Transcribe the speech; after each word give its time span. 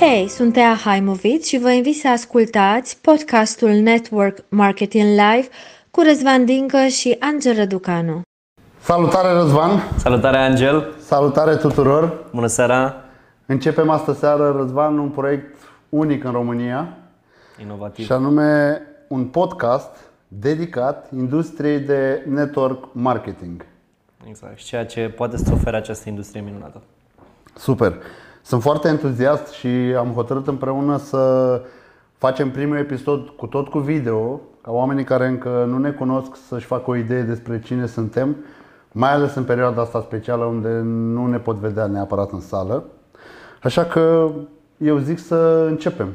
Hei, 0.00 0.28
sunt 0.28 0.56
Ea 0.56 0.74
Haimovic 0.74 1.42
și 1.42 1.58
vă 1.58 1.70
invit 1.70 1.96
să 1.96 2.08
ascultați 2.08 2.98
podcastul 3.00 3.70
Network 3.70 4.38
Marketing 4.48 5.04
Live 5.04 5.48
cu 5.90 6.00
Răzvan 6.00 6.44
Dincă 6.44 6.86
și 6.86 7.16
Angel 7.20 7.54
Răducanu. 7.54 8.20
Salutare 8.80 9.32
Răzvan! 9.32 9.70
Salutare 9.96 10.36
Angel! 10.36 10.94
Salutare 10.98 11.56
tuturor! 11.56 12.24
Bună 12.32 12.46
seara! 12.46 12.94
Începem 13.46 13.90
astă 13.90 14.12
seară, 14.12 14.54
Răzvan, 14.56 14.98
un 14.98 15.08
proiect 15.08 15.56
unic 15.88 16.24
în 16.24 16.32
România 16.32 16.96
Inovativ. 17.62 18.04
și 18.04 18.12
anume 18.12 18.80
un 19.08 19.24
podcast 19.24 19.96
dedicat 20.28 21.10
industriei 21.16 21.78
de 21.78 22.22
network 22.28 22.88
marketing. 22.92 23.64
Exact. 24.28 24.58
Și 24.58 24.64
ceea 24.64 24.86
ce 24.86 25.08
poate 25.08 25.36
să 25.36 25.52
ofere 25.52 25.76
această 25.76 26.08
industrie 26.08 26.42
minunată. 26.42 26.82
Super! 27.54 27.98
Sunt 28.46 28.62
foarte 28.62 28.88
entuziast 28.88 29.52
și 29.52 29.68
am 29.98 30.12
hotărât 30.14 30.46
împreună 30.46 30.96
să 30.96 31.62
facem 32.18 32.50
primul 32.50 32.76
episod 32.76 33.28
cu 33.28 33.46
tot 33.46 33.68
cu 33.68 33.78
video, 33.78 34.40
ca 34.62 34.72
oamenii 34.72 35.04
care 35.04 35.26
încă 35.26 35.64
nu 35.68 35.78
ne 35.78 35.90
cunosc 35.90 36.36
să-și 36.48 36.66
facă 36.66 36.90
o 36.90 36.96
idee 36.96 37.22
despre 37.22 37.60
cine 37.60 37.86
suntem, 37.86 38.36
mai 38.92 39.12
ales 39.12 39.34
în 39.34 39.44
perioada 39.44 39.80
asta 39.80 40.00
specială 40.00 40.44
unde 40.44 40.68
nu 40.84 41.26
ne 41.26 41.36
pot 41.36 41.56
vedea 41.56 41.86
neapărat 41.86 42.30
în 42.30 42.40
sală. 42.40 42.84
Așa 43.62 43.84
că 43.84 44.30
eu 44.76 44.98
zic 44.98 45.18
să 45.18 45.66
începem. 45.68 46.12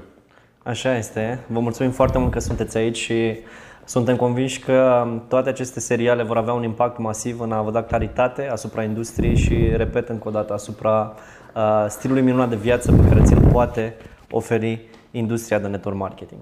Așa 0.63 0.97
este. 0.97 1.39
Vă 1.47 1.59
mulțumim 1.59 1.91
foarte 1.91 2.17
mult 2.17 2.31
că 2.31 2.39
sunteți 2.39 2.77
aici 2.77 2.97
și 2.97 3.37
suntem 3.85 4.15
convinși 4.15 4.59
că 4.59 5.07
toate 5.27 5.49
aceste 5.49 5.79
seriale 5.79 6.23
vor 6.23 6.37
avea 6.37 6.53
un 6.53 6.63
impact 6.63 6.97
masiv 6.97 7.39
în 7.39 7.51
a 7.51 7.61
vă 7.61 7.71
da 7.71 7.83
claritate 7.83 8.49
asupra 8.51 8.83
industriei 8.83 9.35
și, 9.35 9.71
repet 9.75 10.09
încă 10.09 10.27
o 10.27 10.31
dată, 10.31 10.53
asupra 10.53 11.13
uh, 11.15 11.40
stilului 11.87 12.21
minunat 12.21 12.49
de 12.49 12.55
viață 12.55 12.91
pe 12.91 13.07
care 13.07 13.21
ți-l 13.21 13.49
poate 13.51 13.95
oferi 14.31 14.89
industria 15.11 15.59
de 15.59 15.67
network 15.67 15.97
marketing. 15.97 16.39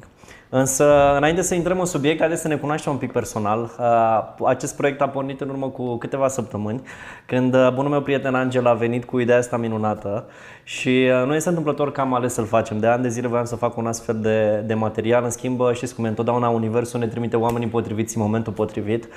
Însă, 0.50 1.16
înainte 1.18 1.42
să 1.42 1.56
intrăm 1.56 1.80
în 1.80 1.86
subiect, 1.86 2.20
haideți 2.20 2.42
să 2.42 2.48
ne 2.48 2.56
cunoaștem 2.56 2.92
un 2.92 2.98
pic 2.98 3.12
personal. 3.12 3.72
Uh, 3.80 4.48
acest 4.48 4.76
proiect 4.76 5.02
a 5.02 5.10
pornit 5.10 5.42
în 5.42 5.50
urmă 5.50 5.68
cu 5.68 5.98
câteva 5.98 6.28
săptămâni, 6.28 6.82
când 7.26 7.54
uh, 7.54 7.70
bunul 7.74 7.92
meu 7.92 8.02
prieten 8.02 8.36
Angel 8.36 8.68
a 8.68 8.74
venit 8.74 9.06
cu 9.06 9.20
ideea 9.20 9.38
asta 9.38 9.58
minunată 9.58 10.26
și 10.70 11.10
uh, 11.20 11.28
nu 11.28 11.36
este 11.36 11.50
întâmplător 11.50 11.92
că 11.92 12.02
am 12.02 12.14
ales 12.14 12.34
să-l 12.34 12.46
facem. 12.46 12.80
De 12.80 12.88
ani 12.88 13.02
de 13.02 13.10
zile 13.10 13.28
voiam 13.28 13.46
să 13.46 13.56
fac 13.56 13.78
un 13.78 13.88
astfel 13.88 14.20
de, 14.20 14.64
de 14.66 14.74
material. 14.74 15.24
În 15.24 15.30
schimb, 15.30 15.62
știți 15.74 15.96
cum 15.96 16.06
e, 16.06 16.08
întotdeauna 16.08 16.50
Universul 16.50 17.00
ne 17.00 17.08
trimite 17.08 17.38
oamenii 17.38 17.68
potriviți 17.68 18.18
în 18.18 18.24
momentul 18.24 18.54
potrivit. 18.54 19.08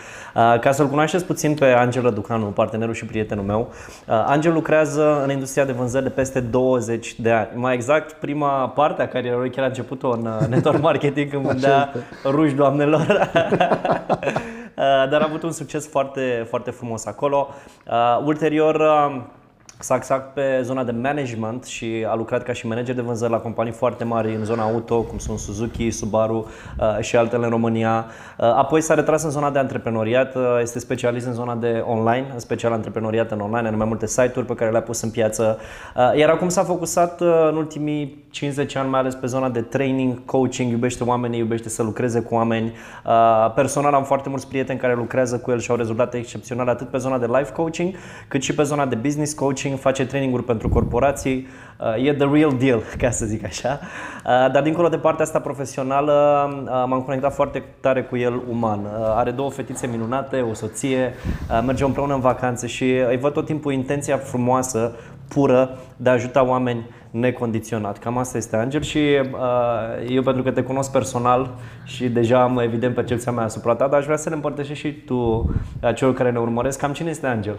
Ca 0.60 0.72
să-l 0.72 0.88
cunoașteți 0.88 1.24
puțin 1.24 1.54
pe 1.54 1.64
Angel 1.64 2.02
Răducanu, 2.02 2.44
partenerul 2.44 2.94
și 2.94 3.04
prietenul 3.04 3.44
meu, 3.44 3.72
Angel 4.06 4.52
lucrează 4.52 5.22
în 5.22 5.30
industria 5.30 5.64
de 5.64 5.72
vânzări 5.72 6.04
de 6.04 6.10
peste 6.10 6.40
20 6.40 7.20
de 7.20 7.30
ani. 7.30 7.48
Mai 7.54 7.74
exact, 7.74 8.12
prima 8.12 8.68
parte 8.68 9.02
a 9.02 9.08
carierei 9.08 9.50
chiar 9.50 9.64
a 9.64 9.68
început-o 9.68 10.10
în 10.10 10.28
network 10.50 10.80
marketing 10.80 11.22
știi, 11.26 11.26
când 11.26 11.44
vândea 11.44 11.92
ruși 12.24 12.54
doamnelor. 12.54 13.06
Dar 15.10 15.20
a 15.20 15.24
avut 15.28 15.42
un 15.42 15.52
succes 15.52 15.88
foarte, 15.88 16.46
foarte 16.48 16.70
frumos 16.70 17.06
acolo. 17.06 17.48
Uh, 17.86 18.24
ulterior, 18.24 18.74
uh, 18.74 19.22
S-a 19.82 19.94
axat 19.94 20.32
pe 20.32 20.60
zona 20.62 20.84
de 20.84 20.92
management 20.92 21.64
și 21.64 22.06
a 22.08 22.14
lucrat 22.14 22.42
ca 22.42 22.52
și 22.52 22.66
manager 22.66 22.94
de 22.94 23.00
vânzări 23.00 23.30
la 23.30 23.38
companii 23.38 23.72
foarte 23.72 24.04
mari 24.04 24.34
în 24.34 24.44
zona 24.44 24.62
auto, 24.62 25.02
cum 25.02 25.18
sunt 25.18 25.38
Suzuki, 25.38 25.90
Subaru 25.90 26.46
uh, 26.78 26.98
și 27.00 27.16
altele 27.16 27.44
în 27.44 27.50
România. 27.50 28.06
Uh, 28.38 28.44
apoi 28.44 28.80
s-a 28.80 28.94
retras 28.94 29.22
în 29.22 29.30
zona 29.30 29.50
de 29.50 29.58
antreprenoriat, 29.58 30.34
uh, 30.34 30.42
este 30.60 30.78
specialist 30.78 31.26
în 31.26 31.32
zona 31.32 31.54
de 31.54 31.84
online, 31.86 32.26
în 32.32 32.38
special 32.38 32.72
antreprenoriat 32.72 33.30
în 33.30 33.40
online, 33.40 33.68
în 33.68 33.76
mai 33.76 33.86
multe 33.86 34.06
site-uri 34.06 34.46
pe 34.46 34.54
care 34.54 34.70
le-a 34.70 34.82
pus 34.82 35.00
în 35.00 35.10
piață. 35.10 35.58
Iar 36.16 36.30
acum 36.30 36.48
s-a 36.48 36.62
focusat 36.62 37.20
în 37.20 37.56
ultimii 37.56 38.24
50 38.30 38.76
ani 38.76 38.88
mai 38.88 39.00
ales 39.00 39.14
pe 39.14 39.26
zona 39.26 39.48
de 39.48 39.60
training, 39.60 40.24
coaching, 40.24 40.70
iubește 40.70 41.04
oamenii, 41.04 41.38
iubește 41.38 41.68
să 41.68 41.82
lucreze 41.82 42.20
cu 42.20 42.34
oameni. 42.34 42.72
Personal 43.54 43.94
am 43.94 44.04
foarte 44.04 44.28
mulți 44.28 44.48
prieteni 44.48 44.78
care 44.78 44.94
lucrează 44.94 45.38
cu 45.38 45.50
el 45.50 45.58
și 45.58 45.70
au 45.70 45.76
rezultate 45.76 46.16
excepționale 46.16 46.70
atât 46.70 46.88
pe 46.88 46.98
zona 46.98 47.18
de 47.18 47.26
life 47.26 47.52
coaching, 47.52 47.94
cât 48.28 48.42
și 48.42 48.54
pe 48.54 48.62
zona 48.62 48.86
de 48.86 48.94
business 48.94 49.32
coaching 49.32 49.71
coaching, 49.72 49.78
face 49.78 50.06
traininguri 50.06 50.44
pentru 50.44 50.68
corporații, 50.68 51.46
uh, 51.78 52.06
e 52.06 52.12
the 52.12 52.28
real 52.32 52.52
deal, 52.58 52.82
ca 53.02 53.10
să 53.10 53.26
zic 53.26 53.44
așa. 53.44 53.80
Uh, 53.82 54.52
dar 54.52 54.62
dincolo 54.62 54.88
de 54.88 54.96
partea 54.96 55.24
asta 55.24 55.40
profesională, 55.40 56.12
uh, 56.64 56.84
m-am 56.88 57.02
conectat 57.02 57.34
foarte 57.34 57.62
tare 57.80 58.02
cu 58.02 58.16
el 58.16 58.42
uman. 58.50 58.80
Are 59.14 59.30
două 59.30 59.50
fetițe 59.50 59.86
minunate, 59.86 60.40
o 60.40 60.54
soție, 60.54 61.14
mergem 61.66 61.86
împreună 61.86 62.14
în 62.14 62.20
vacanțe 62.20 62.66
și 62.66 62.84
îi 63.08 63.18
văd 63.18 63.32
tot 63.32 63.44
timpul 63.44 63.72
intenția 63.72 64.16
frumoasă, 64.16 64.92
pură, 65.28 65.78
de 65.96 66.08
a 66.08 66.12
ajuta 66.12 66.44
oameni 66.44 66.86
necondiționat. 67.10 67.98
Cam 67.98 68.18
asta 68.18 68.36
este 68.36 68.56
Angel 68.56 68.82
și 68.82 69.00
eu 70.08 70.22
pentru 70.22 70.42
că 70.42 70.50
te 70.50 70.62
cunosc 70.62 70.92
personal 70.92 71.50
și 71.84 72.08
deja 72.08 72.42
am 72.42 72.58
evident 72.58 72.94
percepția 72.94 73.32
mea 73.32 73.44
asupra 73.44 73.74
ta, 73.74 73.86
dar 73.86 73.98
aș 73.98 74.04
vrea 74.04 74.16
să 74.16 74.28
ne 74.28 74.34
împărtășești 74.34 74.86
și 74.86 74.92
tu 74.92 75.50
celor 75.94 76.14
care 76.14 76.30
ne 76.30 76.38
urmăresc. 76.38 76.78
Cam 76.78 76.92
cine 76.92 77.10
este 77.10 77.26
Angel? 77.26 77.58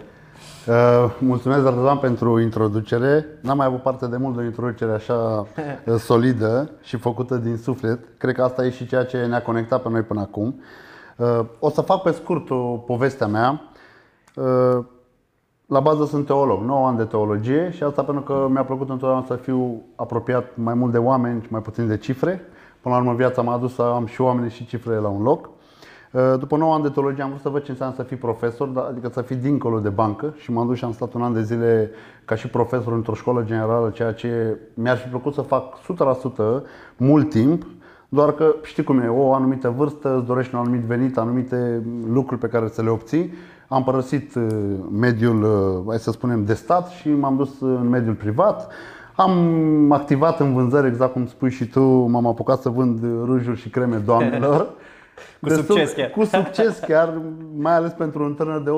Uh, 0.68 1.16
mulțumesc, 1.18 1.64
Răzvan, 1.64 1.98
pentru 1.98 2.40
introducere. 2.40 3.26
N-am 3.40 3.56
mai 3.56 3.66
avut 3.66 3.82
parte 3.82 4.06
de 4.06 4.16
mult 4.16 4.34
de 4.34 4.40
o 4.40 4.44
introducere 4.44 4.92
așa 4.92 5.14
uh, 5.86 5.94
solidă 5.98 6.70
și 6.82 6.96
făcută 6.96 7.36
din 7.36 7.56
suflet. 7.56 7.98
Cred 8.18 8.34
că 8.34 8.42
asta 8.42 8.64
e 8.64 8.70
și 8.70 8.86
ceea 8.86 9.04
ce 9.04 9.26
ne-a 9.26 9.42
conectat 9.42 9.82
pe 9.82 9.88
noi 9.88 10.02
până 10.02 10.20
acum. 10.20 10.60
Uh, 11.16 11.40
o 11.58 11.70
să 11.70 11.80
fac 11.80 12.02
pe 12.02 12.10
scurt 12.10 12.50
o 12.50 12.76
povestea 12.76 13.26
mea. 13.26 13.60
La 15.66 15.80
bază 15.80 16.04
sunt 16.04 16.26
teolog, 16.26 16.62
9 16.62 16.86
ani 16.86 16.96
de 16.96 17.04
teologie 17.04 17.70
și 17.70 17.82
asta 17.82 18.02
pentru 18.02 18.22
că 18.22 18.46
mi-a 18.50 18.64
plăcut 18.64 18.88
întotdeauna 18.88 19.26
să 19.26 19.34
fiu 19.34 19.82
apropiat 19.96 20.44
mai 20.54 20.74
mult 20.74 20.92
de 20.92 20.98
oameni 20.98 21.42
și 21.42 21.48
mai 21.50 21.60
puțin 21.60 21.86
de 21.86 21.96
cifre. 21.96 22.40
Până 22.80 22.94
la 22.94 23.00
urmă 23.00 23.14
viața 23.14 23.42
m-a 23.42 23.52
adus 23.54 23.74
să 23.74 23.82
am 23.82 24.06
și 24.06 24.20
oameni 24.20 24.50
și 24.50 24.66
cifre 24.66 24.94
la 24.94 25.08
un 25.08 25.22
loc. 25.22 25.48
Uh, 26.14 26.38
după 26.38 26.56
9 26.56 26.74
ani 26.74 26.82
de 26.82 26.88
teologie 26.88 27.22
am 27.22 27.28
vrut 27.28 27.40
să 27.40 27.48
văd 27.48 27.62
ce 27.62 27.70
înseamnă 27.70 27.94
să 27.94 28.02
fii 28.02 28.16
profesor, 28.16 28.68
da, 28.68 28.86
adică 28.90 29.10
să 29.12 29.22
fii 29.22 29.36
dincolo 29.36 29.78
de 29.78 29.88
bancă 29.88 30.34
și 30.36 30.52
m-am 30.52 30.66
dus 30.66 30.76
și 30.76 30.84
am 30.84 30.92
stat 30.92 31.12
un 31.12 31.22
an 31.22 31.32
de 31.32 31.42
zile 31.42 31.90
ca 32.24 32.34
și 32.34 32.48
profesor 32.48 32.92
într-o 32.92 33.14
școală 33.14 33.42
generală, 33.42 33.90
ceea 33.90 34.12
ce 34.12 34.58
mi-ar 34.74 34.96
fi 34.96 35.08
plăcut 35.08 35.34
să 35.34 35.40
fac 35.40 35.64
100% 35.76 36.62
mult 36.96 37.30
timp, 37.30 37.66
doar 38.08 38.32
că 38.32 38.54
știi 38.62 38.82
cum 38.82 38.98
e, 38.98 39.08
o 39.08 39.34
anumită 39.34 39.74
vârstă, 39.76 40.16
îți 40.16 40.26
dorești 40.26 40.54
un 40.54 40.60
anumit 40.60 40.80
venit, 40.80 41.18
anumite 41.18 41.82
lucruri 42.12 42.40
pe 42.40 42.46
care 42.46 42.68
să 42.68 42.82
le 42.82 42.90
obții. 42.90 43.32
Am 43.68 43.84
părăsit 43.84 44.34
uh, 44.34 44.46
mediul, 44.90 45.42
uh, 45.42 45.88
hai 45.88 45.98
să 45.98 46.10
spunem, 46.10 46.44
de 46.44 46.54
stat 46.54 46.88
și 46.88 47.10
m-am 47.10 47.36
dus 47.36 47.60
în 47.60 47.88
mediul 47.88 48.14
privat. 48.14 48.72
Am 49.16 49.92
activat 49.92 50.40
în 50.40 50.52
vânzări, 50.52 50.86
exact 50.86 51.12
cum 51.12 51.26
spui 51.26 51.50
și 51.50 51.68
tu, 51.68 51.82
m-am 51.82 52.26
apucat 52.26 52.60
să 52.60 52.68
vând 52.68 53.02
rujuri 53.24 53.60
și 53.60 53.68
creme 53.68 53.96
doamnelor. 53.96 54.68
Cu 55.40 55.48
succes 55.48 55.92
chiar. 55.92 56.10
Cu 56.10 56.24
succes 56.24 56.78
chiar, 56.78 57.20
mai 57.56 57.74
ales 57.74 57.92
pentru 57.92 58.24
un 58.24 58.34
tânăr 58.34 58.62
de 58.62 58.70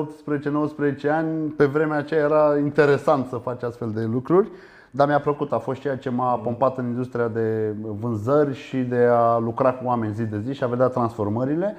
18-19 1.07 1.09
ani, 1.09 1.49
pe 1.49 1.65
vremea 1.65 1.97
aceea 1.97 2.23
era 2.23 2.57
interesant 2.57 3.27
să 3.27 3.35
faci 3.35 3.63
astfel 3.63 3.91
de 3.91 4.03
lucruri. 4.11 4.49
Dar 4.91 5.07
mi-a 5.07 5.19
plăcut, 5.19 5.51
a 5.51 5.57
fost 5.57 5.79
ceea 5.79 5.97
ce 5.97 6.09
m-a 6.09 6.35
pompat 6.35 6.77
în 6.77 6.85
industria 6.85 7.27
de 7.27 7.73
vânzări 7.99 8.55
și 8.55 8.77
de 8.77 9.07
a 9.11 9.37
lucra 9.37 9.73
cu 9.73 9.85
oameni 9.85 10.13
zi 10.13 10.23
de 10.23 10.39
zi 10.39 10.53
și 10.53 10.63
a 10.63 10.67
vedea 10.67 10.87
transformările. 10.87 11.75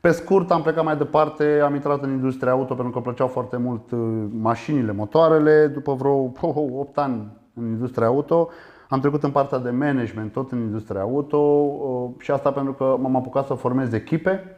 Pe 0.00 0.10
scurt, 0.10 0.50
am 0.50 0.62
plecat 0.62 0.84
mai 0.84 0.96
departe, 0.96 1.60
am 1.64 1.74
intrat 1.74 2.02
în 2.02 2.10
industria 2.10 2.52
auto 2.52 2.74
pentru 2.74 2.90
că 2.90 2.96
îmi 2.96 3.04
plăceau 3.04 3.26
foarte 3.26 3.56
mult 3.56 3.90
uh, 3.90 3.98
mașinile, 4.40 4.92
motoarele. 4.92 5.66
După 5.66 5.94
vreo 5.94 6.32
8 6.40 6.98
ani 6.98 7.32
în 7.54 7.66
industria 7.66 8.06
auto, 8.06 8.48
am 8.88 9.00
trecut 9.00 9.22
în 9.22 9.30
partea 9.30 9.58
de 9.58 9.70
management, 9.70 10.32
tot 10.32 10.52
în 10.52 10.58
industria 10.58 11.00
auto 11.00 11.36
uh, 11.36 12.10
și 12.18 12.30
asta 12.30 12.52
pentru 12.52 12.72
că 12.72 12.96
m-am 13.00 13.16
apucat 13.16 13.46
să 13.46 13.54
formez 13.54 13.92
echipe. 13.92 14.56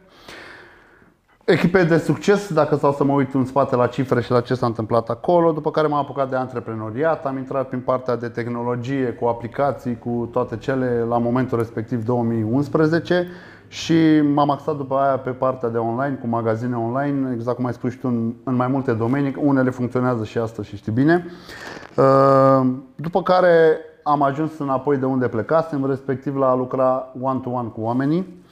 Echipe 1.45 1.83
de 1.83 1.97
succes, 1.97 2.53
dacă 2.53 2.75
stau 2.75 2.93
să 2.93 3.03
mă 3.03 3.13
uit 3.13 3.33
în 3.33 3.45
spate 3.45 3.75
la 3.75 3.87
cifre 3.87 4.21
și 4.21 4.31
la 4.31 4.41
ce 4.41 4.53
s-a 4.53 4.65
întâmplat 4.65 5.09
acolo, 5.09 5.51
după 5.51 5.71
care 5.71 5.87
m-am 5.87 5.99
apucat 5.99 6.29
de 6.29 6.35
antreprenoriat, 6.35 7.25
am 7.25 7.37
intrat 7.37 7.67
prin 7.67 7.79
partea 7.79 8.15
de 8.15 8.27
tehnologie, 8.27 9.05
cu 9.05 9.25
aplicații, 9.25 9.97
cu 9.99 10.29
toate 10.31 10.57
cele 10.57 11.05
la 11.09 11.17
momentul 11.17 11.57
respectiv 11.57 12.05
2011 12.05 13.27
și 13.67 14.21
m-am 14.33 14.49
axat 14.49 14.77
după 14.77 14.95
aia 14.95 15.17
pe 15.17 15.29
partea 15.29 15.69
de 15.69 15.77
online, 15.77 16.15
cu 16.15 16.27
magazine 16.27 16.75
online, 16.75 17.33
exact 17.33 17.55
cum 17.55 17.65
ai 17.65 17.73
spus 17.73 17.91
și 17.91 17.97
tu, 17.97 18.07
în, 18.07 18.33
în 18.43 18.55
mai 18.55 18.67
multe 18.67 18.91
domenii. 18.91 19.35
Unele 19.43 19.69
funcționează 19.69 20.23
și 20.23 20.37
astăzi 20.37 20.67
și 20.67 20.75
știi 20.75 20.91
bine. 20.91 21.25
Uh, 21.95 22.67
după 22.95 23.21
care 23.21 23.77
am 24.07 24.21
ajuns 24.21 24.57
înapoi 24.57 24.97
de 24.97 25.05
unde 25.05 25.27
plecasem, 25.27 25.85
respectiv 25.85 26.35
la 26.35 26.49
a 26.49 26.55
lucra 26.55 27.13
one-to-one 27.21 27.67
cu 27.67 27.81
oamenii 27.81 28.43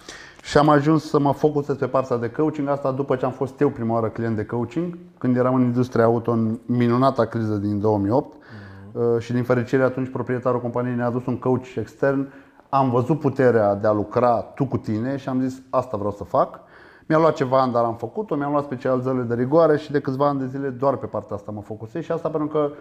și 0.44 0.58
am 0.58 0.70
ajuns 0.70 1.10
să 1.10 1.20
mă 1.20 1.34
focusez 1.34 1.76
pe 1.76 1.88
partea 1.88 2.18
de 2.18 2.30
coaching, 2.30 2.68
asta 2.68 2.92
după 2.92 3.16
ce 3.16 3.26
am 3.26 3.32
fost 3.32 3.60
eu 3.60 3.70
prima 3.70 3.94
oară 3.94 4.08
client 4.08 4.36
de 4.36 4.46
coaching, 4.46 4.98
când 5.18 5.38
eram 5.38 5.56
în 5.56 5.62
industria 5.62 6.04
auto 6.04 6.32
în 6.32 6.60
minunata 6.66 7.26
criză 7.26 7.56
din 7.56 7.80
2008 7.80 8.34
uh-huh. 8.34 9.20
și 9.20 9.34
din 9.34 9.44
fericire 9.44 9.84
atunci 9.84 10.10
proprietarul 10.10 10.62
companiei 10.62 10.96
ne-a 10.96 11.06
adus 11.06 11.26
un 11.26 11.38
coach 11.38 11.76
extern. 11.76 12.28
Am 12.70 12.90
văzut 12.90 13.20
puterea 13.20 13.76
de 13.76 13.88
a 13.88 13.92
lucra 13.92 14.40
tu 14.40 14.66
cu 14.66 14.78
tine 14.78 15.18
și 15.18 15.30
am 15.30 15.42
zis 15.42 15.62
asta 15.70 15.98
vreau 15.98 16.12
să 16.12 16.24
fac. 16.24 16.60
Mi-a 17.06 17.18
luat 17.18 17.36
ceva 17.36 17.62
ani, 17.62 17.74
dar 17.74 17.84
am 17.84 17.96
făcut-o, 17.96 18.36
mi-am 18.36 18.52
luat 18.52 18.64
specializările 18.64 19.24
de 19.24 19.36
rigoare 19.36 19.78
și 19.78 19.92
de 19.92 20.00
câțiva 20.00 20.28
ani 20.28 20.40
de 20.40 20.46
zile 20.46 20.70
doar 20.70 20.96
pe 20.96 21.06
partea 21.06 21.36
asta 21.36 21.52
mă 21.52 21.62
focusez 21.62 22.04
și 22.04 22.12
asta 22.12 22.30
pentru 22.30 22.48
că 22.48 22.72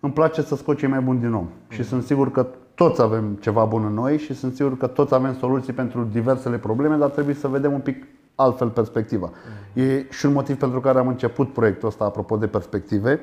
îmi 0.00 0.12
place 0.12 0.42
să 0.42 0.56
scot 0.56 0.78
cei 0.78 0.88
mai 0.88 1.00
buni 1.00 1.20
din 1.20 1.32
om. 1.32 1.48
Și 1.68 1.84
sunt 1.84 2.02
sigur 2.02 2.30
că 2.30 2.46
toți 2.74 3.02
avem 3.02 3.38
ceva 3.40 3.64
bun 3.64 3.84
în 3.84 3.94
noi 3.94 4.18
și 4.18 4.34
sunt 4.34 4.54
sigur 4.54 4.76
că 4.76 4.86
toți 4.86 5.14
avem 5.14 5.34
soluții 5.34 5.72
pentru 5.72 6.08
diversele 6.12 6.56
probleme, 6.56 6.96
dar 6.96 7.08
trebuie 7.08 7.34
să 7.34 7.48
vedem 7.48 7.72
un 7.72 7.80
pic 7.80 8.06
altfel 8.34 8.68
perspectiva. 8.68 9.30
E 9.72 10.06
și 10.10 10.26
un 10.26 10.32
motiv 10.32 10.58
pentru 10.58 10.80
care 10.80 10.98
am 10.98 11.08
început 11.08 11.52
proiectul 11.52 11.88
ăsta, 11.88 12.04
apropo 12.04 12.36
de 12.36 12.46
perspective. 12.46 13.20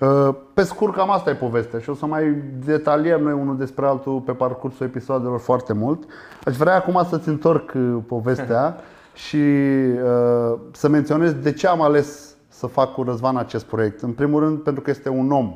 Uh, 0.00 0.34
Pe 0.54 0.62
scurt, 0.62 0.94
cam 0.94 1.10
asta 1.10 1.30
e 1.30 1.34
povestea 1.34 1.78
și 1.78 1.90
o 1.90 1.94
să 1.94 2.06
mai 2.06 2.42
detaliem 2.64 3.22
noi 3.22 3.32
unul 3.32 3.56
despre 3.56 3.86
altul 3.86 4.20
pe 4.20 4.32
parcursul 4.32 4.86
episoadelor 4.86 5.38
foarte 5.38 5.72
mult. 5.72 6.04
Aș 6.44 6.56
vrea 6.56 6.76
acum 6.76 7.06
să-ți 7.08 7.28
întorc 7.28 7.72
uh, 7.74 7.96
povestea 8.06 8.76
și 9.26 9.36
uh, 9.36 10.58
să 10.72 10.88
menționez 10.88 11.32
de 11.32 11.52
ce 11.52 11.66
am 11.66 11.82
ales 11.82 12.36
să 12.48 12.66
fac 12.66 12.92
cu 12.92 13.02
Răzvan 13.02 13.36
acest 13.36 13.64
proiect. 13.64 14.02
În 14.02 14.12
primul 14.12 14.40
rând, 14.40 14.58
pentru 14.58 14.82
că 14.82 14.90
este 14.90 15.08
un 15.08 15.30
om. 15.30 15.54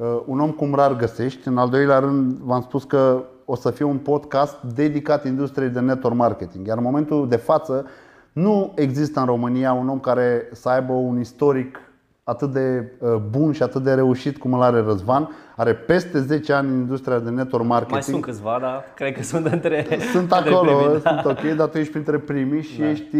Uh, 0.00 0.20
un 0.26 0.40
om 0.40 0.50
cum 0.50 0.74
rar 0.74 0.96
găsești. 0.96 1.48
În 1.48 1.58
al 1.58 1.68
doilea 1.68 1.98
rând, 1.98 2.36
v-am 2.36 2.60
spus 2.60 2.84
că 2.84 3.24
o 3.44 3.54
să 3.54 3.70
fie 3.70 3.84
un 3.84 3.96
podcast 3.96 4.56
dedicat 4.74 5.24
industriei 5.24 5.68
de 5.68 5.80
network 5.80 6.16
marketing. 6.16 6.66
Iar 6.66 6.76
în 6.76 6.82
momentul 6.82 7.28
de 7.28 7.36
față, 7.36 7.86
nu 8.32 8.72
există 8.74 9.20
în 9.20 9.26
România 9.26 9.72
un 9.72 9.88
om 9.88 9.98
care 9.98 10.48
să 10.52 10.68
aibă 10.68 10.92
un 10.92 11.20
istoric 11.20 11.80
atât 12.24 12.52
de 12.52 12.92
uh, 12.98 13.14
bun 13.30 13.52
și 13.52 13.62
atât 13.62 13.82
de 13.82 13.94
reușit 13.94 14.38
cum 14.38 14.52
îl 14.52 14.62
are 14.62 14.80
Răzvan. 14.80 15.30
Are 15.56 15.74
peste 15.74 16.20
10 16.20 16.52
ani 16.52 16.68
în 16.68 16.76
industria 16.78 17.18
de 17.18 17.30
network 17.30 17.66
marketing. 17.66 17.92
Mai 17.92 18.02
sunt 18.02 18.22
câțiva, 18.22 18.58
dar 18.60 18.84
cred 18.94 19.14
că 19.14 19.22
sunt 19.22 19.46
între 19.46 19.86
Sunt 20.12 20.32
între 20.32 20.50
acolo, 20.50 20.76
primii, 20.76 21.00
da. 21.02 21.10
sunt 21.10 21.38
ok, 21.38 21.56
dar 21.56 21.68
tu 21.68 21.78
ești 21.78 21.92
printre 21.92 22.18
primii 22.18 22.62
și 22.62 22.82
ești, 22.82 23.16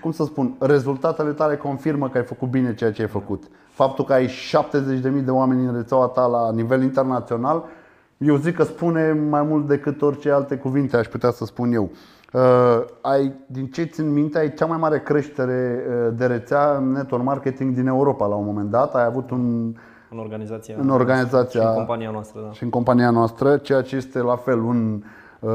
cum 0.00 0.12
să 0.12 0.24
spun, 0.24 0.54
rezultatele 0.58 1.30
tale 1.30 1.56
confirmă 1.56 2.08
că 2.08 2.18
ai 2.18 2.24
făcut 2.24 2.48
bine 2.48 2.74
ceea 2.74 2.92
ce 2.92 3.02
ai 3.02 3.08
făcut. 3.08 3.42
Faptul 3.78 4.04
că 4.04 4.12
ai 4.12 4.26
70.000 4.26 5.24
de 5.24 5.30
oameni 5.30 5.66
în 5.66 5.74
rețeaua 5.74 6.06
ta 6.06 6.26
la 6.26 6.52
nivel 6.52 6.82
internațional, 6.82 7.64
eu 8.16 8.36
zic 8.36 8.56
că 8.56 8.62
spune 8.62 9.12
mai 9.12 9.42
mult 9.42 9.66
decât 9.66 10.02
orice 10.02 10.30
alte 10.30 10.56
cuvinte 10.56 10.96
aș 10.96 11.06
putea 11.06 11.30
să 11.30 11.44
spun 11.44 11.72
eu. 11.72 11.90
Uh, 12.32 12.40
ai, 13.00 13.32
din 13.46 13.66
ce 13.66 13.82
țin 13.82 14.12
minte, 14.12 14.38
ai 14.38 14.54
cea 14.54 14.66
mai 14.66 14.78
mare 14.78 15.00
creștere 15.00 15.84
uh, 15.88 16.12
de 16.16 16.26
rețea 16.26 16.76
în 16.76 16.90
network 16.92 17.24
marketing 17.24 17.74
din 17.74 17.86
Europa 17.86 18.26
la 18.26 18.34
un 18.34 18.44
moment 18.44 18.70
dat. 18.70 18.94
Ai 18.94 19.04
avut 19.04 19.30
un, 19.30 19.74
în 20.10 20.18
organizația, 20.18 20.74
În 20.80 20.88
organizația- 20.88 21.60
și 21.60 21.66
în 21.66 21.74
compania 21.74 22.10
noastră. 22.10 22.40
Da. 22.40 22.52
și 22.52 22.62
în 22.62 22.70
compania 22.70 23.10
noastră, 23.10 23.56
ceea 23.56 23.82
ce 23.82 23.96
este 23.96 24.18
la 24.18 24.36
fel 24.36 24.58
un, 24.58 25.02
uh, 25.40 25.50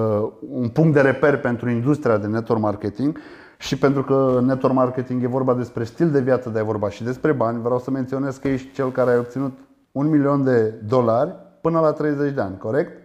un 0.52 0.68
punct 0.68 0.94
de 0.94 1.02
reper 1.02 1.40
pentru 1.40 1.70
industria 1.70 2.18
de 2.18 2.28
network 2.28 2.62
marketing 2.62 3.18
și 3.64 3.78
pentru 3.78 4.04
că 4.04 4.40
network 4.42 4.76
marketing 4.76 5.24
e 5.24 5.28
vorba 5.28 5.54
despre 5.54 5.84
stil 5.84 6.12
de 6.12 6.20
viață, 6.20 6.50
dar 6.50 6.62
e 6.62 6.66
vorba 6.66 6.90
și 6.90 7.04
despre 7.04 7.32
bani, 7.32 7.62
vreau 7.62 7.80
să 7.80 7.92
menționez 7.92 8.38
că 8.38 8.48
ești 8.48 8.74
cel 8.74 8.92
care 8.92 9.12
a 9.12 9.20
obținut 9.20 9.58
un 9.92 10.10
milion 10.10 10.44
de 10.44 10.74
dolari 10.88 11.36
până 11.62 11.80
la 11.80 11.92
30 11.92 12.34
de 12.34 12.42
ani, 12.42 12.58
corect? 12.58 13.02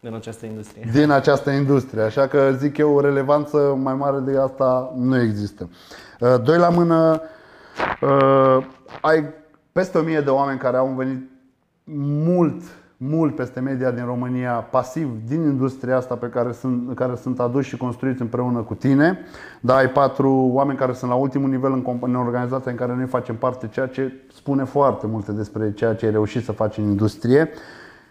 În 0.00 0.14
această 0.14 0.46
industrie. 0.46 0.88
Din 0.92 1.10
această 1.10 1.50
industrie, 1.50 2.02
așa 2.02 2.26
că 2.26 2.52
zic 2.56 2.76
eu 2.76 2.94
o 2.94 3.00
relevanță 3.00 3.78
mai 3.82 3.94
mare 3.94 4.18
de 4.18 4.38
asta 4.38 4.92
nu 4.96 5.20
există. 5.20 5.68
Uh, 6.20 6.42
Doi 6.42 6.58
la 6.58 6.68
mână, 6.68 7.20
uh, 8.00 8.66
ai 9.00 9.24
peste 9.72 9.98
1000 9.98 10.20
de 10.20 10.30
oameni 10.30 10.58
care 10.58 10.76
au 10.76 10.94
venit 10.96 11.30
mult, 12.24 12.62
mult 12.96 13.34
peste 13.34 13.60
media 13.60 13.90
din 13.90 14.04
România, 14.04 14.52
pasiv 14.52 15.08
din 15.26 15.42
industria 15.42 15.96
asta 15.96 16.14
pe 16.14 16.26
care 16.26 16.52
sunt, 16.52 16.94
care 16.94 17.14
sunt 17.14 17.40
aduși 17.40 17.68
și 17.68 17.76
construiți 17.76 18.20
împreună 18.20 18.60
cu 18.60 18.74
tine. 18.74 19.18
Da, 19.60 19.76
ai 19.76 19.90
patru 19.90 20.50
oameni 20.52 20.78
care 20.78 20.92
sunt 20.92 21.10
la 21.10 21.16
ultimul 21.16 21.48
nivel 21.48 21.72
în, 21.72 21.82
comp- 21.82 22.00
în 22.00 22.14
organizația 22.14 22.70
în 22.70 22.76
care 22.76 22.94
noi 22.94 23.06
facem 23.06 23.36
parte, 23.36 23.68
ceea 23.68 23.86
ce 23.86 24.12
spune 24.34 24.64
foarte 24.64 25.06
multe 25.06 25.32
despre 25.32 25.72
ceea 25.72 25.94
ce 25.94 26.04
ai 26.06 26.12
reușit 26.12 26.44
să 26.44 26.52
faci 26.52 26.76
în 26.76 26.84
industrie. 26.84 27.48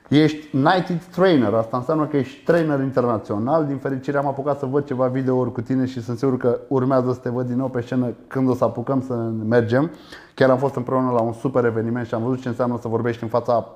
Ești 0.10 0.48
Knighted 0.48 1.04
Trainer, 1.12 1.54
asta 1.54 1.78
înseamnă 1.78 2.06
că 2.06 2.18
ești 2.18 2.44
trainer 2.44 2.80
internațional. 2.80 3.66
Din 3.66 3.78
fericire 3.78 4.18
am 4.18 4.28
apucat 4.28 4.60
să 4.60 4.66
văd 4.66 4.86
ceva 4.86 5.07
videouri 5.07 5.52
cu 5.52 5.62
tine 5.62 5.86
și 5.86 6.02
sunt 6.02 6.18
sigur 6.18 6.38
că 6.38 6.60
urmează 6.68 7.13
să 7.13 7.19
te 7.19 7.30
văd 7.30 7.48
din 7.48 7.57
nou 7.57 7.68
pe 7.68 7.81
scenă 7.81 8.13
când 8.28 8.50
o 8.50 8.54
să 8.54 8.63
apucăm 8.63 9.02
să 9.02 9.13
mergem. 9.48 9.92
Chiar 10.34 10.50
am 10.50 10.57
fost 10.57 10.75
împreună 10.75 11.12
la 11.12 11.22
un 11.22 11.34
super 11.34 11.66
eveniment 11.66 12.07
și 12.07 12.13
am 12.13 12.24
văzut 12.24 12.42
ce 12.42 12.48
înseamnă 12.48 12.78
să 12.81 12.88
vorbești 12.88 13.24
în 13.24 13.30
fața 13.30 13.68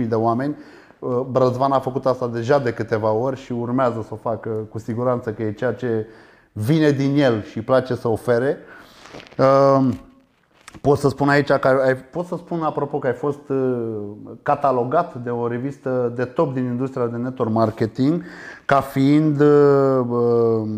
4.000-5.000 0.00 0.08
de 0.08 0.14
oameni. 0.14 0.56
Uh, 0.98 1.20
Brăzvan 1.30 1.72
a 1.72 1.78
făcut 1.78 2.06
asta 2.06 2.28
deja 2.28 2.58
de 2.58 2.72
câteva 2.72 3.12
ori 3.12 3.40
și 3.40 3.52
urmează 3.52 4.02
să 4.02 4.10
o 4.12 4.16
facă 4.16 4.48
cu 4.48 4.78
siguranță 4.78 5.32
că 5.32 5.42
e 5.42 5.52
ceea 5.52 5.72
ce 5.72 6.06
vine 6.52 6.90
din 6.90 7.16
el 7.16 7.42
și 7.42 7.56
îi 7.56 7.64
place 7.64 7.94
să 7.94 8.08
ofere. 8.08 8.56
Uh, 9.38 9.88
Pot 10.80 10.98
să 10.98 11.08
spun 11.08 11.28
aici 11.28 11.52
că 11.52 11.68
ai, 11.86 11.96
pot 11.96 12.26
să 12.26 12.36
spun 12.36 12.62
apropo 12.62 12.98
că 12.98 13.06
ai 13.06 13.12
fost 13.12 13.48
uh, 13.48 13.56
catalogat 14.42 15.14
de 15.14 15.30
o 15.30 15.48
revistă 15.48 16.12
de 16.16 16.24
top 16.24 16.54
din 16.54 16.64
industria 16.64 17.06
de 17.06 17.16
network 17.16 17.52
marketing 17.52 18.22
ca 18.64 18.80
fiind 18.80 19.40
uh, 19.40 20.00
uh, 20.08 20.68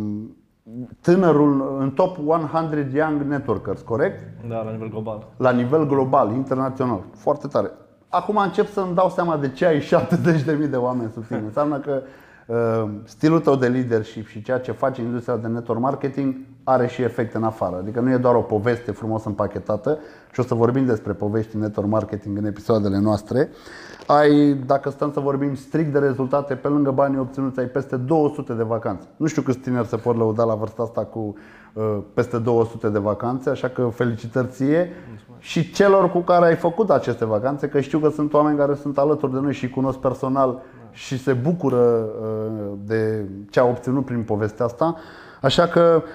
tânărul 1.00 1.76
în 1.78 1.90
top 1.90 2.16
100 2.26 2.88
young 2.92 3.22
networkers, 3.22 3.80
corect? 3.80 4.20
Da, 4.48 4.62
la 4.62 4.70
nivel 4.70 4.88
global. 4.88 5.26
La 5.36 5.50
nivel 5.50 5.86
global, 5.86 6.32
internațional. 6.32 7.00
Foarte 7.16 7.46
tare. 7.46 7.70
Acum 8.08 8.36
încep 8.36 8.68
să-mi 8.68 8.94
dau 8.94 9.08
seama 9.08 9.36
de 9.36 9.48
ce 9.50 9.66
ai 9.66 9.78
70.000 9.88 10.70
de 10.70 10.76
oameni 10.76 11.10
sub 11.10 11.26
tine. 11.26 11.42
Înseamnă 11.46 11.78
că 11.78 12.02
uh, 12.46 12.90
stilul 13.04 13.40
tău 13.40 13.56
de 13.56 13.68
leadership 13.68 14.26
și 14.26 14.42
ceea 14.42 14.58
ce 14.58 14.72
face 14.72 15.02
industria 15.02 15.36
de 15.36 15.46
network 15.46 15.80
marketing 15.80 16.34
are 16.64 16.86
și 16.86 17.02
efect 17.02 17.34
în 17.34 17.42
afară. 17.42 17.76
Adică 17.76 18.00
nu 18.00 18.10
e 18.10 18.16
doar 18.16 18.34
o 18.34 18.40
poveste 18.40 18.90
frumos 18.90 19.24
împachetată 19.24 19.98
și 20.32 20.40
o 20.40 20.42
să 20.42 20.54
vorbim 20.54 20.86
despre 20.86 21.12
povești 21.12 21.54
în 21.54 21.60
network 21.60 21.88
marketing 21.88 22.38
în 22.38 22.44
episoadele 22.44 22.98
noastre. 22.98 23.48
Ai, 24.06 24.52
dacă 24.66 24.90
stăm 24.90 25.12
să 25.12 25.20
vorbim 25.20 25.54
strict 25.54 25.92
de 25.92 25.98
rezultate, 25.98 26.54
pe 26.54 26.68
lângă 26.68 26.90
banii 26.90 27.18
obținuți, 27.18 27.58
ai 27.58 27.66
peste 27.66 27.96
200 27.96 28.52
de 28.52 28.62
vacanțe. 28.62 29.06
Nu 29.16 29.26
știu 29.26 29.42
câți 29.42 29.58
tineri 29.58 29.86
se 29.86 29.96
pot 29.96 30.16
lăuda 30.16 30.44
la 30.44 30.54
vârsta 30.54 30.82
asta 30.82 31.04
cu 31.04 31.34
uh, 31.72 31.98
peste 32.14 32.38
200 32.38 32.88
de 32.88 32.98
vacanțe, 32.98 33.50
așa 33.50 33.68
că 33.68 33.88
felicitări 33.94 34.48
ție 34.48 34.90
și 35.38 35.72
celor 35.72 36.10
cu 36.10 36.18
care 36.18 36.46
ai 36.46 36.56
făcut 36.56 36.90
aceste 36.90 37.24
vacanțe, 37.24 37.68
că 37.68 37.80
știu 37.80 37.98
că 37.98 38.08
sunt 38.08 38.32
oameni 38.32 38.58
care 38.58 38.74
sunt 38.74 38.98
alături 38.98 39.32
de 39.32 39.38
noi 39.38 39.52
și 39.52 39.64
îi 39.64 39.70
cunosc 39.70 39.98
personal 39.98 40.62
și 40.90 41.18
se 41.18 41.32
bucură 41.32 41.76
uh, 41.76 42.72
de 42.84 43.24
ce 43.50 43.60
au 43.60 43.68
obținut 43.68 44.04
prin 44.04 44.22
povestea 44.22 44.64
asta. 44.64 44.96
Așa 45.40 45.66
că 45.66 46.02
uh, 46.04 46.10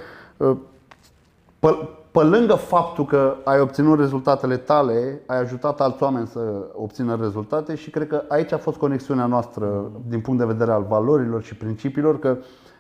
pe, 1.60 1.68
pe 2.12 2.24
lângă 2.24 2.54
faptul 2.54 3.06
că 3.06 3.36
ai 3.44 3.60
obținut 3.60 4.00
rezultatele 4.00 4.58
tale, 4.58 5.22
ai 5.26 5.40
ajutat 5.40 5.82
alți 5.82 6.04
oameni 6.04 6.28
să 6.28 6.40
obțină 6.76 7.18
rezultate 7.22 7.76
și 7.76 7.90
cred 7.90 8.08
că 8.08 8.24
aici 8.28 8.52
a 8.52 8.58
fost 8.58 8.78
conexiunea 8.78 9.26
noastră 9.26 9.92
din 10.08 10.20
punct 10.20 10.40
de 10.40 10.46
vedere 10.46 10.72
al 10.72 10.86
valorilor 10.90 11.44
și 11.44 11.56
principiilor, 11.56 12.20
că 12.20 12.38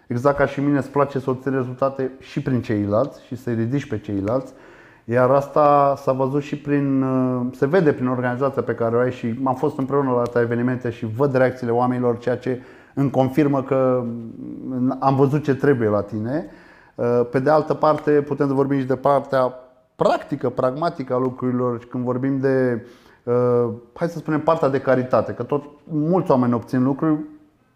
exact 0.07 0.37
ca 0.37 0.45
și 0.45 0.59
mine 0.59 0.77
îți 0.77 0.89
place 0.89 1.19
să 1.19 1.29
obții 1.29 1.51
rezultate 1.51 2.11
și 2.19 2.41
prin 2.41 2.61
ceilalți 2.61 3.25
și 3.25 3.35
să-i 3.35 3.53
ridici 3.53 3.87
pe 3.87 3.99
ceilalți. 3.99 4.53
Iar 5.05 5.29
asta 5.29 5.95
s-a 5.97 6.11
văzut 6.11 6.41
și 6.41 6.57
prin, 6.57 7.01
uh, 7.01 7.45
se 7.55 7.65
vede 7.65 7.93
prin 7.93 8.07
organizația 8.07 8.61
pe 8.61 8.75
care 8.75 8.95
o 8.95 8.99
ai 8.99 9.11
și 9.11 9.39
am 9.43 9.55
fost 9.55 9.77
împreună 9.77 10.11
la 10.11 10.19
atâtea 10.19 10.41
evenimente 10.41 10.89
și 10.89 11.05
văd 11.05 11.35
reacțiile 11.35 11.71
oamenilor, 11.71 12.17
ceea 12.17 12.37
ce 12.37 12.61
îmi 12.93 13.09
confirmă 13.09 13.63
că 13.63 14.03
mm, 14.05 14.97
am 14.99 15.15
văzut 15.15 15.43
ce 15.43 15.55
trebuie 15.55 15.89
la 15.89 16.01
tine. 16.01 16.49
Uh, 16.95 17.21
Pe 17.31 17.39
de 17.39 17.49
altă 17.49 17.73
parte, 17.73 18.11
putem 18.11 18.47
să 18.47 18.53
vorbim 18.53 18.79
și 18.79 18.85
de 18.85 18.95
partea 18.95 19.53
practică, 19.95 20.49
pragmatică 20.49 21.13
a 21.13 21.17
lucrurilor 21.17 21.79
și 21.79 21.87
când 21.87 22.03
vorbim 22.03 22.39
de, 22.39 22.85
uh, 23.23 23.69
hai 23.93 24.07
să 24.07 24.17
spunem, 24.17 24.39
partea 24.39 24.69
de 24.69 24.79
caritate, 24.79 25.31
că 25.31 25.43
tot 25.43 25.63
mulți 25.83 26.31
oameni 26.31 26.53
obțin 26.53 26.83
lucruri, 26.83 27.19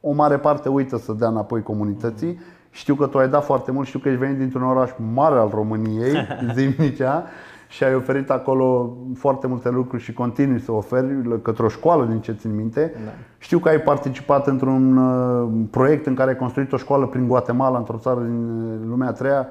o 0.02 0.12
mare 0.12 0.38
parte 0.38 0.70
uită 0.70 0.98
să 0.98 1.14
dea 1.14 1.28
înapoi 1.28 1.64
comunității. 1.64 2.40
Știu 2.72 2.96
că 2.96 3.08
tu 3.08 3.18
ai 3.18 3.30
dat 3.30 3.44
foarte 3.44 3.72
mult, 3.72 3.88
știu 3.88 4.00
că 4.00 4.10
ești 4.10 4.20
venit 4.20 4.38
dintr-un 4.38 4.64
oraș 4.64 4.90
mare 5.14 5.40
al 5.40 5.50
României, 5.54 6.28
Zimnicea, 6.56 7.26
și 7.72 7.84
ai 7.84 7.96
oferit 7.96 8.30
acolo 8.30 8.98
foarte 9.16 9.48
multe 9.48 9.70
lucruri 9.70 10.04
și 10.04 10.14
continui 10.14 10.60
să 10.60 10.72
oferi 10.72 11.42
către 11.42 11.66
o 11.66 11.68
școală, 11.68 12.06
din 12.06 12.20
ce 12.20 12.32
țin 12.32 12.56
minte. 12.56 12.94
Da. 13.06 13.12
Știu 13.38 13.60
că 13.60 13.70
ai 13.70 13.80
participat 13.80 14.48
într-un 14.48 14.98
uh, 14.98 15.50
proiect 15.70 16.06
în 16.06 16.16
care 16.16 16.30
ai 16.30 16.36
construit 16.36 16.74
o 16.74 16.78
școală 16.78 17.06
prin 17.08 17.28
Guatemala, 17.28 17.78
într-o 17.78 17.98
țară 17.98 18.20
din 18.20 18.62
uh, 18.62 18.88
lumea 18.90 19.08
a 19.08 19.12
treia. 19.12 19.48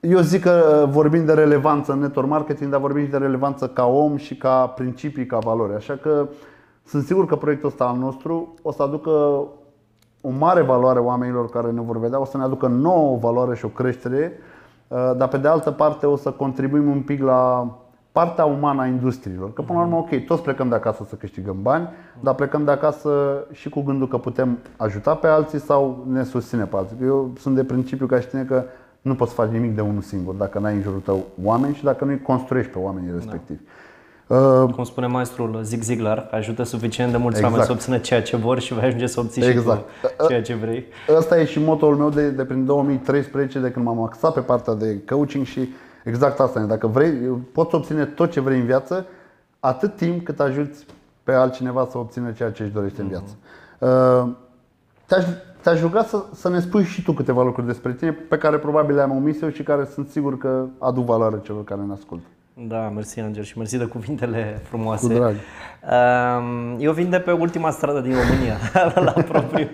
Eu 0.00 0.20
zic 0.20 0.42
că 0.42 0.82
uh, 0.82 0.92
vorbim 0.92 1.24
de 1.24 1.32
relevanță 1.32 1.92
în 1.92 1.98
network 1.98 2.28
marketing, 2.28 2.70
dar 2.70 2.80
vorbim 2.80 3.04
și 3.04 3.10
de 3.10 3.16
relevanță 3.16 3.68
ca 3.68 3.86
om 3.86 4.16
și 4.16 4.36
ca 4.36 4.66
principii, 4.66 5.26
ca 5.26 5.38
valori. 5.38 5.74
Așa 5.74 5.94
că 5.94 6.28
sunt 6.84 7.04
sigur 7.04 7.26
că 7.26 7.36
proiectul 7.36 7.68
ăsta 7.68 7.84
al 7.84 7.96
nostru 7.96 8.54
o 8.62 8.72
să 8.72 8.82
aducă 8.82 9.10
o 10.20 10.30
mare 10.38 10.62
valoare 10.62 10.98
oamenilor 10.98 11.48
care 11.48 11.70
ne 11.70 11.80
vor 11.80 11.98
vedea, 11.98 12.20
o 12.20 12.24
să 12.24 12.36
ne 12.36 12.42
aducă 12.42 12.66
nouă 12.66 13.16
valoare 13.16 13.54
și 13.54 13.64
o 13.64 13.68
creștere, 13.68 14.32
uh, 14.32 14.54
dar 14.88 15.28
pe 15.28 15.36
de 15.36 15.48
altă 15.48 15.70
parte 15.70 16.06
o 16.06 16.16
să 16.16 16.30
contribuim 16.30 16.90
un 16.90 17.00
pic 17.00 17.22
la 17.22 17.70
partea 18.12 18.44
umană 18.44 18.82
a 18.82 18.86
industriilor. 18.86 19.52
Că 19.52 19.62
până 19.62 19.78
la 19.78 19.84
urmă, 19.84 19.96
ok, 19.96 20.24
toți 20.26 20.42
plecăm 20.42 20.68
de 20.68 20.74
acasă 20.74 21.04
să 21.08 21.14
câștigăm 21.14 21.56
bani, 21.62 21.88
dar 22.20 22.34
plecăm 22.34 22.64
de 22.64 22.70
acasă 22.70 23.10
și 23.52 23.68
cu 23.68 23.82
gândul 23.82 24.08
că 24.08 24.18
putem 24.18 24.58
ajuta 24.76 25.14
pe 25.14 25.26
alții 25.26 25.58
sau 25.58 26.04
ne 26.08 26.22
susține 26.22 26.64
pe 26.64 26.76
alții. 26.76 26.96
Eu 27.02 27.30
sunt 27.38 27.54
de 27.54 27.64
principiu 27.64 28.06
ca 28.06 28.20
și 28.20 28.26
tine 28.26 28.42
că 28.42 28.64
nu 29.00 29.14
poți 29.14 29.34
face 29.34 29.52
nimic 29.52 29.74
de 29.74 29.80
unul 29.80 30.00
singur 30.00 30.34
dacă 30.34 30.58
n-ai 30.58 30.74
în 30.74 30.82
jurul 30.82 31.00
tău 31.00 31.24
oameni 31.42 31.74
și 31.74 31.84
dacă 31.84 32.04
nu-i 32.04 32.22
construiești 32.22 32.72
pe 32.72 32.78
oamenii 32.78 33.12
respectivi. 33.14 33.60
Uh, 33.62 33.85
Cum 34.74 34.84
spune 34.84 35.06
maestrul 35.06 35.60
Zig 35.62 35.82
Ziglar, 35.82 36.28
ajută 36.30 36.62
suficient 36.62 37.10
de 37.10 37.16
mulți 37.16 37.36
Exact. 37.36 37.52
oameni 37.52 37.68
să 37.68 37.72
obțină 37.72 37.98
ceea 37.98 38.22
ce 38.22 38.36
vor 38.36 38.58
și 38.60 38.74
vei 38.74 38.84
ajunge 38.84 39.06
să 39.06 39.20
obții 39.20 39.44
Exact. 39.44 39.88
și 40.00 40.08
tu 40.16 40.26
ceea 40.26 40.42
ce 40.42 40.54
vrei. 40.54 40.84
Ăsta 41.16 41.40
e 41.40 41.44
și 41.44 41.58
motoul 41.58 41.96
meu 41.96 42.10
de, 42.10 42.30
de 42.30 42.44
prin 42.44 42.64
2013, 42.64 43.58
de 43.58 43.70
când 43.70 43.84
m-am 43.84 44.02
axat 44.02 44.32
pe 44.32 44.40
partea 44.40 44.74
de 44.74 45.02
coaching 45.08 45.44
și 45.44 45.68
exact 46.04 46.40
asta 46.40 46.60
e. 46.60 46.62
Dacă 46.62 46.86
vrei, 46.86 47.12
poți 47.52 47.74
obține 47.74 48.04
tot 48.04 48.30
ce 48.30 48.40
vrei 48.40 48.58
în 48.58 48.66
viață, 48.66 49.06
atât 49.60 49.96
timp 49.96 50.24
cât 50.24 50.40
ajuți 50.40 50.86
pe 51.22 51.32
altcineva 51.32 51.88
să 51.90 51.98
obțină 51.98 52.30
ceea 52.30 52.50
ce 52.50 52.62
își 52.62 52.72
dorește 52.72 53.00
în 53.00 53.08
viață. 53.08 53.36
Uh, 53.78 54.28
Te-aș, 55.06 55.24
te-aș 55.62 55.80
ruga 55.80 56.02
să, 56.02 56.24
să 56.34 56.48
ne 56.48 56.60
spui 56.60 56.84
și 56.84 57.02
tu 57.02 57.12
câteva 57.12 57.42
lucruri 57.42 57.66
despre 57.66 57.92
tine 57.92 58.12
pe 58.12 58.38
care 58.38 58.56
probabil 58.56 58.94
le-am 58.94 59.10
omis 59.16 59.40
eu 59.40 59.48
și 59.48 59.62
care 59.62 59.88
sunt 59.92 60.08
sigur 60.08 60.38
că 60.38 60.64
aduc 60.78 61.04
valoare 61.04 61.40
celor 61.42 61.64
care 61.64 61.80
ne 61.86 61.92
ascultă. 61.92 62.26
Da, 62.58 62.88
mersi 62.88 63.20
Angel 63.20 63.42
și 63.42 63.58
mersi 63.58 63.76
de 63.76 63.84
cuvintele 63.84 64.60
frumoase. 64.68 65.06
Cu 65.06 65.12
drag. 65.12 65.34
Um, 65.34 66.76
Eu 66.80 66.92
vin 66.92 67.10
de 67.10 67.18
pe 67.18 67.32
ultima 67.32 67.70
stradă 67.70 68.00
din 68.00 68.14
România, 68.14 68.56
la 69.14 69.22
propriu, 69.22 69.68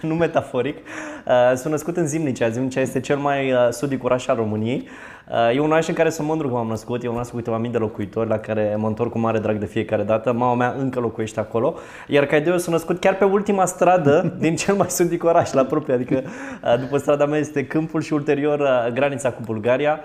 nu 0.00 0.14
metaforic. 0.14 0.76
Uh, 0.76 1.52
Sunt 1.56 1.72
născut 1.72 1.96
în 1.96 2.06
Zimnicea. 2.06 2.48
Zimnicea 2.48 2.80
este 2.80 3.00
cel 3.00 3.16
mai 3.16 3.52
uh, 3.52 3.68
sudic 3.70 4.04
oraș 4.04 4.26
al 4.26 4.36
României. 4.36 4.88
Uh, 5.30 5.54
E 5.54 5.60
un 5.60 5.70
oraș 5.70 5.88
în 5.88 5.94
care 5.94 6.10
sunt 6.10 6.26
mândru 6.26 6.48
că 6.48 6.54
m-am 6.54 6.66
născut. 6.66 7.04
E 7.04 7.08
un 7.08 7.14
oraș 7.14 7.28
cu 7.28 7.36
câteva 7.36 7.58
mii 7.58 7.70
de 7.70 7.78
locuitori 7.78 8.28
la 8.28 8.38
care 8.38 8.74
mă 8.78 8.86
întorc 8.86 9.10
cu 9.10 9.18
mare 9.18 9.38
drag 9.38 9.56
de 9.56 9.66
fiecare 9.66 10.02
dată. 10.02 10.32
Mama 10.32 10.54
mea 10.54 10.74
încă 10.78 11.00
locuiește 11.00 11.40
acolo. 11.40 11.74
Iar 12.08 12.26
ca 12.26 12.36
idee 12.36 12.52
eu 12.52 12.58
sunt 12.58 12.74
născut 12.74 12.98
chiar 12.98 13.16
pe 13.16 13.24
ultima 13.24 13.64
stradă 13.64 14.32
din 14.38 14.56
cel 14.56 14.74
mai 14.74 14.90
sudic 14.90 15.24
oraș, 15.24 15.52
la 15.52 15.64
propriu. 15.64 15.94
Adică 15.94 16.22
uh, 16.64 16.78
după 16.80 16.96
strada 16.96 17.26
mea 17.26 17.38
este 17.38 17.66
câmpul 17.66 18.00
și 18.00 18.12
ulterior 18.12 18.58
uh, 18.58 18.92
granița 18.92 19.30
cu 19.30 19.40
Bulgaria. 19.44 20.00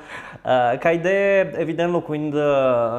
Uh, 0.46 0.80
Ca 0.80 0.92
idee, 0.92 1.54
evident, 1.58 1.92
locuind 1.92 2.34
uh, 2.34 2.42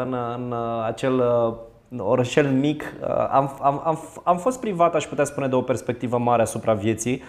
în, 0.03 0.17
în 0.37 0.51
uh, 0.51 0.87
acel 0.87 1.13
uh, 1.19 1.55
orășel 1.97 2.47
mic, 2.47 2.83
uh, 3.01 3.09
am, 3.31 3.59
am, 3.63 3.83
am, 3.85 3.99
am 4.25 4.37
fost 4.37 4.61
privat, 4.61 4.95
aș 4.95 5.05
putea 5.05 5.25
spune, 5.25 5.47
de 5.47 5.55
o 5.55 5.61
perspectivă 5.61 6.19
mare 6.19 6.43
asupra 6.43 6.73
vieții. 6.73 7.23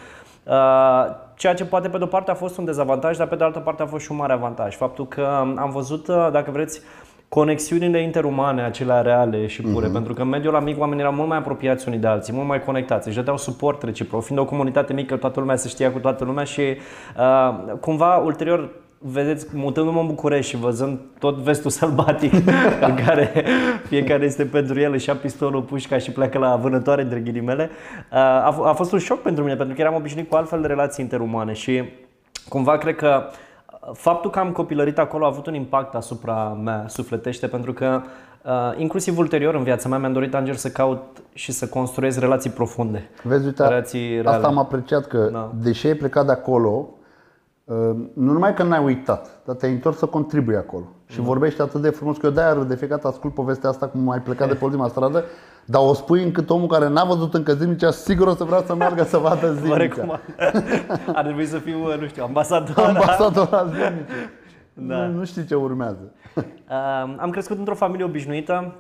Uh, 0.43 1.27
Ceea 1.39 1.53
ce 1.53 1.65
poate 1.65 1.89
pe 1.89 1.97
de-o 1.97 2.07
parte 2.07 2.31
a 2.31 2.33
fost 2.33 2.57
un 2.57 2.65
dezavantaj, 2.65 3.17
dar 3.17 3.27
pe 3.27 3.35
de 3.35 3.43
altă 3.43 3.59
parte 3.59 3.81
a 3.81 3.85
fost 3.85 4.05
și 4.05 4.11
un 4.11 4.17
mare 4.17 4.33
avantaj. 4.33 4.75
Faptul 4.75 5.07
că 5.07 5.27
am 5.55 5.69
văzut, 5.73 6.07
uh, 6.07 6.29
dacă 6.31 6.51
vreți, 6.51 6.81
conexiunile 7.29 8.01
interumane, 8.01 8.63
acelea 8.63 9.01
reale 9.01 9.47
și 9.47 9.61
pure, 9.61 9.89
uh-huh. 9.89 9.93
pentru 9.93 10.13
că 10.13 10.21
în 10.21 10.27
mediul 10.27 10.53
ăla 10.53 10.63
mic 10.63 10.79
oamenii 10.79 11.01
erau 11.01 11.13
mult 11.13 11.27
mai 11.27 11.37
apropiați 11.37 11.87
unii 11.87 11.99
de 11.99 12.07
alții, 12.07 12.33
mult 12.33 12.47
mai 12.47 12.63
conectați, 12.63 13.07
își 13.07 13.17
dădeau 13.17 13.37
suport 13.37 13.83
reciproc, 13.83 14.23
fiind 14.23 14.41
o 14.41 14.45
comunitate 14.45 14.93
mică, 14.93 15.15
toată 15.17 15.39
lumea 15.39 15.55
se 15.55 15.67
știa 15.67 15.91
cu 15.91 15.99
toată 15.99 16.23
lumea 16.23 16.43
și 16.43 16.61
uh, 16.61 17.73
cumva 17.79 18.15
ulterior 18.15 18.69
vedeți, 19.01 19.47
mutându-mă 19.53 19.99
în 19.99 20.07
București 20.07 20.49
și 20.51 20.57
văzând 20.57 20.99
tot 21.19 21.35
vestul 21.35 21.71
sălbatic 21.79 22.33
în 22.81 22.95
care 23.05 23.45
fiecare 23.87 24.25
este 24.25 24.45
pentru 24.45 24.79
el, 24.79 24.93
își 24.93 25.09
ia 25.09 25.15
pistolul, 25.15 25.61
pușca 25.61 25.97
și 25.97 26.11
pleacă 26.11 26.37
la 26.37 26.55
vânătoare, 26.55 27.01
între 27.01 27.19
ghilimele, 27.19 27.69
a, 28.11 28.53
f- 28.53 28.67
a 28.69 28.73
fost 28.73 28.91
un 28.91 28.99
șoc 28.99 29.21
pentru 29.21 29.43
mine, 29.43 29.55
pentru 29.55 29.75
că 29.75 29.81
eram 29.81 29.95
obișnuit 29.95 30.29
cu 30.29 30.35
altfel 30.35 30.61
de 30.61 30.67
relații 30.67 31.03
interumane 31.03 31.53
și 31.53 31.83
cumva 32.49 32.77
cred 32.77 32.95
că 32.95 33.23
faptul 33.93 34.29
că 34.29 34.39
am 34.39 34.51
copilărit 34.51 34.97
acolo 34.97 35.23
a 35.25 35.27
avut 35.27 35.47
un 35.47 35.53
impact 35.53 35.95
asupra 35.95 36.57
mea 36.63 36.85
sufletește, 36.87 37.47
pentru 37.47 37.73
că 37.73 38.01
uh, 38.45 38.51
inclusiv 38.77 39.17
ulterior 39.17 39.55
în 39.55 39.63
viața 39.63 39.89
mea 39.89 39.97
mi-am 39.97 40.13
dorit, 40.13 40.35
Angel, 40.35 40.53
să 40.55 40.69
caut 40.69 41.01
și 41.33 41.51
să 41.51 41.67
construiesc 41.67 42.19
relații 42.19 42.49
profunde. 42.49 43.09
Vezi, 43.23 43.45
uite, 43.45 43.63
Relații 43.67 44.11
reale. 44.13 44.29
asta 44.29 44.47
am 44.47 44.57
apreciat 44.57 45.05
că, 45.07 45.29
Da. 45.31 45.51
deși 45.61 45.87
ai 45.87 45.93
plecat 45.93 46.25
de 46.25 46.31
acolo, 46.31 46.69
uh, 46.69 46.97
nu 48.13 48.31
numai 48.31 48.53
că 48.53 48.63
n-ai 48.63 48.83
uitat, 48.83 49.41
dar 49.45 49.55
te-ai 49.55 49.71
întors 49.71 49.97
să 49.97 50.05
contribui 50.05 50.55
acolo. 50.55 50.83
Și 51.05 51.19
vorbești 51.19 51.61
atât 51.61 51.81
de 51.81 51.89
frumos 51.89 52.17
că 52.17 52.25
eu 52.25 52.31
de-aia 52.31 52.53
de 52.53 52.75
fiecare 52.75 53.01
dată 53.01 53.07
ascult 53.07 53.33
povestea 53.33 53.69
asta 53.69 53.87
cum 53.87 54.09
ai 54.09 54.19
plecat 54.21 54.47
de 54.47 54.53
pe 54.53 54.65
ultima 54.69 54.87
stradă, 54.87 55.23
dar 55.65 55.81
o 55.85 55.93
spui 55.93 56.23
încât 56.23 56.49
omul 56.49 56.67
care 56.67 56.89
n-a 56.89 57.03
văzut 57.03 57.33
încă 57.33 57.53
zimnicea, 57.53 57.91
sigur 57.91 58.27
o 58.27 58.33
să 58.35 58.43
vrea 58.43 58.63
să 58.65 58.75
meargă 58.75 59.03
să 59.03 59.17
vadă 59.17 59.47
Vă 59.47 59.53
zimnicea. 59.53 59.77
recomand. 59.77 60.19
Ar 61.13 61.23
trebui 61.23 61.45
să 61.45 61.57
fiu, 61.57 61.77
nu 61.99 62.07
știu, 62.07 62.23
ambasador. 62.23 62.85
Ambasador 62.85 63.47
la 63.51 63.65
zimnice. 63.65 64.31
Da. 64.73 64.95
Nu, 65.05 65.17
nu 65.17 65.25
știi 65.25 65.45
ce 65.45 65.55
urmează. 65.55 66.11
Uh, 66.69 67.15
am 67.17 67.29
crescut 67.29 67.57
într-o 67.57 67.75
familie 67.75 68.05
obișnuită. 68.05 68.73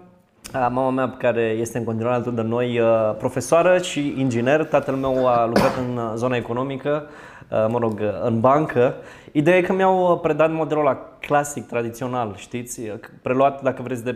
Uh, 0.53 0.67
Mama 0.71 0.89
mea, 0.89 1.15
care 1.17 1.41
este 1.41 1.77
în 1.77 1.83
continuare 1.83 2.15
alături 2.15 2.35
de 2.35 2.41
noi, 2.41 2.79
uh, 2.79 3.15
profesoară 3.17 3.77
și 3.77 4.13
inginer. 4.17 4.65
Tatăl 4.65 4.95
meu 4.95 5.27
a 5.27 5.45
lucrat 5.45 5.71
în 5.89 5.97
uh, 5.97 6.11
zona 6.15 6.35
economică, 6.35 7.03
uh, 7.05 7.38
mă 7.49 7.77
rog, 7.79 7.99
uh, 7.99 8.07
în 8.23 8.39
bancă. 8.39 8.95
Ideea 9.31 9.57
e 9.57 9.61
că 9.61 9.73
mi-au 9.73 10.11
uh, 10.11 10.19
predat 10.21 10.51
modelul 10.51 10.85
ăla 10.85 10.97
clasic, 11.19 11.67
tradițional, 11.67 12.33
știți? 12.35 12.79
Uh, 12.79 12.93
Preluat, 13.21 13.61
dacă 13.61 13.81
vreți, 13.81 14.03
de, 14.03 14.15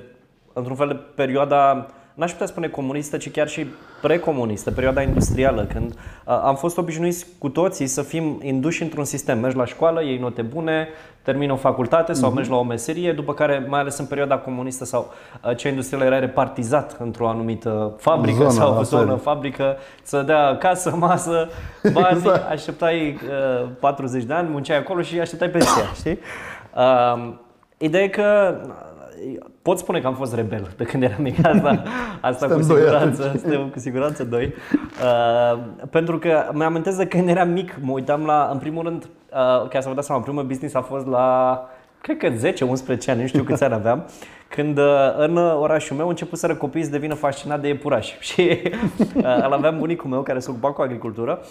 într-un 0.54 0.76
fel 0.76 0.88
de 0.88 1.00
perioada 1.16 1.88
n-aș 2.14 2.32
putea 2.32 2.46
spune 2.46 2.68
comunistă, 2.68 3.18
ci 3.18 3.32
chiar 3.32 3.48
și 3.48 3.66
precomunistă, 4.02 4.72
perioada 4.72 5.02
industrială, 5.02 5.66
când 5.66 5.92
uh, 5.92 5.98
am 6.26 6.56
fost 6.56 6.78
obișnuiți 6.78 7.26
cu 7.38 7.50
toții 7.50 7.88
să 7.88 8.02
fim 8.02 8.40
induși 8.44 8.82
într-un 8.82 9.04
sistem. 9.04 9.40
Mergi 9.40 9.58
la 9.58 9.66
școală, 9.66 10.04
iei 10.04 10.18
note 10.18 10.42
bune, 10.42 10.88
termini 11.24 11.52
o 11.52 11.56
facultate 11.56 12.14
sau 12.14 12.32
mergi 12.32 12.50
la 12.50 12.56
o 12.56 12.64
meserie, 12.64 13.12
după 13.12 13.34
care, 13.34 13.66
mai 13.70 13.80
ales 13.80 13.98
în 13.98 14.06
perioada 14.06 14.38
comunistă 14.38 14.86
sau 14.86 15.12
uh, 15.44 15.56
cea 15.56 15.70
industrială, 15.70 16.06
era 16.06 16.20
repartizat 16.20 16.98
într-o 17.00 17.28
anumită 17.30 17.94
fabrică 17.98 18.38
Zonă, 18.38 18.50
sau 18.50 18.74
la 18.76 18.82
zonă, 18.82 19.06
fel. 19.06 19.18
fabrică, 19.18 19.76
să 20.04 20.22
dea 20.22 20.58
casă, 20.58 20.96
masă, 20.96 21.50
bani, 21.94 22.18
Exact. 22.18 22.50
așteptai 22.52 23.20
uh, 23.64 23.70
40 23.80 24.24
de 24.24 24.34
ani, 24.34 24.50
munceai 24.52 24.78
acolo 24.78 25.02
și 25.02 25.20
așteptai 25.20 25.50
pensia, 25.50 25.84
știi? 26.00 26.20
Uh, 26.76 27.34
ideea 27.78 28.04
e 28.04 28.08
că 28.08 28.56
uh, 28.66 28.72
pot 29.62 29.78
spune 29.78 30.00
că 30.00 30.08
am 30.08 30.14
fost 30.14 30.36
rebel 30.36 30.68
de 30.78 30.84
când 30.84 31.04
eram 31.04 31.22
mic, 31.22 31.46
asta, 31.46 31.84
asta 32.22 32.46
cu 32.48 32.52
Suntem 32.52 32.68
doi 32.68 32.78
siguranță, 32.82 33.22
atunci. 33.24 33.40
suntem 33.42 33.70
cu 33.70 33.80
siguranță 33.80 34.24
doi. 34.24 34.54
Uh, 34.74 35.60
pentru 35.90 36.20
că 36.20 36.50
mi-amintesc 36.54 36.98
de 36.98 37.08
când 37.08 37.30
eram 37.30 37.50
mic, 37.50 37.78
mă 37.82 37.92
uitam 37.92 38.26
la, 38.26 38.50
în 38.52 38.58
primul 38.58 38.84
rând, 38.84 39.04
uh, 39.04 39.10
ca 39.70 39.80
să 39.80 39.88
vă 39.88 39.94
dați 39.94 40.08
seama, 40.08 40.22
primul 40.22 40.44
business 40.44 40.76
a 40.76 40.82
fost 40.82 41.08
la, 41.08 41.60
cred 42.02 42.18
că 42.18 42.30
10-11 42.30 43.06
ani, 43.08 43.22
nu 43.22 43.28
știu 43.28 43.44
câți 43.44 43.64
ani 43.64 43.74
aveam, 43.74 44.06
când 44.48 44.78
uh, 44.78 45.14
în 45.18 45.38
orașul 45.38 45.96
meu 45.96 46.08
începuseră 46.08 46.56
copiii 46.56 46.84
să 46.84 46.90
devină 46.90 47.14
fascinați 47.14 47.62
de 47.62 47.68
iepurași. 47.68 48.18
Și 48.34 48.62
uh, 49.16 49.44
îl 49.46 49.54
aveam 49.54 49.78
bunicul 49.78 50.10
meu 50.10 50.22
care 50.22 50.40
se 50.40 50.50
ocupa 50.50 50.72
cu 50.72 50.82
agricultură 50.82 51.42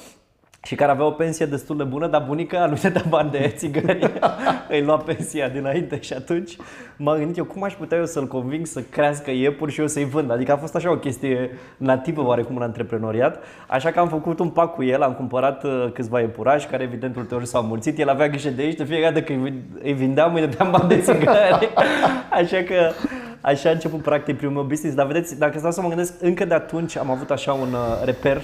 și 0.64 0.74
care 0.74 0.90
avea 0.90 1.04
o 1.04 1.10
pensie 1.10 1.46
destul 1.46 1.76
de 1.76 1.82
bună, 1.82 2.06
dar 2.06 2.24
bunica 2.26 2.66
nu 2.66 2.78
dădea 2.82 3.02
bani 3.08 3.30
de 3.30 3.52
țigări, 3.56 4.12
îi 4.70 4.82
lua 4.82 4.96
pensia 4.96 5.48
dinainte 5.48 6.00
și 6.00 6.12
atunci 6.12 6.56
m-am 6.96 7.18
gândit 7.18 7.36
eu 7.36 7.44
cum 7.44 7.62
aș 7.62 7.72
putea 7.72 7.98
eu 7.98 8.04
să-l 8.04 8.26
conving 8.26 8.66
să 8.66 8.80
crească 8.90 9.30
iepuri 9.30 9.72
și 9.72 9.80
eu 9.80 9.86
să-i 9.86 10.04
vând. 10.04 10.30
Adică 10.30 10.52
a 10.52 10.56
fost 10.56 10.74
așa 10.74 10.90
o 10.90 10.96
chestie 10.96 11.50
nativă 11.76 12.24
oarecum 12.24 12.56
în 12.56 12.62
antreprenoriat, 12.62 13.42
așa 13.66 13.90
că 13.90 13.98
am 14.00 14.08
făcut 14.08 14.38
un 14.38 14.48
pact 14.48 14.74
cu 14.74 14.82
el, 14.82 15.02
am 15.02 15.12
cumpărat 15.12 15.64
uh, 15.64 15.86
câțiva 15.94 16.20
iepurași 16.20 16.66
care 16.66 16.82
evident 16.82 17.16
ulterior 17.16 17.44
s-au 17.44 17.62
mulțit, 17.62 17.98
el 17.98 18.08
avea 18.08 18.28
grijă 18.28 18.48
de 18.50 18.62
ei 18.62 18.70
și 18.70 18.76
de 18.76 18.84
fiecare 18.84 19.12
dată 19.12 19.24
când 19.24 19.44
îi- 19.46 19.62
îi 19.82 19.92
vindeam 19.92 20.34
îi 20.34 20.40
dădeam 20.40 20.70
bani 20.70 20.88
de 20.88 21.00
țigări. 21.00 21.72
așa 22.40 22.62
că 22.62 22.90
așa 23.40 23.68
a 23.68 23.72
început 23.72 24.02
practic 24.02 24.36
primul 24.36 24.54
meu 24.54 24.64
business, 24.64 24.96
dar 24.96 25.06
vedeți, 25.06 25.38
dacă 25.38 25.58
stau 25.58 25.70
să 25.70 25.80
mă 25.80 25.88
gândesc, 25.88 26.12
încă 26.20 26.44
de 26.44 26.54
atunci 26.54 26.96
am 26.96 27.10
avut 27.10 27.30
așa 27.30 27.52
un 27.52 27.72
uh, 27.72 28.04
reper 28.04 28.42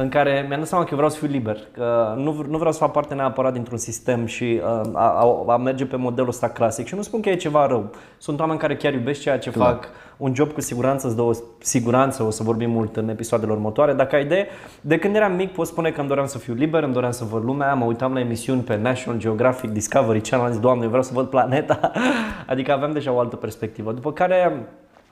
în 0.00 0.08
care 0.08 0.44
mi-am 0.48 0.58
dat 0.58 0.68
seama 0.68 0.84
că 0.84 0.90
eu 0.90 0.96
vreau 0.96 1.12
să 1.12 1.18
fiu 1.18 1.28
liber, 1.28 1.58
că 1.72 2.14
nu, 2.16 2.30
v- 2.30 2.46
nu 2.46 2.56
vreau 2.56 2.72
să 2.72 2.78
fac 2.78 2.92
parte 2.92 3.14
neapărat 3.14 3.52
dintr-un 3.52 3.78
sistem 3.78 4.26
și 4.26 4.60
uh, 4.62 4.90
a, 4.92 5.44
a, 5.46 5.52
a 5.52 5.56
merge 5.56 5.86
pe 5.86 5.96
modelul 5.96 6.28
ăsta 6.28 6.48
clasic. 6.48 6.86
Și 6.86 6.94
nu 6.94 7.02
spun 7.02 7.20
că 7.20 7.28
e 7.28 7.36
ceva 7.36 7.66
rău. 7.66 7.90
Sunt 8.18 8.40
oameni 8.40 8.58
care 8.58 8.76
chiar 8.76 8.92
iubesc 8.92 9.20
ceea 9.20 9.38
ce 9.38 9.50
fac, 9.50 9.88
un 10.16 10.34
job 10.34 10.52
cu 10.52 10.60
siguranță 10.60 11.06
îți 11.06 11.16
dă 11.16 11.22
o 11.22 11.30
siguranță, 11.58 12.22
o 12.22 12.30
să 12.30 12.42
vorbim 12.42 12.70
mult 12.70 12.96
în 12.96 13.08
episoadele 13.08 13.52
următoare, 13.52 13.92
dar 13.92 14.06
ca 14.06 14.18
idee, 14.18 14.46
de 14.80 14.98
când 14.98 15.14
eram 15.16 15.32
mic 15.32 15.52
pot 15.52 15.66
spune 15.66 15.90
că 15.90 15.98
îmi 16.00 16.08
doream 16.08 16.26
să 16.26 16.38
fiu 16.38 16.54
liber, 16.54 16.82
îmi 16.82 16.92
doream 16.92 17.12
să 17.12 17.24
văd 17.24 17.44
lumea, 17.44 17.74
mă 17.74 17.84
uitam 17.84 18.12
la 18.12 18.20
emisiuni 18.20 18.60
pe 18.60 18.76
National 18.76 19.20
Geographic, 19.20 19.70
Discovery 19.70 20.20
Channel, 20.20 20.46
am 20.46 20.52
zis, 20.52 20.60
Doamne, 20.60 20.82
eu 20.82 20.88
vreau 20.88 21.04
să 21.04 21.12
văd 21.14 21.26
planeta, 21.26 21.92
adică 22.46 22.72
aveam 22.72 22.92
deja 22.92 23.12
o 23.12 23.18
altă 23.18 23.36
perspectivă. 23.36 23.92
După 23.92 24.12
care 24.12 24.66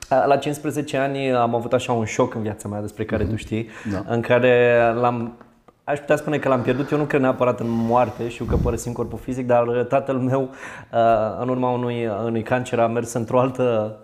la 0.09 0.37
15 0.37 0.97
ani 0.97 1.31
am 1.31 1.55
avut 1.55 1.73
așa 1.73 1.91
un 1.93 2.05
șoc 2.05 2.35
în 2.35 2.41
viața 2.41 2.67
mea 2.67 2.81
despre 2.81 3.05
care 3.05 3.23
tu 3.25 3.35
știi, 3.35 3.67
Da. 3.91 4.03
în 4.07 4.21
care 4.21 4.77
l-am 4.99 5.37
Aș 5.83 5.99
putea 5.99 6.15
spune 6.15 6.37
că 6.37 6.47
l-am 6.47 6.61
pierdut, 6.61 6.91
eu 6.91 6.97
nu 6.97 7.03
cred 7.03 7.21
neapărat 7.21 7.59
în 7.59 7.69
moarte, 7.69 8.29
știu 8.29 8.45
că 8.45 8.55
părăsim 8.55 8.91
corpul 8.91 9.17
fizic, 9.17 9.45
dar 9.45 9.85
tatăl 9.89 10.15
meu, 10.15 10.41
uh, 10.41 11.41
în 11.41 11.49
urma 11.49 11.71
unui, 11.71 12.07
unui 12.25 12.41
cancer, 12.41 12.79
a 12.79 12.87
mers 12.87 13.13
într-o 13.13 13.39
altă 13.39 13.97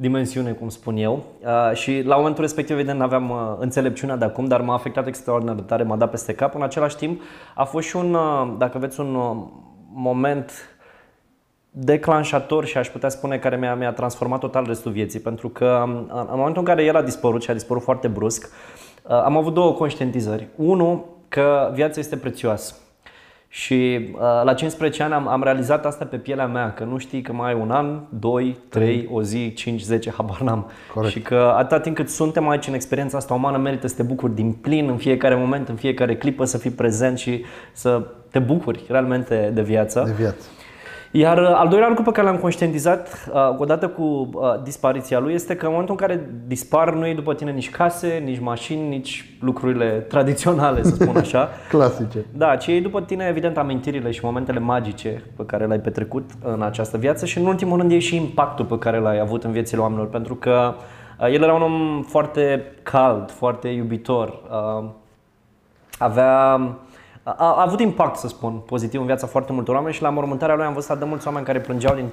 dimensiune, 0.00 0.50
cum 0.52 0.68
spun 0.68 0.96
eu. 0.96 1.24
Uh, 1.40 1.76
Și 1.76 2.02
la 2.06 2.16
momentul 2.16 2.42
respectiv, 2.42 2.76
evident, 2.76 2.98
nu 2.98 3.04
aveam 3.04 3.30
uh, 3.30 3.36
înțelepciunea 3.58 4.16
de 4.16 4.24
acum, 4.24 4.44
dar 4.46 4.60
m-a 4.60 4.74
afectat 4.74 5.06
extraordinar 5.06 5.54
de 5.54 5.62
tare, 5.62 5.82
m-a 5.82 5.96
dat 5.96 6.10
peste 6.10 6.34
cap. 6.34 6.54
În 6.54 6.62
același 6.62 6.96
timp, 6.96 7.20
a 7.54 7.64
fost 7.64 7.86
și 7.88 7.96
un, 7.96 8.14
uh, 8.14 8.54
dacă 8.58 8.76
aveți 8.76 9.00
un 9.00 9.14
uh, 9.14 9.36
moment 9.92 10.69
declanșator 11.70 12.64
și 12.64 12.78
aș 12.78 12.88
putea 12.88 13.08
spune 13.08 13.38
care 13.38 13.56
mi-a, 13.56 13.74
mi-a 13.74 13.92
transformat 13.92 14.40
total 14.40 14.64
restul 14.66 14.92
vieții. 14.92 15.20
Pentru 15.20 15.48
că 15.48 15.82
în, 15.84 16.06
în 16.10 16.36
momentul 16.36 16.58
în 16.58 16.64
care 16.64 16.84
el 16.84 16.96
a 16.96 17.02
dispărut 17.02 17.42
și 17.42 17.50
a 17.50 17.54
dispărut 17.54 17.82
foarte 17.82 18.08
brusc, 18.08 18.52
uh, 19.02 19.10
am 19.10 19.36
avut 19.36 19.54
două 19.54 19.72
conștientizări. 19.72 20.48
Unu, 20.56 21.04
că 21.28 21.70
viața 21.74 22.00
este 22.00 22.16
prețioasă. 22.16 22.74
Și 23.52 24.08
uh, 24.12 24.20
la 24.44 24.54
15 24.54 25.02
ani 25.02 25.12
am, 25.12 25.28
am 25.28 25.42
realizat 25.42 25.86
asta 25.86 26.04
pe 26.04 26.16
pielea 26.16 26.46
mea, 26.46 26.72
că 26.72 26.84
nu 26.84 26.98
știi 26.98 27.22
că 27.22 27.32
mai 27.32 27.52
ai 27.52 27.60
un 27.60 27.70
an, 27.70 28.00
2, 28.08 28.58
3, 28.68 29.08
o 29.12 29.22
zi, 29.22 29.52
5, 29.52 29.80
10, 29.80 30.10
habar 30.10 30.40
n-am. 30.40 30.70
Corect. 30.94 31.12
Și 31.12 31.20
că 31.20 31.54
atâta 31.56 31.80
timp 31.80 31.96
cât 31.96 32.08
suntem 32.08 32.48
aici 32.48 32.66
în 32.66 32.74
experiența 32.74 33.16
asta 33.16 33.34
umană, 33.34 33.58
merită 33.58 33.86
să 33.86 33.94
te 33.94 34.02
bucuri 34.02 34.34
din 34.34 34.52
plin 34.52 34.88
în 34.88 34.96
fiecare 34.96 35.34
moment, 35.34 35.68
în 35.68 35.74
fiecare 35.74 36.16
clipă, 36.16 36.44
să 36.44 36.58
fii 36.58 36.70
prezent 36.70 37.18
și 37.18 37.44
să 37.72 38.06
te 38.30 38.38
bucuri 38.38 38.84
realmente 38.88 39.50
de 39.54 39.62
viață. 39.62 40.02
De 40.06 40.12
viață. 40.12 40.46
Iar 41.12 41.38
uh, 41.38 41.52
al 41.54 41.68
doilea 41.68 41.88
lucru 41.88 42.02
pe 42.02 42.10
care 42.10 42.26
l-am 42.26 42.36
conștientizat 42.36 43.30
uh, 43.32 43.54
odată 43.58 43.88
cu 43.88 44.02
uh, 44.02 44.62
dispariția 44.62 45.18
lui 45.18 45.34
este 45.34 45.56
că 45.56 45.64
în 45.64 45.70
momentul 45.70 45.96
în 46.00 46.06
care 46.06 46.30
dispar 46.46 46.94
nu 46.94 47.06
e 47.06 47.14
după 47.14 47.34
tine 47.34 47.50
nici 47.50 47.70
case, 47.70 48.22
nici 48.24 48.40
mașini, 48.40 48.88
nici 48.88 49.34
lucrurile 49.40 49.88
tradiționale, 49.88 50.82
să 50.82 50.94
spun 50.94 51.16
așa. 51.16 51.48
Clasice. 51.68 52.24
Da, 52.32 52.56
ci 52.56 52.66
e 52.66 52.80
după 52.80 53.00
tine, 53.00 53.26
evident, 53.28 53.58
amintirile 53.58 54.10
și 54.10 54.20
momentele 54.22 54.58
magice 54.58 55.22
pe 55.36 55.44
care 55.44 55.66
le-ai 55.66 55.80
petrecut 55.80 56.30
în 56.42 56.62
această 56.62 56.96
viață 56.96 57.26
și, 57.26 57.38
în 57.38 57.46
ultimul 57.46 57.78
rând, 57.78 57.92
e 57.92 57.98
și 57.98 58.16
impactul 58.16 58.64
pe 58.64 58.78
care 58.78 58.98
l-ai 58.98 59.20
avut 59.20 59.44
în 59.44 59.52
viețile 59.52 59.80
oamenilor, 59.80 60.08
pentru 60.08 60.34
că 60.34 60.74
uh, 61.20 61.32
el 61.32 61.42
era 61.42 61.54
un 61.54 61.62
om 61.62 62.02
foarte 62.02 62.64
cald, 62.82 63.30
foarte 63.30 63.68
iubitor, 63.68 64.28
uh, 64.28 64.88
avea 65.98 66.60
a, 67.22 67.34
a 67.38 67.62
avut 67.62 67.80
impact, 67.80 68.16
să 68.16 68.28
spun, 68.28 68.62
pozitiv 68.66 69.00
în 69.00 69.06
viața 69.06 69.26
foarte 69.26 69.52
multor 69.52 69.74
oameni 69.74 69.94
și 69.94 70.02
la 70.02 70.10
mormântarea 70.10 70.54
lui 70.54 70.64
am 70.64 70.72
văzut 70.72 70.90
atât 70.90 71.02
de 71.02 71.08
mulți 71.08 71.26
oameni 71.26 71.46
care 71.46 71.60
plângeau 71.60 71.94
din, 71.94 72.08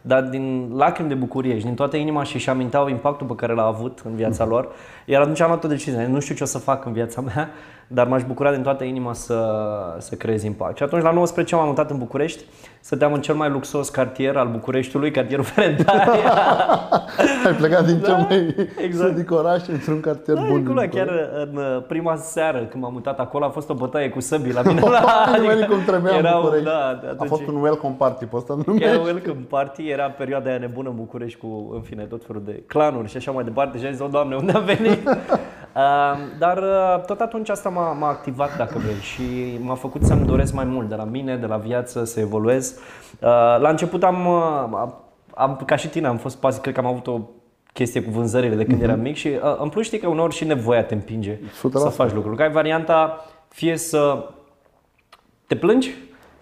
dar 0.00 0.22
din 0.22 0.72
lacrimi 0.76 1.08
de 1.08 1.14
bucurie 1.14 1.58
și 1.58 1.64
din 1.64 1.74
toată 1.74 1.96
inima 1.96 2.22
și 2.22 2.34
își 2.34 2.50
aminteau 2.50 2.88
impactul 2.88 3.26
pe 3.26 3.34
care 3.34 3.52
l-a 3.52 3.66
avut 3.66 4.02
în 4.04 4.14
viața 4.14 4.44
lor. 4.44 4.68
Iar 5.04 5.22
atunci 5.22 5.40
am 5.40 5.48
luat 5.48 5.64
o 5.64 5.68
decizie, 5.68 6.06
nu 6.06 6.20
știu 6.20 6.34
ce 6.34 6.42
o 6.42 6.46
să 6.46 6.58
fac 6.58 6.84
în 6.84 6.92
viața 6.92 7.20
mea, 7.20 7.50
dar 7.86 8.06
m-aș 8.06 8.22
bucura 8.22 8.52
din 8.52 8.62
toată 8.62 8.84
inima 8.84 9.12
să, 9.12 9.96
să 9.98 10.14
creez 10.14 10.42
impact. 10.42 10.76
Și 10.76 10.82
atunci 10.82 11.02
la 11.02 11.10
19 11.10 11.54
m-am 11.54 11.66
mutat 11.66 11.90
în 11.90 11.98
București, 11.98 12.44
stăteam 12.86 13.12
în 13.12 13.20
cel 13.20 13.34
mai 13.34 13.48
luxos 13.50 13.88
cartier 13.88 14.36
al 14.36 14.48
Bucureștiului, 14.48 15.10
cartierul 15.10 15.44
Ferendaria. 15.44 16.32
Ai 17.46 17.52
plecat 17.58 17.86
din 17.86 18.00
Da, 18.00 18.06
cel 18.06 18.26
mai 18.28 18.54
exact. 18.78 19.08
sădic 19.10 19.30
oraș 19.30 19.66
într-un 19.66 20.00
cartier 20.00 20.36
Da, 20.36 20.42
bun. 20.42 20.60
acolo, 20.64 20.80
din 20.80 20.90
chiar 20.90 21.06
București. 21.06 21.30
în 21.52 21.56
uh, 21.56 21.82
prima 21.88 22.16
seară 22.16 22.58
când 22.58 22.82
m-am 22.82 22.92
mutat 22.92 23.18
acolo 23.20 23.44
a 23.44 23.48
fost 23.48 23.70
o 23.70 23.74
bătaie 23.74 24.08
cu 24.08 24.20
săbii 24.20 24.52
la 24.52 24.62
mine. 24.62 24.80
la, 24.96 25.24
Nimeni 25.40 25.66
cum 25.66 25.78
trebuia 25.86 26.12
în 26.12 26.24
erau, 26.24 26.40
București. 26.40 26.66
da, 26.68 26.98
de 27.00 27.06
A 27.06 27.10
atunci- 27.10 27.28
fost 27.28 27.46
un 27.46 27.56
welcome 27.62 27.94
party 27.98 28.24
pe 28.24 28.36
ăsta, 28.36 28.54
nu 28.54 28.62
Chiar 28.62 28.74
numești? 28.96 29.04
welcome 29.04 29.46
party 29.48 29.88
era 29.88 30.04
perioada 30.10 30.48
aia 30.50 30.58
nebună 30.58 30.88
în 30.88 30.96
București 30.96 31.38
cu, 31.38 31.70
în 31.74 31.80
fine, 31.80 32.02
tot 32.02 32.24
felul 32.26 32.42
de 32.44 32.62
clanuri 32.66 33.08
și 33.08 33.16
așa 33.16 33.30
mai 33.30 33.44
departe 33.44 33.78
și 33.78 33.84
am 33.86 33.92
zis, 33.92 34.00
o, 34.00 34.06
Doamne, 34.06 34.36
unde 34.36 34.52
am 34.52 34.64
venit? 34.64 35.08
uh, 35.76 36.18
dar 36.38 36.58
uh, 36.58 37.04
tot 37.04 37.20
atunci 37.20 37.48
asta 37.48 37.68
m-a, 37.68 37.92
m-a 37.92 38.08
activat, 38.08 38.56
dacă 38.56 38.78
vrei, 38.78 39.00
și 39.00 39.58
m-a 39.60 39.74
făcut 39.74 40.04
să-mi 40.04 40.26
doresc 40.26 40.52
mai 40.52 40.64
mult 40.64 40.88
de 40.88 40.94
la 40.94 41.04
mine, 41.04 41.36
de 41.36 41.46
la 41.46 41.56
viață, 41.56 42.04
să 42.04 42.20
evoluez. 42.20 42.78
Uh, 43.20 43.28
la 43.58 43.68
început 43.68 44.02
am, 44.02 44.26
uh, 44.26 44.88
am, 45.34 45.62
ca 45.66 45.76
și 45.76 45.88
tine, 45.88 46.06
am 46.06 46.16
fost 46.16 46.36
pasiv, 46.36 46.60
cred 46.60 46.74
că 46.74 46.80
am 46.80 46.86
avut 46.86 47.06
o 47.06 47.20
chestie 47.76 48.02
cu 48.02 48.10
vânzările 48.10 48.54
de 48.54 48.64
când 48.64 48.82
eram 48.82 49.00
mic 49.00 49.16
și 49.16 49.28
uh, 49.28 49.56
în 49.58 49.68
plus 49.68 49.84
știi 49.84 49.98
că 49.98 50.08
uneori 50.08 50.34
și 50.34 50.44
nevoia 50.44 50.84
te 50.84 50.94
împinge 50.94 51.36
100%. 51.36 51.40
să 51.72 51.88
faci 51.88 52.12
lucruri. 52.12 52.36
Că 52.36 52.42
ai 52.42 52.50
varianta 52.50 53.24
fie 53.48 53.76
să 53.76 54.28
te 55.46 55.56
plângi, 55.56 55.94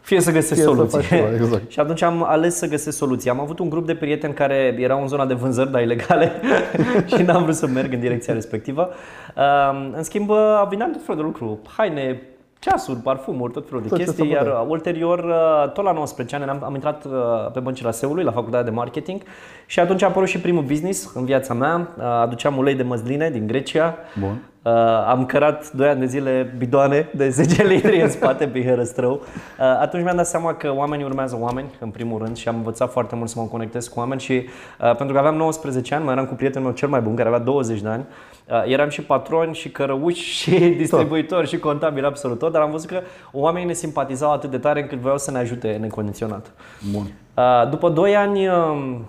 fie 0.04 0.20
să 0.20 0.30
găsești 0.32 0.54
Fie 0.54 0.62
să 0.62 0.68
soluții. 0.68 0.98
faci 0.98 1.06
ceva, 1.08 1.34
exact. 1.34 1.70
și 1.72 1.80
atunci 1.80 2.02
am 2.02 2.24
ales 2.24 2.56
să 2.56 2.66
găsesc 2.68 2.96
soluții. 2.96 3.30
Am 3.30 3.40
avut 3.40 3.58
un 3.58 3.68
grup 3.68 3.86
de 3.86 3.94
prieteni 3.94 4.34
care 4.34 4.76
erau 4.78 5.00
în 5.00 5.08
zona 5.08 5.26
de 5.26 5.34
vânzări, 5.34 5.70
dar 5.70 5.82
ilegale 5.82 6.32
și 7.16 7.22
n-am 7.22 7.42
vrut 7.42 7.54
să 7.54 7.66
merg 7.66 7.92
în 7.92 8.00
direcția 8.00 8.34
respectivă. 8.34 8.88
Um, 9.36 9.92
În 9.96 10.02
schimb, 10.02 10.30
vineam 10.68 10.90
tot 10.90 11.00
felul 11.04 11.16
de 11.20 11.26
lucruri, 11.26 11.58
haine, 11.76 12.22
ceasuri, 12.58 12.98
parfumuri, 12.98 13.52
tot 13.52 13.64
felul 13.66 13.82
de 13.82 13.88
Tot 13.88 13.98
ce 13.98 14.04
chestii, 14.04 14.24
se 14.26 14.32
iar 14.32 14.42
putea. 14.44 14.58
ulterior, 14.60 15.18
uh, 15.18 15.72
tot 15.72 15.84
la 15.84 15.92
19 15.92 16.36
ani, 16.36 16.44
am, 16.44 16.62
am 16.64 16.74
intrat 16.74 17.04
uh, 17.04 17.12
pe 17.52 17.60
băncile 17.60 17.88
ASEU-ului, 17.88 18.24
la 18.24 18.30
facultatea 18.32 18.64
de 18.64 18.70
marketing 18.70 19.20
și 19.66 19.80
atunci 19.80 20.02
a 20.02 20.06
apărut 20.06 20.28
și 20.28 20.38
primul 20.40 20.62
business 20.62 21.14
în 21.14 21.24
viața 21.24 21.54
mea. 21.54 21.88
Uh, 21.98 22.02
Aduceam 22.04 22.56
ulei 22.56 22.74
de 22.74 22.82
măsline 22.82 23.30
din 23.30 23.46
Grecia. 23.46 23.94
Bun. 24.20 24.42
Uh, 24.64 24.72
am 25.06 25.26
cărat 25.26 25.72
2 25.72 25.88
ani 25.88 26.00
de 26.00 26.06
zile 26.06 26.54
bidoane 26.58 27.08
de 27.14 27.28
10 27.28 27.62
litri 27.72 28.00
în 28.00 28.10
spate 28.10 28.46
pe 28.46 28.64
Herăstrău. 28.64 29.12
Uh, 29.12 29.20
atunci 29.58 30.02
mi-am 30.02 30.16
dat 30.16 30.26
seama 30.26 30.54
că 30.54 30.74
oamenii 30.74 31.04
urmează 31.04 31.38
oameni, 31.40 31.68
în 31.80 31.90
primul 31.90 32.18
rând, 32.18 32.36
și 32.36 32.48
am 32.48 32.56
învățat 32.56 32.90
foarte 32.90 33.14
mult 33.14 33.28
să 33.28 33.40
mă 33.40 33.46
conectez 33.46 33.88
cu 33.88 33.98
oameni 33.98 34.20
și 34.20 34.32
uh, 34.32 34.96
pentru 34.96 35.12
că 35.12 35.18
aveam 35.18 35.36
19 35.36 35.94
ani, 35.94 36.04
mai 36.04 36.12
eram 36.12 36.26
cu 36.26 36.34
prietenul 36.34 36.66
meu 36.66 36.76
cel 36.76 36.88
mai 36.88 37.00
bun, 37.00 37.14
care 37.14 37.28
avea 37.28 37.40
20 37.40 37.80
de 37.80 37.88
ani, 37.88 38.04
uh, 38.48 38.62
eram 38.66 38.88
și 38.88 39.02
patron, 39.02 39.52
și 39.52 39.70
cărăuși, 39.70 40.32
și 40.40 40.58
distribuitor, 40.58 41.46
și 41.46 41.58
contabil, 41.58 42.04
absolut 42.04 42.38
tot, 42.38 42.52
dar 42.52 42.62
am 42.62 42.70
văzut 42.70 42.88
că 42.88 43.00
oamenii 43.32 43.66
ne 43.66 43.74
simpatizau 43.74 44.32
atât 44.32 44.50
de 44.50 44.58
tare 44.58 44.80
încât 44.80 44.98
voiau 44.98 45.18
să 45.18 45.30
ne 45.30 45.38
ajute 45.38 45.76
necondiționat. 45.80 46.52
Bun. 46.92 47.12
Uh, 47.34 47.70
După 47.70 47.88
2 47.88 48.16
ani 48.16 48.48
um, 48.48 49.04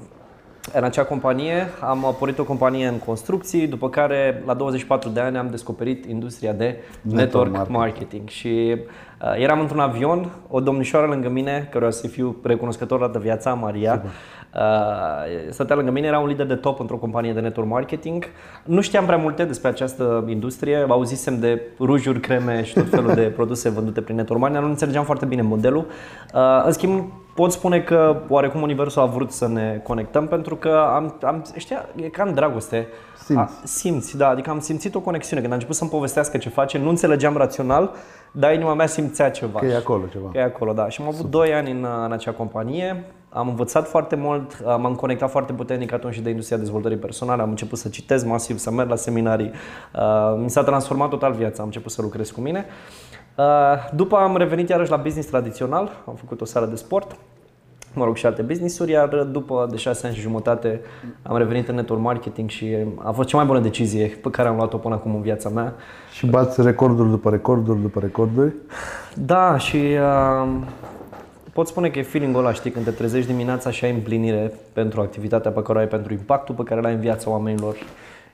în 0.73 0.84
acea 0.84 1.04
companie 1.04 1.67
am 1.80 2.15
pornit 2.19 2.39
o 2.39 2.43
companie 2.43 2.88
în 2.88 2.97
construcții, 2.97 3.67
după 3.67 3.89
care 3.89 4.43
la 4.45 4.54
24 4.54 5.10
de 5.10 5.19
ani 5.19 5.38
am 5.38 5.49
descoperit 5.49 6.06
industria 6.06 6.54
de 6.54 6.78
network, 7.01 7.51
marketing. 7.51 7.78
marketing. 7.78 8.30
și 8.30 8.75
uh, 9.21 9.41
eram 9.41 9.60
într-un 9.60 9.80
avion, 9.80 10.32
o 10.49 10.60
domnișoară 10.60 11.06
lângă 11.06 11.30
mine, 11.30 11.67
care 11.71 11.86
o 11.86 11.89
să 11.89 12.08
fiu 12.08 12.36
recunoscător 12.43 12.97
toată 12.97 13.19
viața, 13.19 13.54
Maria, 13.54 14.04
uh, 14.04 14.62
stătea 15.49 15.75
lângă 15.75 15.91
mine, 15.91 16.08
era 16.08 16.19
un 16.19 16.28
lider 16.28 16.45
de 16.45 16.56
top 16.56 16.80
într-o 16.80 16.97
companie 16.97 17.34
de 17.34 17.39
network 17.39 17.69
marketing. 17.69 18.25
Nu 18.63 18.82
știam 18.82 19.06
prea 19.06 19.17
multe 19.17 19.43
despre 19.43 19.69
această 19.69 20.25
industrie, 20.28 20.86
auzisem 20.89 21.39
de 21.39 21.62
rujuri, 21.80 22.19
creme 22.19 22.63
și 22.63 22.73
tot 22.73 22.89
felul 22.89 23.13
de 23.13 23.21
produse 23.36 23.69
vândute 23.69 24.01
prin 24.01 24.15
network 24.15 24.41
marketing, 24.41 24.54
dar 24.54 24.63
nu 24.63 24.69
înțelegeam 24.69 25.06
foarte 25.06 25.25
bine 25.25 25.41
modelul. 25.41 25.86
Uh, 26.34 26.63
în 26.65 26.71
schimb, 26.71 27.12
pot 27.36 27.52
spune 27.52 27.82
că 27.82 28.21
oarecum 28.28 28.62
universul 28.62 29.02
a 29.02 29.06
vrut 29.06 29.32
să 29.32 29.48
ne 29.48 29.82
conectăm 29.84 30.28
pentru 30.28 30.56
că 30.56 30.86
am, 30.93 31.15
am 31.21 31.45
știa, 31.58 31.89
e 31.95 32.10
ca 32.10 32.24
în 32.24 32.34
dragoste. 32.34 32.88
Simți. 33.24 33.41
A, 33.41 33.50
simți, 33.63 34.17
da, 34.17 34.28
adică 34.28 34.50
am 34.50 34.60
simțit 34.60 34.95
o 34.95 35.00
conexiune. 35.00 35.41
Când 35.41 35.52
a 35.52 35.56
început 35.56 35.76
să-mi 35.76 35.89
povestească 35.89 36.38
ce 36.38 36.50
face, 36.50 36.78
nu 36.78 36.89
înțelegeam 36.89 37.38
rațional, 37.38 37.91
dar 38.32 38.54
inima 38.54 38.74
mea 38.74 38.86
simțea 38.86 39.32
ceva. 39.32 39.60
Că 39.60 39.65
e 39.65 39.76
acolo 39.76 40.04
ceva. 40.12 40.30
Că 40.32 40.38
e 40.38 40.43
acolo, 40.43 40.74
da. 40.74 40.89
Și 40.89 41.02
am 41.02 41.08
avut 41.08 41.26
2 41.26 41.54
ani 41.54 41.71
în, 41.71 41.86
în 42.06 42.12
acea 42.12 42.32
companie, 42.32 43.04
am 43.30 43.48
învățat 43.48 43.88
foarte 43.88 44.15
mult, 44.15 44.63
m-am 44.65 44.95
conectat 44.95 45.30
foarte 45.30 45.54
puternic 45.54 45.93
atunci 45.93 46.13
și 46.13 46.21
de 46.21 46.30
industria 46.30 46.58
dezvoltării 46.58 46.98
personale, 46.98 47.41
am 47.41 47.50
început 47.50 47.78
să 47.78 47.89
citesc 47.89 48.26
masiv, 48.26 48.58
să 48.58 48.71
merg 48.71 48.89
la 48.89 48.95
seminarii, 48.95 49.52
Uh, 49.95 50.38
mi 50.41 50.50
s-a 50.50 50.63
transformat 50.63 51.10
total 51.10 51.34
viața, 51.34 51.62
am 51.62 51.65
început 51.65 51.91
să 51.91 52.02
lucrez 52.02 52.30
cu 52.30 52.41
mine. 52.41 52.65
Uh, 52.65 53.05
După 53.95 54.15
am 54.15 54.38
revenit 54.38 54.69
iarăși 54.69 54.91
la 54.91 54.98
business 54.98 55.30
tradițional, 55.30 55.91
am 56.08 56.15
făcut 56.15 56.41
o 56.41 56.45
sală 56.45 56.65
de 56.65 56.76
sport, 56.76 57.15
mă 57.93 58.06
rog, 58.06 58.15
și 58.15 58.26
alte 58.26 58.41
business-uri, 58.41 58.91
iar 58.91 59.08
după 59.08 59.67
de 59.69 59.78
șase 59.78 60.06
ani 60.06 60.15
și 60.15 60.21
jumătate 60.21 60.82
am 61.24 61.38
revenit 61.38 61.67
în 61.67 61.76
network 61.76 62.02
marketing 62.02 62.50
și 62.50 62.76
a 62.98 63.12
fost 63.12 63.28
cea 63.28 63.38
mai 63.38 63.45
bună 63.45 63.60
decizie 63.60 64.08
pe 64.08 64.30
care 64.30 64.48
am 64.48 64.56
luat-o 64.56 64.78
până 64.78 64.95
acum 64.95 65.15
în 65.15 65.21
viața 65.21 65.50
mea. 65.50 65.74
Și 66.12 66.26
bați 66.26 66.62
recorduri 66.62 67.10
după 67.10 67.30
recorduri 67.30 67.82
după 67.82 68.00
recorduri. 68.00 68.54
Da, 69.13 69.58
și 69.58 69.78
uh, 69.78 70.50
pot 71.54 71.67
spune 71.67 71.89
că 71.89 72.00
e 72.00 72.04
feeling-ul 72.04 72.39
ăla, 72.39 72.54
știi, 72.54 72.71
când 72.71 72.86
te 72.86 72.91
trezești 72.91 73.30
dimineața 73.32 73.71
și 73.71 73.86
ai 73.86 73.91
împlinire 73.91 74.52
pentru 74.74 75.02
activitatea 75.02 75.52
pe 75.52 75.62
care 75.62 75.78
o 75.78 75.82
ai, 75.82 75.88
pentru 75.88 76.13
impactul 76.13 76.56
pe 76.56 76.63
care 76.63 76.82
l-ai 76.82 76.93
în 76.93 77.00
viața 77.00 77.30
oamenilor. 77.30 77.76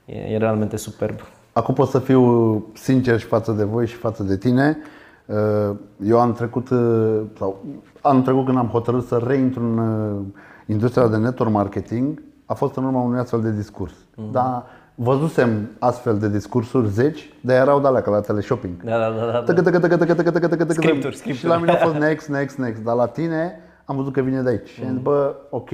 E, 0.06 0.18
e 0.18 0.38
realmente 0.38 0.78
superb. 0.78 1.20
Acum 1.54 1.74
pot 1.74 1.88
să 1.90 2.00
fiu 2.00 2.66
sincer 2.74 3.20
și 3.20 3.26
față 3.26 3.52
de 3.52 3.64
voi 3.64 3.88
și 3.88 3.96
față 3.96 4.24
de 4.24 4.38
tine. 4.38 4.78
Uh, 5.26 5.76
Eu 6.06 6.20
am 6.20 6.34
trecut, 6.34 6.70
uh, 6.70 7.22
sau 7.38 7.64
anul 8.02 8.22
trecut 8.22 8.46
când 8.46 8.58
am 8.58 8.68
hotărât 8.68 9.06
să 9.06 9.24
reintru 9.28 9.64
în 9.64 9.78
uh, 9.78 10.22
industria 10.66 11.08
de 11.08 11.18
network 11.18 11.52
marketing, 11.52 12.22
a 12.46 12.54
fost 12.54 12.76
în 12.76 12.84
urma 12.84 13.02
unui 13.02 13.20
astfel 13.20 13.42
de 13.42 13.52
discurs. 13.52 13.94
Dar 14.32 14.64
văzusem 14.96 15.70
astfel 15.80 16.18
de 16.18 16.30
discursuri 16.30 16.88
zeci, 16.90 17.34
dar 17.42 17.56
erau 17.56 17.80
de 17.80 17.88
alea 17.88 18.02
ca 18.02 18.12
la 18.12 18.20
teleshopping. 18.20 18.84
Da, 18.84 18.98
da, 18.98 19.10
da, 19.20 19.32
da. 19.32 19.42
Tăcă, 19.42 19.62
tăcă, 19.62 19.80
tăcă, 19.80 19.98
tăcă, 19.98 20.14
tăcă, 20.14 20.32
tăcă, 20.32 20.48
tăcă, 20.48 20.66
tăcă. 20.66 20.74
Scripturi, 20.82 21.14
Și 21.14 21.20
scripturi. 21.20 21.48
la 21.52 21.58
mine 21.58 21.72
a 21.72 21.76
fost 21.76 21.96
next, 22.06 22.28
next, 22.28 22.58
next. 22.58 22.84
Dar 22.84 22.96
la 22.96 23.06
tine 23.08 23.60
am 23.86 23.96
văzut 23.96 24.14
că 24.14 24.22
vine 24.22 24.42
de 24.42 24.50
aici. 24.50 24.68
Și 24.70 24.82
am 24.84 24.94
zis, 24.94 25.02
bă, 25.02 25.36
ok. 25.50 25.70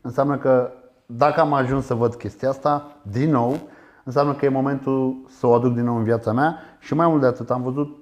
Înseamnă 0.00 0.36
că 0.36 0.70
dacă 1.06 1.40
am 1.40 1.52
ajuns 1.52 1.84
să 1.86 1.94
văd 1.94 2.14
chestia 2.14 2.48
asta, 2.48 2.96
din 3.02 3.30
nou, 3.30 3.56
înseamnă 4.04 4.32
că 4.32 4.44
e 4.44 4.48
momentul 4.48 5.16
să 5.28 5.46
o 5.46 5.52
aduc 5.52 5.74
din 5.74 5.84
nou 5.84 5.96
în 5.96 6.02
viața 6.02 6.32
mea. 6.32 6.56
Și 6.78 6.94
mai 6.94 7.08
mult 7.08 7.20
de 7.20 7.26
atât, 7.26 7.50
am 7.50 7.62
văzut 7.62 7.96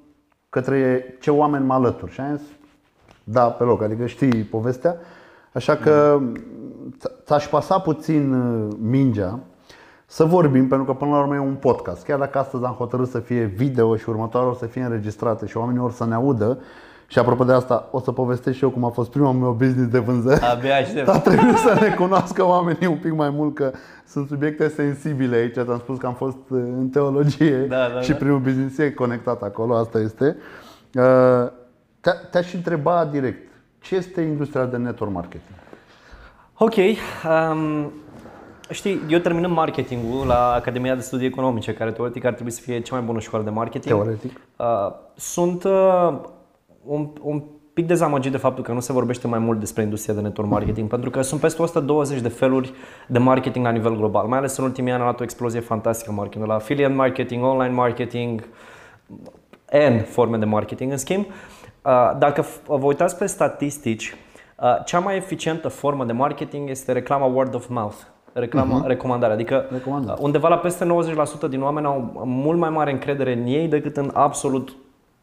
către 0.48 1.04
ce 1.20 1.30
oameni 1.30 1.64
mă 1.64 1.74
alătur. 1.74 2.10
Și 2.10 2.20
am 2.20 2.36
zis, 2.36 2.46
da, 3.24 3.44
pe 3.44 3.64
loc, 3.64 3.82
adică 3.82 4.06
știi 4.06 4.42
povestea. 4.42 4.96
Așa 5.52 5.76
că 5.76 6.20
ți- 6.98 7.10
ți-aș 7.24 7.48
pasa 7.48 7.78
puțin 7.78 8.32
uh, 8.32 8.76
mingea 8.80 9.38
să 10.06 10.24
vorbim, 10.24 10.68
pentru 10.68 10.86
că 10.86 10.92
până 10.92 11.10
la 11.10 11.18
urmă 11.18 11.34
e 11.34 11.38
un 11.38 11.54
podcast. 11.54 12.04
Chiar 12.04 12.18
dacă 12.18 12.38
astăzi 12.38 12.64
am 12.64 12.74
hotărât 12.74 13.08
să 13.08 13.18
fie 13.18 13.44
video 13.44 13.96
și 13.96 14.08
următoarea 14.08 14.50
o 14.50 14.54
să 14.54 14.66
fie 14.66 14.82
înregistrată 14.82 15.46
și 15.46 15.56
oamenii 15.56 15.80
or 15.80 15.92
să 15.92 16.06
ne 16.06 16.14
audă, 16.14 16.58
și 17.12 17.18
apropo 17.18 17.44
de 17.44 17.52
asta, 17.52 17.88
o 17.90 18.00
să 18.00 18.12
povestesc 18.12 18.56
și 18.56 18.62
eu 18.64 18.70
cum 18.70 18.84
a 18.84 18.88
fost 18.88 19.10
primul 19.10 19.32
meu 19.32 19.50
business 19.52 19.90
de 19.90 19.98
vânzări. 19.98 20.40
Abia 20.44 20.76
aștept. 20.76 21.06
Dar 21.10 21.18
trebuie 21.18 21.54
să 21.56 21.78
ne 21.80 21.94
cunoască 21.94 22.44
oamenii 22.46 22.86
un 22.86 22.96
pic 22.96 23.12
mai 23.12 23.30
mult 23.30 23.54
că 23.54 23.72
sunt 24.06 24.28
subiecte 24.28 24.68
sensibile 24.68 25.36
aici. 25.36 25.52
Ți-am 25.52 25.78
spus 25.78 25.98
că 25.98 26.06
am 26.06 26.14
fost 26.14 26.36
uh, 26.48 26.62
în 26.78 26.88
teologie 26.88 27.56
Da, 27.56 27.88
da, 27.94 28.00
și 28.00 28.10
da. 28.10 28.16
primul 28.16 28.38
business 28.38 28.78
e 28.78 28.90
conectat 28.90 29.42
acolo, 29.42 29.74
asta 29.76 29.98
este. 29.98 30.36
Uh, 30.94 31.50
Te- 32.00 32.10
Te-aș 32.30 32.54
întreba 32.54 33.04
direct, 33.04 33.52
ce 33.80 33.94
este 33.96 34.20
industria 34.20 34.64
de 34.64 34.76
network 34.76 35.12
marketing? 35.12 35.58
Ok. 36.58 36.74
Um, 36.76 37.92
știi, 38.70 39.00
eu 39.08 39.18
terminând 39.18 39.54
marketingul 39.54 40.26
la 40.26 40.52
Academia 40.52 40.94
de 40.94 41.00
Studii 41.00 41.26
Economice, 41.26 41.74
care 41.74 41.92
teoretic 41.92 42.24
ar 42.24 42.32
trebui 42.32 42.52
să 42.52 42.60
fie 42.60 42.80
cea 42.80 42.94
mai 42.96 43.04
bună 43.04 43.18
școală 43.20 43.44
de 43.44 43.50
marketing. 43.50 43.94
Teoretic. 43.94 44.40
Uh, 44.56 44.66
sunt 45.16 45.64
uh, 45.64 46.14
un, 46.84 47.08
un 47.22 47.42
pic 47.72 47.86
dezamăgit 47.86 48.30
de 48.32 48.36
faptul 48.38 48.64
că 48.64 48.72
nu 48.72 48.80
se 48.80 48.92
vorbește 48.92 49.26
mai 49.26 49.38
mult 49.38 49.58
despre 49.58 49.82
industria 49.82 50.14
de 50.14 50.20
network 50.20 50.50
marketing, 50.50 50.88
pentru 50.88 51.10
că 51.10 51.22
sunt 51.22 51.40
peste 51.40 51.62
120 51.62 52.20
de 52.20 52.28
feluri 52.28 52.72
de 53.06 53.18
marketing 53.18 53.64
la 53.64 53.70
nivel 53.70 53.96
global. 53.96 54.26
Mai 54.26 54.38
ales 54.38 54.56
în 54.56 54.64
ultimii 54.64 54.92
ani 54.92 55.00
a 55.00 55.04
luat 55.04 55.20
o 55.20 55.22
explozie 55.22 55.60
fantastică 55.60 56.12
marketing, 56.12 56.46
la 56.46 56.54
affiliate 56.54 56.94
marketing, 56.94 57.44
online 57.44 57.74
marketing, 57.74 58.44
N 59.90 60.04
forme 60.04 60.36
de 60.36 60.44
marketing. 60.44 60.90
În 60.90 60.96
schimb, 60.96 61.24
uh, 61.84 62.12
dacă 62.18 62.42
f- 62.42 62.66
vă 62.66 62.84
uitați 62.86 63.16
pe 63.18 63.26
statistici, 63.26 64.14
uh, 64.62 64.84
cea 64.84 64.98
mai 64.98 65.16
eficientă 65.16 65.68
formă 65.68 66.04
de 66.04 66.12
marketing 66.12 66.68
este 66.68 66.92
reclama 66.92 67.26
word 67.26 67.54
of 67.54 67.68
mouth, 67.68 67.96
reclama, 68.32 68.86
recomandare. 68.86 69.32
Adică 69.32 69.64
Recomandare. 69.72 70.18
uh, 70.18 70.24
undeva 70.24 70.48
la 70.48 70.58
peste 70.58 70.84
90% 70.84 71.48
din 71.48 71.62
oameni 71.62 71.86
au 71.86 72.22
mult 72.24 72.58
mai 72.58 72.70
mare 72.70 72.90
încredere 72.90 73.32
în 73.32 73.46
ei 73.46 73.68
decât 73.68 73.96
în 73.96 74.10
absolut 74.14 74.76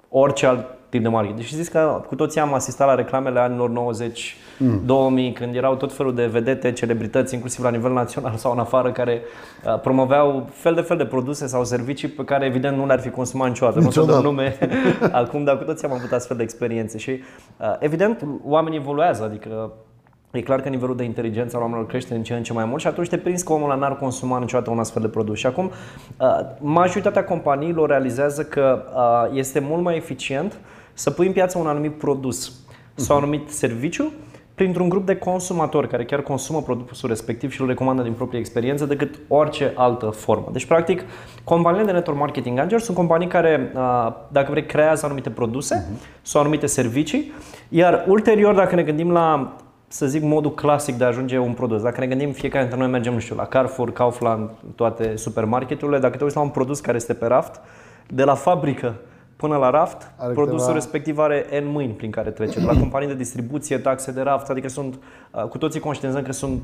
orice 0.10 0.46
alt 0.46 0.66
tip 0.98 1.06
de 1.06 1.16
marketing. 1.16 1.46
Și 1.46 1.56
zis 1.56 1.68
că 1.68 2.04
cu 2.08 2.16
toții 2.16 2.42
am 2.42 2.54
asistat 2.54 2.88
la 2.88 2.96
reclamele 2.96 3.40
anilor 3.40 3.70
90, 3.70 4.36
2000, 4.86 5.32
când 5.32 5.56
erau 5.56 5.76
tot 5.76 5.94
felul 5.94 6.16
de 6.16 6.26
vedete, 6.26 6.72
celebrități, 6.72 7.34
inclusiv 7.34 7.64
la 7.64 7.70
nivel 7.70 7.92
național 7.92 8.36
sau 8.44 8.52
în 8.52 8.60
afară, 8.60 8.92
care 8.92 9.22
uh, 9.66 9.80
promoveau 9.80 10.48
fel 10.52 10.74
de 10.74 10.82
fel 10.82 10.98
de 10.98 11.06
produse 11.06 11.48
sau 11.48 11.64
servicii 11.64 12.08
pe 12.08 12.24
care 12.24 12.46
evident 12.46 12.78
nu 12.78 12.86
le-ar 12.86 13.00
fi 13.00 13.10
consumat 13.10 13.48
niciodată. 13.48 13.80
Nu 13.80 13.88
o 13.88 13.92
să 13.92 14.00
dăm 14.00 14.08
Niciodată. 14.08 14.28
nume 14.28 14.58
acum, 15.22 15.44
dar 15.44 15.58
cu 15.58 15.64
toții 15.64 15.88
am 15.88 15.94
avut 15.94 16.12
astfel 16.12 16.38
de 16.38 16.44
experiențe 16.44 16.98
și 16.98 17.12
uh, 17.58 17.76
evident 17.80 18.26
oamenii 18.44 18.78
evoluează, 18.78 19.24
adică 19.24 19.72
E 20.32 20.42
clar 20.42 20.62
că 20.62 20.70
nivelul 20.70 20.96
de 20.96 21.04
inteligență 21.04 21.56
al 21.56 21.62
oamenilor 21.62 21.90
crește 21.90 22.16
în 22.16 22.24
ce 22.24 22.34
în 22.34 22.44
ce 22.44 22.54
mai 22.54 22.66
mult 22.66 22.82
și 22.82 22.88
atunci 22.88 23.10
te 23.10 23.18
prinzi 23.18 23.46
că 23.46 23.54
omul 23.54 23.70
ăla 23.70 23.80
n-ar 23.80 23.98
consuma 23.98 24.40
niciodată 24.40 24.70
un 24.70 24.80
astfel 24.80 25.02
de 25.02 25.08
produs. 25.08 25.38
Și 25.38 25.46
acum, 25.46 25.72
uh, 26.20 26.28
majoritatea 26.60 27.24
companiilor 27.24 27.90
realizează 27.90 28.44
că 28.44 28.84
uh, 28.96 29.38
este 29.38 29.60
mult 29.60 29.84
mai 29.84 29.96
eficient 29.96 30.58
să 30.98 31.12
pui 31.12 31.28
în 31.28 31.34
piață 31.34 31.58
un 31.58 31.68
anumit 31.68 31.98
produs 31.98 32.52
sau 32.96 33.18
un 33.18 33.24
anumit 33.24 33.50
serviciu 33.50 34.12
printr-un 34.56 34.90
grup 34.90 35.06
de 35.06 35.16
consumatori 35.16 35.88
care 35.88 36.06
chiar 36.06 36.22
consumă 36.22 36.62
produsul 36.62 37.10
respectiv 37.10 37.52
și 37.52 37.62
îl 37.62 37.68
recomandă 37.68 38.02
din 38.02 38.14
proprie 38.14 38.40
experiență 38.40 38.86
decât 38.86 39.20
orice 39.28 39.74
altă 39.76 40.06
formă. 40.06 40.50
Deci, 40.52 40.66
practic, 40.66 41.04
companiile 41.44 41.86
de 41.86 41.92
network 41.92 42.20
marketing 42.20 42.60
angel 42.60 42.80
sunt 42.80 42.98
companii 42.98 43.28
care, 43.28 43.72
uh, 43.76 44.14
dacă 44.32 44.52
vrei, 44.52 44.66
creează 44.66 45.06
anumite 45.06 45.30
produse 45.30 46.00
sau 46.22 46.42
anumite 46.42 46.66
servicii, 46.66 47.32
iar 47.70 48.06
ulterior, 48.08 48.56
dacă 48.56 48.76
ne 48.76 48.84
gândim 48.84 49.12
la 49.12 49.56
să 49.88 50.06
zic, 50.06 50.24
modul 50.24 50.54
clasic 50.54 50.96
de 50.96 51.04
a 51.04 51.08
ajunge 51.08 51.38
un 51.38 51.54
produs. 51.54 51.82
Dacă 51.82 52.00
ne 52.00 52.08
gândim, 52.08 52.32
fiecare 52.32 52.64
dintre 52.64 52.82
noi 52.82 52.92
mergem, 52.92 53.14
nu 53.14 53.20
știu, 53.20 53.36
la 53.36 53.46
Carrefour, 53.46 53.92
Kaufland, 53.92 54.50
toate 54.76 55.16
supermarketurile, 55.16 56.00
dacă 56.00 56.18
te 56.18 56.24
uiți 56.24 56.36
la 56.36 56.42
un 56.42 56.50
produs 56.50 56.80
care 56.80 56.98
este 56.98 57.14
pe 57.14 57.26
raft, 57.26 57.62
de 58.08 58.24
la 58.24 58.34
fabrică 58.34 58.96
până 59.38 59.58
la 59.58 59.70
raft, 59.70 60.12
Are 60.18 60.34
produsul 60.34 60.58
câteva- 60.58 60.74
respectiv 60.74 61.18
are 61.20 61.46
N 61.64 61.68
mâini 61.72 61.94
prin 61.94 62.12
care 62.12 62.30
trece. 62.30 62.60
De 62.60 62.66
la 62.66 62.80
companii 62.80 63.08
de 63.08 63.14
distribuție, 63.16 63.78
taxe 63.78 64.12
de 64.12 64.22
raft, 64.22 64.50
adică 64.50 64.68
sunt, 64.70 65.00
uh, 65.32 65.44
cu 65.44 65.58
toții 65.58 65.80
conștientizăm 65.80 66.26
că 66.26 66.32
sunt 66.32 66.62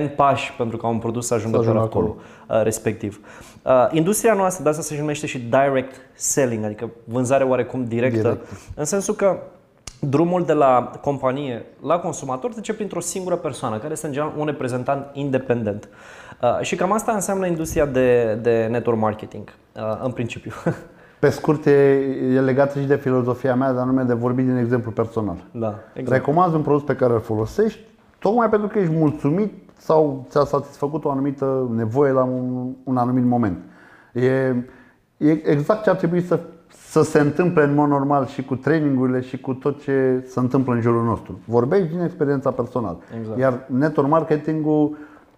N 0.00 0.14
pași 0.16 0.52
pentru 0.52 0.76
ca 0.76 0.88
un 0.88 0.98
produs 0.98 1.26
să 1.26 1.34
ajungă 1.34 1.56
Să 1.56 1.62
pe 1.62 1.68
ajungă 1.68 1.82
raftul 1.84 2.16
uh, 2.48 2.62
respectiv. 2.62 3.20
Uh, 3.62 3.72
Industria 3.90 4.34
noastră, 4.34 4.62
de 4.62 4.68
asta 4.68 4.82
se 4.82 4.96
numește 4.98 5.26
și 5.26 5.38
direct 5.38 5.94
selling, 6.14 6.64
adică 6.64 6.90
vânzare 7.04 7.44
oarecum 7.44 7.84
directă, 7.84 8.16
Direct. 8.18 8.46
în 8.74 8.84
sensul 8.84 9.14
că 9.14 9.38
drumul 10.00 10.44
de 10.44 10.52
la 10.52 10.90
companie 11.00 11.64
la 11.82 11.98
consumator 11.98 12.52
trece 12.52 12.74
printr-o 12.74 13.00
singură 13.00 13.36
persoană, 13.36 13.78
care 13.78 13.92
este 13.92 14.06
în 14.06 14.12
general 14.12 14.34
un 14.38 14.46
reprezentant 14.46 15.06
independent. 15.12 15.88
Uh, 16.42 16.58
și 16.60 16.76
cam 16.76 16.92
asta 16.92 17.12
înseamnă 17.12 17.46
industria 17.46 17.86
de, 17.86 18.38
de 18.42 18.66
network 18.70 18.98
marketing, 18.98 19.52
uh, 19.76 19.82
în 20.02 20.10
principiu. 20.10 20.52
Pe 21.18 21.28
scurt, 21.28 21.66
e, 21.66 21.70
e 22.34 22.40
legată 22.40 22.78
și 22.78 22.86
de 22.86 22.96
filozofia 22.96 23.54
mea, 23.54 23.72
dar 23.72 23.82
anume 23.82 24.02
de 24.02 24.14
vorbi 24.14 24.42
din 24.42 24.56
exemplu 24.56 24.90
personal. 24.90 25.44
da, 25.50 25.74
exact. 25.92 26.16
Recomanzi 26.16 26.54
un 26.54 26.62
produs 26.62 26.82
pe 26.82 26.96
care 26.96 27.12
îl 27.12 27.20
folosești 27.20 27.80
tocmai 28.18 28.48
pentru 28.48 28.68
că 28.68 28.78
ești 28.78 28.94
mulțumit 28.94 29.52
sau 29.78 30.26
ți-a 30.28 30.44
satisfăcut 30.44 31.04
o 31.04 31.10
anumită 31.10 31.70
nevoie 31.74 32.12
la 32.12 32.22
un, 32.22 32.72
un 32.84 32.96
anumit 32.96 33.24
moment. 33.24 33.58
E, 34.12 34.54
e 35.16 35.50
exact 35.50 35.82
ce 35.82 35.90
ar 35.90 35.96
trebui 35.96 36.20
să, 36.20 36.40
să 36.68 37.02
se 37.02 37.20
întâmple 37.20 37.62
în 37.62 37.74
mod 37.74 37.88
normal 37.88 38.26
și 38.26 38.44
cu 38.44 38.56
trainingurile 38.56 39.20
și 39.20 39.40
cu 39.40 39.54
tot 39.54 39.82
ce 39.82 40.24
se 40.28 40.40
întâmplă 40.40 40.74
în 40.74 40.80
jurul 40.80 41.04
nostru. 41.04 41.38
Vorbești 41.44 41.88
din 41.88 42.00
experiența 42.00 42.50
personală. 42.50 42.98
Exact. 43.20 43.38
Iar 43.38 43.66
network 43.66 44.08
marketingul 44.08 44.96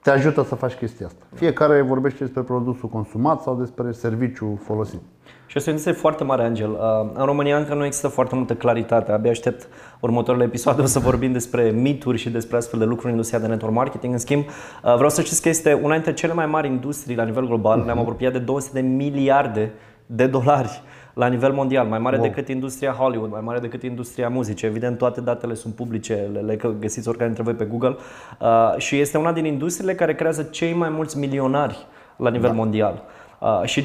te 0.09 0.15
ajută 0.15 0.45
să 0.45 0.55
faci 0.55 0.73
chestia 0.73 1.07
asta. 1.07 1.25
Fiecare 1.35 1.83
vorbește 1.83 2.25
despre 2.25 2.43
produsul 2.43 2.89
consumat 2.89 3.43
sau 3.43 3.55
despre 3.55 3.93
serviciul 3.93 4.59
folosit. 4.63 5.01
Și 5.47 5.59
este 5.59 5.69
o 5.69 5.73
industrie 5.73 6.01
foarte 6.01 6.25
mare, 6.25 6.43
Angel. 6.45 6.71
Uh, 6.71 7.11
În 7.15 7.25
România 7.25 7.57
încă 7.57 7.75
nu 7.75 7.85
există 7.85 8.09
foarte 8.09 8.35
multă 8.35 8.55
claritate. 8.55 9.13
Abia 9.13 9.31
aștept 9.31 9.69
următoarele 10.01 10.45
episoade 10.45 10.83
o 10.83 10.87
să 10.87 10.99
vorbim 10.99 11.33
despre 11.33 11.71
mituri 11.71 12.19
și 12.19 12.31
despre 12.31 12.57
astfel 12.57 12.79
de 12.79 12.85
lucruri 12.85 13.07
în 13.07 13.13
industria 13.13 13.39
de 13.39 13.47
network 13.47 13.75
marketing. 13.75 14.13
În 14.13 14.19
schimb, 14.19 14.45
uh, 14.45 14.95
vreau 14.95 15.11
să 15.11 15.23
știți 15.23 15.43
că 15.43 15.49
este 15.49 15.73
una 15.73 15.95
dintre 15.95 16.13
cele 16.13 16.33
mai 16.33 16.47
mari 16.47 16.69
industrii 16.69 17.17
la 17.17 17.25
nivel 17.25 17.47
global. 17.47 17.83
Ne-am 17.85 17.99
apropiat 17.99 18.33
de 18.33 18.39
200 18.39 18.81
de 18.81 18.87
miliarde 18.87 19.73
de 20.07 20.27
dolari 20.27 20.83
la 21.19 21.27
nivel 21.27 21.53
mondial, 21.53 21.87
mai 21.87 21.99
mare 21.99 22.17
Wow. 22.17 22.27
decât 22.27 22.49
industria 22.49 22.91
Hollywood, 22.91 23.31
mai 23.31 23.41
mare 23.45 23.59
decât 23.59 23.83
industria 23.83 24.29
muzicii. 24.29 24.69
Evident, 24.69 24.99
toate 24.99 25.21
datele 25.21 25.55
sunt 25.55 25.75
publice, 25.75 26.29
le, 26.33 26.41
le 26.41 26.59
găsiți 26.79 27.09
oricare 27.09 27.31
dintre 27.33 27.45
voi 27.45 27.55
pe 27.55 27.65
Google. 27.65 27.97
Uh, 28.41 28.75
și 28.77 29.01
este 29.01 29.19
una 29.19 29.33
din 29.33 29.45
industriile 29.45 29.95
care 29.95 30.15
creează 30.15 30.43
cei 30.43 30.73
mai 30.73 30.89
mulți 30.89 31.19
milionari 31.19 31.87
la 32.17 32.31
nivel 32.31 32.53
mondial. 32.53 33.03
Uh, 33.39 33.61
și 33.65 33.85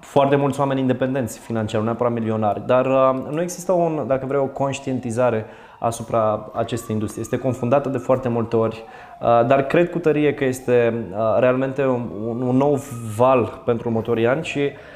foarte 0.00 0.36
mulți 0.36 0.60
oameni 0.60 0.80
independenți 0.80 1.38
financiar, 1.38 1.80
nu 1.80 1.86
neapărat 1.86 2.12
milionari, 2.12 2.62
dar 2.66 2.86
uh, 2.86 3.26
nu 3.30 3.40
există, 3.40 3.72
un, 3.72 4.04
dacă 4.06 4.26
vrei, 4.26 4.40
o 4.40 4.46
conștientizare 4.46 5.46
asupra 5.78 6.50
acestei 6.54 6.94
industrie. 6.94 7.22
Este 7.22 7.38
confundată 7.38 7.88
de 7.88 7.98
foarte 7.98 8.28
multe 8.28 8.56
ori, 8.56 8.84
uh, 9.20 9.46
dar 9.46 9.62
cred 9.62 9.90
cu 9.90 9.98
tărie 9.98 10.34
că 10.34 10.44
este 10.44 10.94
uh, 11.10 11.36
realmente 11.38 11.86
un, 11.86 12.42
un 12.46 12.56
nou 12.56 12.78
val 13.16 13.62
pentru 13.64 13.88
următorii 13.88 14.26
ani 14.26 14.44
și 14.44 14.58
uh, 14.58 14.91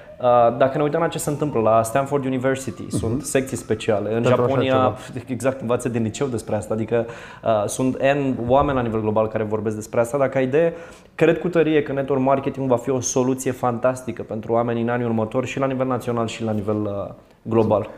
dacă 0.58 0.76
ne 0.76 0.82
uităm 0.82 1.00
la 1.00 1.08
ce 1.08 1.18
se 1.18 1.30
întâmplă 1.30 1.60
la 1.60 1.82
Stanford 1.82 2.24
University, 2.24 2.90
sunt 2.90 3.22
secții 3.22 3.56
speciale. 3.56 4.08
În 4.08 4.22
Pentru 4.22 4.32
așa 4.32 4.42
Japonia, 4.42 4.72
ceva. 4.72 4.96
exact, 5.34 5.60
învață 5.60 5.88
din 5.88 6.02
liceu 6.02 6.26
despre 6.26 6.56
asta, 6.56 6.74
adică 6.74 7.06
uh, 7.44 7.64
sunt 7.66 7.96
N 8.02 8.34
oameni 8.46 8.76
la 8.76 8.82
nivel 8.82 9.00
global 9.00 9.28
care 9.28 9.44
vorbesc 9.44 9.74
despre 9.74 10.00
asta, 10.00 10.18
dar 10.18 10.28
ca 10.28 10.40
idee, 10.40 10.74
cred 11.14 11.38
cu 11.38 11.48
tărie 11.48 11.82
că 11.82 11.92
network 11.92 12.22
marketing 12.22 12.68
va 12.68 12.76
fi 12.76 12.90
o 12.90 13.00
soluție 13.00 13.50
fantastică 13.50 14.22
pentru 14.22 14.52
oameni 14.52 14.80
în 14.80 14.88
anii 14.88 15.06
următori 15.06 15.46
și 15.46 15.58
la 15.58 15.66
nivel 15.66 15.86
național 15.86 16.26
și 16.26 16.44
la 16.44 16.52
nivel 16.52 16.80
uh, 16.82 17.14
global. 17.42 17.88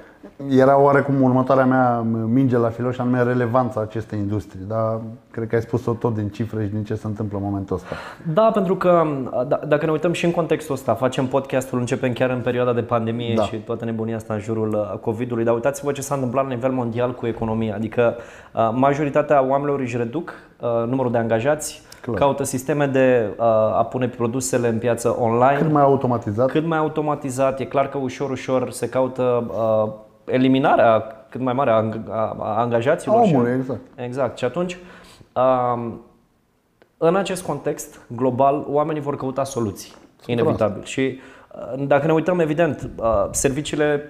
Era 0.50 0.81
oarecum 0.81 1.22
următoarea 1.22 1.64
mea 1.64 2.04
minge 2.26 2.57
la 2.57 2.68
filo 2.68 2.90
și 2.90 3.00
anume 3.00 3.22
relevanța 3.22 3.81
acestei 3.81 4.18
industrii, 4.18 4.64
dar 4.68 5.00
cred 5.31 5.48
că 5.48 5.54
ai 5.54 5.61
spus-o 5.61 5.92
tot 5.92 6.14
din 6.14 6.28
cifre 6.28 6.64
și 6.64 6.70
din 6.70 6.85
ce 6.85 6.94
se 6.94 7.07
întâmplă 7.07 7.38
în 7.38 7.44
momentul 7.44 7.76
ăsta. 7.76 7.88
Da, 8.33 8.50
pentru 8.54 8.76
că 8.76 9.02
d- 9.46 9.68
dacă 9.68 9.85
ne 9.85 9.90
uităm 9.92 10.12
și 10.12 10.24
în 10.24 10.31
contextul 10.31 10.74
ăsta, 10.74 10.94
facem 10.94 11.26
podcastul, 11.26 11.78
începem 11.78 12.12
chiar 12.12 12.31
în 12.31 12.40
perioada 12.40 12.72
de 12.72 12.81
pandemie 12.81 13.35
Da. 13.35 13.42
și 13.42 13.57
toată 13.57 13.85
nebunia 13.85 14.16
asta 14.16 14.35
în 14.35 14.40
jurul 14.40 14.68
uh, 14.74 14.98
COVID-ului, 14.98 15.44
dar 15.44 15.54
uitați-vă 15.54 15.92
ce 15.92 16.00
s-a 16.02 16.14
întâmplat 16.14 16.44
la 16.44 16.50
nivel 16.54 16.70
mondial 16.70 17.14
cu 17.14 17.26
economia, 17.26 17.74
adică 17.74 18.16
uh, 18.54 18.70
majoritatea 18.74 19.46
oamenilor 19.48 19.81
își 19.81 19.96
reduc 19.96 20.33
uh, 20.61 20.88
numărul 20.88 21.11
de 21.12 21.18
angajați, 21.18 21.83
Clar. 22.00 22.16
caută 22.16 22.44
sisteme 22.44 22.87
de 22.87 23.28
uh, 23.38 23.44
a 23.78 23.87
pune 23.90 24.09
produsele 24.09 24.68
în 24.68 24.78
piață 24.78 25.16
online, 25.20 25.59
Cât 25.59 25.72
mai 25.72 25.83
automatizat, 25.83 26.50
cât 26.50 26.66
mai 26.66 26.78
automatizat, 26.78 27.61
e 27.61 27.64
clar 27.64 27.88
că 27.88 27.98
ușor, 27.98 28.31
ușor 28.31 28.70
se 28.70 28.88
caută 28.88 29.22
uh, 29.48 29.92
eliminarea 30.31 31.07
cât 31.29 31.41
mai 31.41 31.53
mare 31.53 31.71
a, 31.71 31.83
ang- 31.83 32.09
a, 32.11 32.37
a 32.41 32.59
angajaților. 32.61 33.21
A 33.21 33.25
și- 33.25 33.35
omului, 33.35 33.53
exact. 33.53 33.81
Exact. 33.95 34.38
Și 34.38 34.45
atunci, 34.45 34.79
um, 35.33 36.01
în 36.99 37.17
acest 37.17 37.45
context 37.45 38.01
global, 38.07 38.64
oamenii 38.69 39.03
vor 39.03 39.17
căuta 39.17 39.45
soluții, 39.45 39.93
inevitabil. 40.27 40.85
Și 40.85 41.19
uh, 41.75 41.87
dacă 41.87 42.07
ne 42.07 42.12
uităm, 42.12 42.41
evident, 42.41 42.91
uh, 42.97 43.27
serviciile 43.31 44.03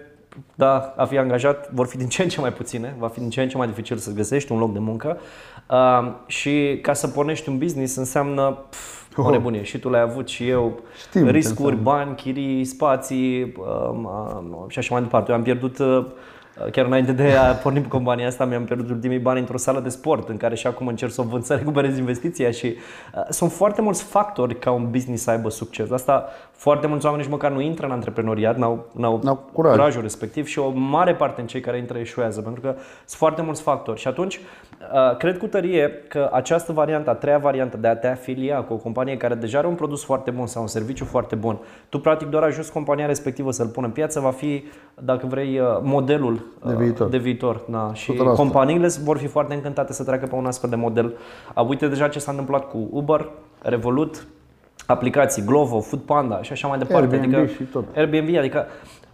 da, 0.55 0.95
a 0.97 1.05
fi 1.05 1.19
angajat 1.19 1.71
vor 1.73 1.87
fi 1.87 1.97
din 1.97 2.09
ce 2.09 2.23
în 2.23 2.29
ce 2.29 2.41
mai 2.41 2.53
puține, 2.53 2.97
va 2.99 3.09
fi 3.09 3.19
din 3.19 3.31
ce 3.31 3.43
în 3.43 3.49
ce 3.49 3.57
mai 3.57 3.67
dificil 3.67 3.97
să 3.97 4.13
găsești 4.13 4.53
un 4.53 4.59
loc 4.59 4.73
de 4.73 4.79
muncă 4.79 5.19
uh, 5.71 6.13
și 6.27 6.79
ca 6.83 6.93
să 6.93 7.09
pornești 7.09 7.49
un 7.49 7.59
business 7.59 7.97
înseamnă 7.97 8.59
pf, 8.71 8.98
o 9.21 9.25
Oh. 9.27 9.31
nebunie 9.33 9.63
și 9.63 9.79
tu 9.79 9.89
l-ai 9.89 10.01
avut 10.01 10.29
și 10.29 10.49
eu, 10.49 10.81
Știm 11.09 11.25
ce 11.25 11.31
riscuri, 11.31 11.75
înseamnă. 11.77 12.05
bani, 12.05 12.15
chirii, 12.17 12.65
spații 12.65 13.53
um, 13.91 14.05
um, 14.05 14.65
și 14.69 14.79
așa 14.79 14.95
mai 14.95 15.03
departe. 15.03 15.31
Eu 15.31 15.37
am 15.37 15.43
pierdut 15.43 15.79
uh, 15.79 16.05
Chiar 16.73 16.85
înainte 16.87 17.13
de 17.13 17.33
a 17.33 17.53
porni 17.53 17.81
pe 17.81 17.89
compania 17.89 18.27
asta, 18.27 18.45
mi-am 18.45 18.65
pierdut 18.65 18.91
ultimii 18.91 19.19
bani 19.19 19.39
într-o 19.41 19.57
sală 19.57 19.81
de 19.81 19.89
sport, 19.89 20.29
în 20.29 20.37
care 20.37 20.55
și 20.55 20.67
acum 20.67 20.87
încerc 20.87 21.13
să 21.13 21.21
o 21.21 21.25
vând, 21.25 21.45
să 21.45 21.55
recuperez 21.55 21.99
investiția 21.99 22.51
și 22.51 22.67
uh, 22.67 23.23
sunt 23.29 23.53
foarte 23.53 23.83
mulți 23.83 24.03
factori 24.05 24.59
ca 24.59 24.71
un 24.71 24.91
business 24.91 25.23
să 25.23 25.31
aibă 25.31 25.49
succes. 25.51 25.91
Asta 25.91 26.25
Foarte 26.59 26.87
mulți 26.87 27.05
oameni 27.05 27.23
nici 27.23 27.33
măcar 27.33 27.51
nu 27.51 27.61
intră 27.61 27.87
în 27.87 27.93
antreprenoriat, 27.93 28.57
n-au, 28.57 28.87
n-au, 28.93 29.21
N-au 29.23 29.49
curaj. 29.53 29.75
curajul 29.75 30.03
respectiv 30.03 30.47
și 30.47 30.59
o 30.59 30.71
mare 30.75 31.15
parte 31.15 31.41
în 31.41 31.47
cei 31.47 31.61
care 31.61 31.79
intră 31.79 31.99
eșuează, 31.99 32.41
pentru 32.41 32.61
că 32.61 32.69
sunt 32.77 33.19
foarte 33.19 33.43
mulți 33.43 33.63
factori. 33.63 34.01
Și 34.01 34.09
atunci, 34.09 34.37
uh, 34.37 35.17
cred 35.17 35.39
cu 35.39 35.47
tărie 35.47 35.91
că 36.09 36.31
această 36.33 36.73
variantă, 36.73 37.11
a 37.11 37.15
treia 37.15 37.39
variantă 37.39 37.77
de 37.77 37.89
a 37.89 37.97
te 37.97 38.07
afilia 38.07 38.61
cu 38.61 38.73
o 38.73 38.77
companie 38.77 39.17
care 39.17 39.35
deja 39.35 39.59
are 39.59 39.67
un 39.67 39.75
produs 39.75 40.05
foarte 40.05 40.31
bun 40.31 40.47
sau 40.47 40.63
un 40.63 40.69
serviciu 40.69 41.05
foarte 41.05 41.35
bun, 41.35 41.59
tu 41.89 41.99
practic 42.01 42.29
doar 42.29 42.43
ajuți 42.43 42.73
compania 42.73 43.07
respectivă 43.07 43.51
să-l 43.51 43.67
pună 43.67 43.87
în 43.87 43.93
piață, 43.93 44.21
va 44.21 44.31
fi, 44.31 44.65
dacă 44.95 45.27
vrei, 45.27 45.59
uh, 45.59 45.67
modelul 45.83 46.33
uh, 46.63 46.69
De 46.71 46.77
viitor. 46.77 47.09
De 47.09 47.19
viitor 47.19 47.61
da. 47.69 47.91
Și 47.95 48.13
100%. 48.13 48.17
companiile 48.37 48.89
vor 49.03 49.19
fi 49.19 49.27
foarte 49.27 49.55
încântate 49.55 49.93
să 49.93 50.05
treacă 50.05 50.27
pe 50.27 50.35
un 50.35 50.47
astfel 50.47 50.71
de 50.71 50.77
model. 50.77 51.15
Uh, 51.57 51.67
Uite 51.69 51.89
deja 51.89 52.09
ce 52.09 52.19
s-a 52.19 52.31
întâmplat 52.31 52.71
cu 52.71 52.89
Uber, 52.91 53.29
Revolut, 53.63 54.27
aplicații, 54.91 55.43
Glovo, 55.45 55.81
Foodpanda 55.81 56.43
și 56.43 56.53
așa 56.53 56.69
mai 56.69 56.79
departe. 56.79 57.15
Airbnb 57.17 57.35
adică, 57.35 57.53
și 57.53 57.63
tot. 57.63 57.85
Airbnb, 57.97 58.37
adică 58.37 58.67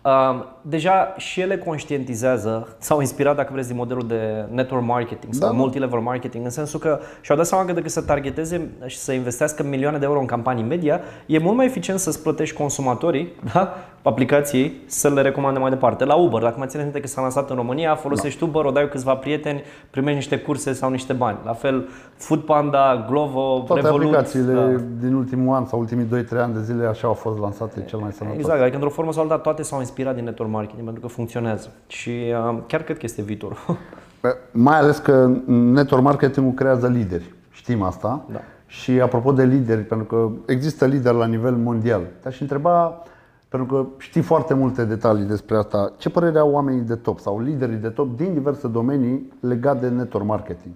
uh, 0.03 0.45
deja 0.69 1.15
și 1.17 1.41
ele 1.41 1.59
conștientizează, 1.59 2.69
s-au 2.79 3.01
inspirat, 3.01 3.37
dacă 3.37 3.51
vreți, 3.53 3.69
din 3.69 3.77
modelul 3.77 4.07
de 4.07 4.45
network 4.51 4.85
marketing 4.87 5.35
sau 5.35 5.49
Da. 5.49 5.55
multilevel 5.57 5.99
marketing, 6.01 6.45
în 6.45 6.51
sensul 6.51 6.81
că 6.81 6.99
și-au 7.21 7.37
dat 7.37 7.47
seama 7.47 7.65
că 7.65 7.73
decât 7.73 7.91
să 7.91 8.03
targeteze 8.03 8.71
și 8.87 8.97
să 8.97 9.13
investească 9.13 9.63
milioane 9.63 9.99
de 9.99 10.05
euro 10.05 10.21
în 10.21 10.27
campanii 10.27 10.65
media, 10.65 11.01
e 11.27 11.39
mult 11.39 11.57
mai 11.57 11.67
eficient 11.67 11.99
să-ți 12.01 12.23
plătești 12.23 12.57
consumatorii, 12.57 13.33
da? 13.53 13.75
aplicației, 14.03 14.73
să 14.87 15.09
le 15.09 15.21
recomande 15.23 15.59
mai 15.59 15.71
departe. 15.71 16.05
La 16.05 16.15
Uber, 16.15 16.43
dacă 16.43 16.55
mai 16.59 16.67
țineți 16.67 16.87
minte 16.87 17.01
că 17.01 17.07
s-a 17.07 17.21
lansat 17.21 17.51
în 17.51 17.57
România, 17.57 17.95
folosești 17.95 18.39
Da. 18.41 18.47
Uber, 18.47 18.65
o 18.65 18.71
dai 18.71 18.83
cu 18.85 18.89
câțiva 18.89 19.15
prieteni, 19.15 19.63
primești 19.91 20.17
niște 20.17 20.39
curse 20.39 20.73
sau 20.73 20.91
niște 20.91 21.13
bani. 21.13 21.39
La 21.45 21.53
fel, 21.53 21.89
Foodpanda, 22.17 23.07
Glovo, 23.09 23.63
Toate 23.67 23.81
Revolut. 23.83 24.07
aplicațiile 24.07 24.53
da. 24.53 24.83
din 25.01 25.15
ultimul 25.15 25.55
an 25.55 25.67
sau 25.67 25.79
ultimii 25.79 26.05
2-3 26.05 26.41
ani 26.43 26.55
de 26.55 26.63
zile 26.63 26.87
așa 26.87 27.07
au 27.07 27.13
fost 27.13 27.39
lansate 27.39 27.85
cel 27.87 27.99
mai 27.99 28.13
sănătos. 28.13 28.39
Exact, 28.39 28.61
adică 28.61 28.75
într-o 28.77 28.91
formă 28.91 29.13
sau 29.13 29.23
alta 29.23 29.39
toate 29.39 29.63
s-au 29.63 29.79
inspirat 29.79 30.15
din 30.15 30.25
network 30.25 30.51
marketing 30.55 30.85
pentru 30.85 31.03
că 31.03 31.09
funcționează 31.09 31.69
și 31.87 32.09
uh, 32.09 32.59
chiar 32.67 32.83
cred 32.83 32.97
că 32.97 33.03
este 33.05 33.23
viitorul. 33.23 33.57
Bă, 34.23 34.37
Mai 34.53 34.79
ales 34.79 34.99
că 34.99 35.31
network 35.47 36.03
marketingul 36.03 36.53
creează 36.53 36.89
lideri. 36.89 37.35
Știm 37.51 37.83
asta. 37.83 38.25
Da. 38.33 38.41
Și 38.67 38.91
apropo 38.91 39.33
de 39.33 39.45
lideri, 39.45 39.81
pentru 39.81 40.07
că 40.07 40.53
există 40.53 40.87
lideri 40.87 41.17
la 41.17 41.27
nivel 41.27 41.55
mondial. 41.55 42.01
Te-aș 42.23 42.41
întreba, 42.41 43.03
pentru 43.49 43.75
că 43.75 43.87
știi 43.99 44.23
foarte 44.23 44.55
multe 44.55 44.85
detalii 44.85 45.25
despre 45.25 45.57
asta, 45.57 45.93
ce 45.99 46.11
părere 46.11 46.39
au 46.39 46.51
oamenii 46.51 46.81
de 46.81 46.95
top 46.95 47.19
sau 47.19 47.41
liderii 47.41 47.77
de 47.77 47.89
top 47.89 48.17
din 48.17 48.33
diverse 48.33 48.69
domenii 48.69 49.33
legate 49.41 49.89
de 49.89 49.95
network 49.95 50.27
marketing? 50.27 50.75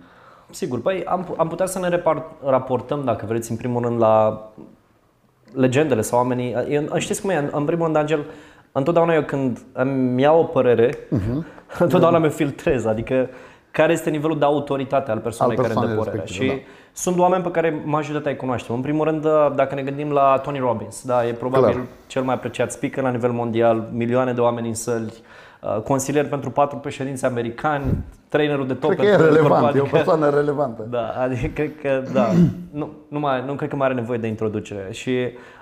Sigur, 0.50 0.80
păi 0.80 1.04
am, 1.04 1.34
am 1.36 1.48
putea 1.48 1.66
să 1.66 1.78
ne 1.78 1.88
repar- 1.88 2.24
raportăm, 2.44 3.04
dacă 3.04 3.24
vreți, 3.28 3.50
în 3.50 3.56
primul 3.56 3.82
rând 3.82 3.98
la 4.00 4.42
legendele 5.54 6.00
sau 6.00 6.18
oamenii. 6.18 6.54
Eu, 6.68 6.98
știți 6.98 7.20
cum 7.20 7.30
e? 7.30 7.36
În, 7.36 7.48
în 7.52 7.64
primul 7.64 7.84
rând, 7.84 7.96
Angel, 7.96 8.24
întotdeauna 8.72 9.14
eu 9.14 9.22
când 9.22 9.58
îmi 9.72 10.22
iau 10.22 10.40
o 10.40 10.44
părere, 10.44 10.98
Mhm. 11.10 11.20
uh-huh. 11.42 11.78
întotdeauna 11.84 12.18
mi 12.18 12.28
filtrez, 12.28 12.84
adică 12.84 13.28
care 13.70 13.92
este 13.92 14.10
nivelul 14.10 14.38
de 14.38 14.44
autoritate 14.44 15.10
al 15.10 15.18
persoanei 15.18 15.56
Al 15.56 15.62
care 15.62 15.74
îmi 15.74 15.86
dă 15.86 15.94
persoanei 15.94 16.20
părerea. 16.20 16.34
Și 16.34 16.40
respective, 16.42 16.72
sunt 16.92 17.18
oameni 17.18 17.42
pe 17.42 17.50
care 17.50 17.82
majoritatea 17.84 18.30
îi 18.30 18.36
cunoaștem. 18.36 18.74
În 18.74 18.80
primul 18.80 19.04
rând, 19.04 19.26
dacă 19.54 19.74
ne 19.74 19.82
gândim 19.82 20.10
la 20.10 20.40
Tony 20.42 20.58
Robbins, 20.58 21.02
da, 21.04 21.26
e 21.26 21.32
probabil 21.32 21.70
Clar. 21.72 21.84
cel 22.06 22.22
mai 22.22 22.34
apreciat 22.34 22.72
speaker 22.72 23.02
la 23.02 23.10
nivel 23.10 23.30
mondial, 23.30 23.88
milioane 23.92 24.32
de 24.32 24.40
oameni 24.40 24.68
în 24.68 24.74
săli, 24.74 25.12
uh, 25.62 25.80
consilier 25.82 26.28
pentru 26.28 26.50
patru 26.50 26.76
președinți 26.76 27.24
americani, 27.24 27.84
trainerul 28.28 28.66
de 28.66 28.74
top 28.74 28.90
Cred 28.90 29.00
că 29.00 29.06
e 29.06 29.08
pentru 29.16 29.26
relevant, 29.34 29.62
corp, 29.62 29.74
e 29.74 29.78
o 29.78 29.82
adică- 29.82 29.96
persoană 29.96 30.30
relevantă. 30.30 30.86
da, 30.90 31.08
adică 31.22 31.46
cred 31.54 31.70
că 31.82 32.02
da. 32.12 32.28
Nu, 32.80 32.88
nu, 33.08 33.18
mai, 33.18 33.42
nu 33.46 33.54
cred 33.54 33.68
că 33.68 33.76
mai 33.76 33.86
are 33.86 33.94
nevoie 33.96 34.18
de 34.18 34.26
introducere. 34.26 34.88
Și 34.90 35.10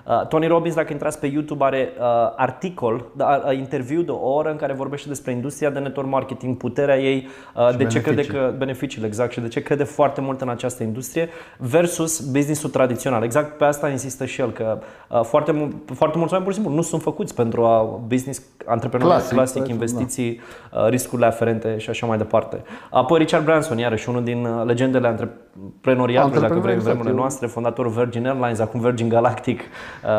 uh, 0.05 0.27
Tony 0.27 0.47
Robbins, 0.47 0.75
dacă 0.75 0.93
intrați 0.93 1.19
pe 1.19 1.27
YouTube, 1.27 1.63
are 1.63 1.89
uh, 1.99 2.05
articol, 2.35 3.05
da, 3.15 3.43
uh, 3.45 3.57
interviu 3.57 4.01
de 4.01 4.11
o 4.11 4.29
oră 4.33 4.49
în 4.49 4.55
care 4.55 4.73
vorbește 4.73 5.07
despre 5.07 5.31
industria 5.31 5.69
de 5.69 5.79
network 5.79 6.09
marketing, 6.09 6.57
puterea 6.57 6.99
ei, 6.99 7.27
uh, 7.55 7.75
de 7.77 7.85
ce 7.85 8.01
crede 8.01 8.15
beneficii. 8.15 8.33
că 8.33 8.53
beneficiile, 8.57 9.07
exact, 9.07 9.31
și 9.31 9.39
de 9.39 9.47
ce 9.47 9.61
crede 9.61 9.83
foarte 9.83 10.21
mult 10.21 10.41
în 10.41 10.49
această 10.49 10.83
industrie 10.83 11.29
versus 11.57 12.19
businessul 12.19 12.69
tradițional. 12.69 13.23
Exact 13.23 13.57
pe 13.57 13.63
asta 13.65 13.89
insistă 13.89 14.25
și 14.25 14.41
el, 14.41 14.51
că 14.51 14.79
uh, 15.09 15.21
foarte, 15.23 15.51
mul- 15.51 15.75
foarte 15.93 16.17
mulți 16.17 16.33
oameni 16.33 16.49
pur 16.49 16.53
și 16.53 16.59
simplu 16.59 16.75
nu 16.75 16.81
sunt 16.81 17.01
făcuți 17.01 17.35
pentru 17.35 17.63
a 17.63 17.99
business 18.07 18.41
antreprenorial 18.65 19.19
Clasic, 19.19 19.35
clasic, 19.35 19.61
clasic, 19.61 19.73
investiții, 19.73 20.41
uh, 20.73 20.87
riscurile 20.89 21.27
aferente 21.27 21.77
și 21.77 21.89
așa 21.89 22.05
mai 22.05 22.17
departe. 22.17 22.61
Apoi 22.91 23.17
Richard 23.17 23.43
Branson, 23.43 23.77
iarăși 23.77 24.09
unul 24.09 24.23
din 24.23 24.45
uh, 24.45 24.65
legendele 24.65 25.07
antreprenoriatului, 25.07 26.41
dacă 26.41 26.59
vrei, 26.59 26.73
în 26.73 26.79
Antreprenor, 26.79 26.83
vremurile 26.83 27.11
exact, 27.11 27.36
noastre, 27.39 27.61
fondatorul 27.61 27.91
Virgin 27.91 28.27
Airlines, 28.27 28.59
acum 28.59 28.79
Virgin 28.79 29.09
Galactic, 29.09 29.59
uh, 29.59 30.09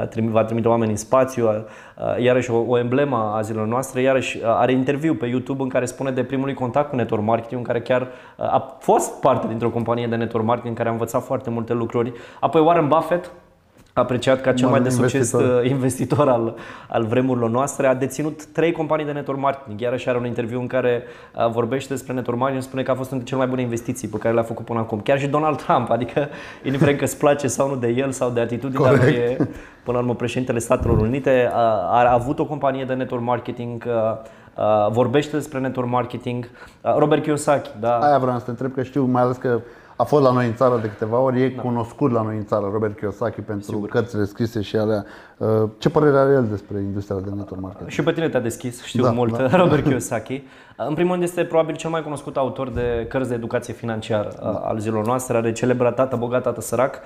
a 0.00 0.06
trimit, 0.10 0.30
va 0.30 0.44
trimite 0.44 0.68
oameni 0.68 0.90
în 0.90 0.96
spațiu, 0.96 1.46
uh, 1.46 2.22
iarăși 2.22 2.50
o, 2.50 2.64
o 2.66 2.78
emblemă 2.78 3.32
a 3.36 3.40
zilelor 3.40 3.66
noastre, 3.66 4.00
iarăși 4.00 4.36
uh, 4.36 4.42
are 4.44 4.72
interviu 4.72 5.14
pe 5.14 5.26
YouTube 5.26 5.62
în 5.62 5.68
care 5.68 5.84
spune 5.84 6.10
de 6.10 6.24
primului 6.24 6.54
contact 6.54 6.90
cu 6.90 6.96
network 6.96 7.22
marketing, 7.22 7.60
în 7.60 7.66
care 7.66 7.80
chiar 7.80 8.02
uh, 8.02 8.44
a 8.44 8.76
fost 8.80 9.20
parte 9.20 9.46
dintr-o 9.46 9.70
companie 9.70 10.06
de 10.06 10.16
network 10.16 10.44
marketing 10.44 10.70
în 10.70 10.76
care 10.76 10.88
a 10.88 10.92
învățat 10.92 11.22
foarte 11.22 11.50
multe 11.50 11.72
lucruri. 11.72 12.12
Apoi 12.40 12.60
Warren 12.60 12.88
Buffett, 12.88 13.30
apreciat 14.00 14.40
ca 14.40 14.52
cel 14.52 14.68
mai 14.68 14.80
de 14.80 14.88
Mare 14.88 15.00
succes 15.00 15.32
investitor. 15.32 15.62
uh, 15.62 15.70
investitor 15.70 16.28
al, 16.28 16.54
al 16.88 17.04
vremurilor 17.04 17.50
noastre, 17.50 17.86
a 17.86 17.94
deținut 17.94 18.44
trei 18.44 18.72
companii 18.72 19.04
de 19.04 19.12
network 19.12 19.40
marketing. 19.40 19.80
Iarăși 19.80 20.08
are 20.08 20.18
un 20.18 20.26
interviu 20.26 20.60
în 20.60 20.66
care 20.66 21.02
uh, 21.34 21.50
vorbește 21.50 21.92
despre 21.92 22.12
network 22.12 22.38
marketing 22.38 22.62
și 22.62 22.68
spune 22.68 22.82
că 22.82 22.90
a 22.90 22.94
fost 22.94 23.10
una 23.10 23.18
dintre 23.18 23.34
cele 23.34 23.46
mai 23.46 23.54
bune 23.54 23.62
investiții 23.62 24.08
pe 24.08 24.16
care 24.16 24.34
le-a 24.34 24.42
făcut 24.42 24.64
până 24.64 24.78
acum. 24.78 25.00
Chiar 25.00 25.18
și 25.18 25.26
Donald 25.26 25.62
Trump, 25.62 25.90
adică 25.90 26.28
indiferent 26.66 26.98
că 26.98 27.04
îți 27.04 27.18
place 27.18 27.46
sau 27.46 27.68
nu 27.68 27.76
de 27.76 27.88
el 27.88 28.10
sau 28.10 28.30
de 28.30 28.40
atitudinea 28.40 28.90
lui, 28.90 28.98
Corect. 28.98 29.40
e, 29.40 29.44
până 29.82 29.96
la 29.96 29.98
urmă 29.98 30.14
președintele 30.14 30.58
Statelor 30.58 30.98
Unite, 30.98 31.50
a, 31.52 31.60
a 31.90 32.12
avut 32.12 32.38
o 32.38 32.44
companie 32.44 32.84
de 32.84 32.94
network 32.94 33.24
marketing, 33.24 33.84
uh, 33.86 33.92
uh, 34.54 34.90
vorbește 34.90 35.36
despre 35.36 35.58
network 35.58 35.88
marketing. 35.88 36.50
Uh, 36.80 36.94
Robert 36.98 37.22
Kiyosaki, 37.22 37.70
da, 37.80 37.98
Aia 37.98 38.18
vreau 38.18 38.38
să 38.38 38.44
te 38.44 38.50
întreb 38.50 38.72
că 38.74 38.82
știu, 38.82 39.04
mai 39.04 39.22
ales 39.22 39.36
că 39.36 39.60
a 39.96 40.04
fost 40.04 40.22
la 40.22 40.30
noi 40.32 40.46
în 40.46 40.54
țară 40.54 40.78
de 40.82 40.88
câteva 40.88 41.18
ori, 41.18 41.42
e 41.42 41.50
cunoscut 41.50 42.10
la 42.10 42.22
noi 42.22 42.36
în 42.36 42.44
țară, 42.44 42.68
Robert 42.72 42.98
Kiyosaki, 42.98 43.40
pentru 43.40 43.72
Sigur. 43.72 43.88
cărțile 43.88 44.24
scrise 44.24 44.60
și 44.60 44.76
alea. 44.76 45.04
Uh, 45.36 45.48
Ce 45.78 45.90
părere 45.90 46.18
are 46.18 46.32
el 46.32 46.46
despre 46.50 46.78
industria 46.78 47.16
de 47.20 47.30
network 47.34 47.62
marketing? 47.62 47.90
Și 47.90 48.02
pe 48.02 48.12
tine 48.12 48.28
te-a 48.28 48.40
deschis, 48.40 48.82
știu 48.82 49.02
Da, 49.02 49.10
mult, 49.10 49.36
da. 49.36 49.56
Robert 49.62 49.84
Kiyosaki. 49.84 50.42
În 50.76 50.94
primul 50.94 51.10
rând 51.10 51.22
este 51.22 51.44
probabil 51.44 51.74
cel 51.76 51.90
mai 51.90 52.02
cunoscut 52.02 52.36
autor 52.36 52.70
de 52.70 53.06
cărți 53.08 53.28
de 53.28 53.34
educație 53.34 53.74
financiară 53.74 54.28
da. 54.42 54.48
al 54.48 54.78
zilelor 54.78 55.06
noastre, 55.06 55.36
are 55.36 55.52
celebra 55.52 55.92
Tată 55.92 56.16
bogat, 56.16 56.42
Tată 56.42 56.60
sărac, 56.60 57.00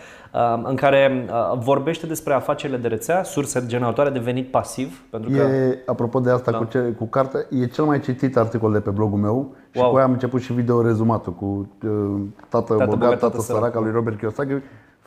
în 0.62 0.74
care 0.76 1.26
vorbește 1.59 2.06
despre 2.06 2.35
afacerile 2.35 2.78
de 2.78 2.88
rețea, 2.88 3.22
surse 3.22 3.62
generatoare 3.66 4.11
de 4.11 4.18
venit 4.18 4.50
pasiv, 4.50 5.02
pentru 5.11 5.30
că 5.30 5.37
E, 5.37 5.78
apropo 5.87 6.20
de 6.20 6.30
asta 6.30 6.50
da. 6.50 6.59
cu, 6.59 6.64
ce, 6.64 6.78
cu 6.78 7.04
cartea, 7.04 7.40
e 7.61 7.66
cel 7.66 7.85
mai 7.85 8.00
citit 8.00 8.37
articol 8.37 8.72
de 8.72 8.80
pe 8.80 8.90
blogul 8.90 9.18
meu 9.18 9.54
și 9.70 9.80
Wow. 9.80 9.90
cu 9.90 9.96
aia 9.96 10.04
am 10.04 10.12
început 10.12 10.40
și 10.40 10.52
video 10.52 10.83
rezumatul 10.83 11.33
cu 11.33 11.68
uh, 11.85 11.90
Tată, 12.48 12.74
Tată 12.74 12.90
bogat, 12.90 13.11
Tată, 13.11 13.26
Tată 13.26 13.40
sărac 13.40 13.76
al 13.76 13.83
lui 13.83 13.92
Robert 13.92 14.18
Kiyosaki, 14.18 14.52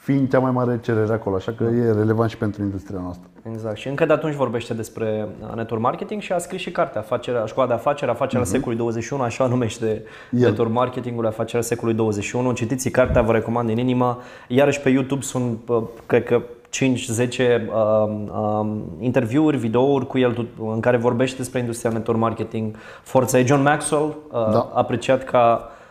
fiind 0.03 0.29
cea 0.31 0.39
mai 0.39 0.51
mare 0.51 0.79
cerere 0.81 1.13
acolo, 1.13 1.35
așa 1.35 1.51
că 1.51 1.63
e 1.63 1.91
relevant 1.91 2.29
și 2.29 2.37
pentru 2.37 2.61
industria 2.61 2.99
noastră. 2.99 3.27
Exact. 3.51 3.77
Și 3.77 3.87
încă 3.87 4.05
de 4.05 4.13
atunci 4.13 4.33
vorbește 4.35 4.73
despre 4.73 5.27
uh, 5.41 5.55
network 5.55 5.81
marketing 5.81 6.21
și 6.21 6.31
a 6.31 6.37
scris 6.37 6.61
și 6.61 6.71
cartea 6.71 7.01
afacerea, 7.01 7.45
Școala 7.45 7.69
de 7.69 7.75
afaceri, 7.75 8.11
afacerea 8.11 8.45
uh-huh. 8.45 8.49
secolului 8.49 8.77
21, 8.77 9.21
așa 9.21 9.47
numește 9.47 9.85
El. 9.85 10.39
network 10.39 10.71
marketingul, 10.71 11.25
afacerea 11.25 11.61
secolului 11.61 11.97
21. 11.97 12.51
Citiți 12.51 12.89
cartea, 12.89 13.21
vă 13.21 13.31
recomand 13.31 13.67
din 13.67 13.77
inimă. 13.77 14.21
Iarăși 14.47 14.79
pe 14.79 14.89
YouTube 14.89 15.21
sunt, 15.21 15.59
uh, 15.67 15.83
cred 16.05 16.23
că 16.23 16.41
5-10 16.69 17.61
um, 17.73 18.31
um, 18.39 18.83
interviuri, 18.99 19.57
videouri 19.57 20.07
cu 20.07 20.17
el 20.17 20.33
tu- 20.33 20.71
în 20.73 20.79
care 20.79 20.97
vorbește 20.97 21.37
despre 21.37 21.59
industria 21.59 21.91
network 21.91 22.19
marketing. 22.19 22.75
Forța 23.03 23.39
e 23.39 23.45
John 23.45 23.61
Maxwell, 23.61 24.05
uh, 24.05 24.31
Da. 24.31 24.71
apreciat 24.73 25.23
ca 25.23 25.61
uh, 25.61 25.81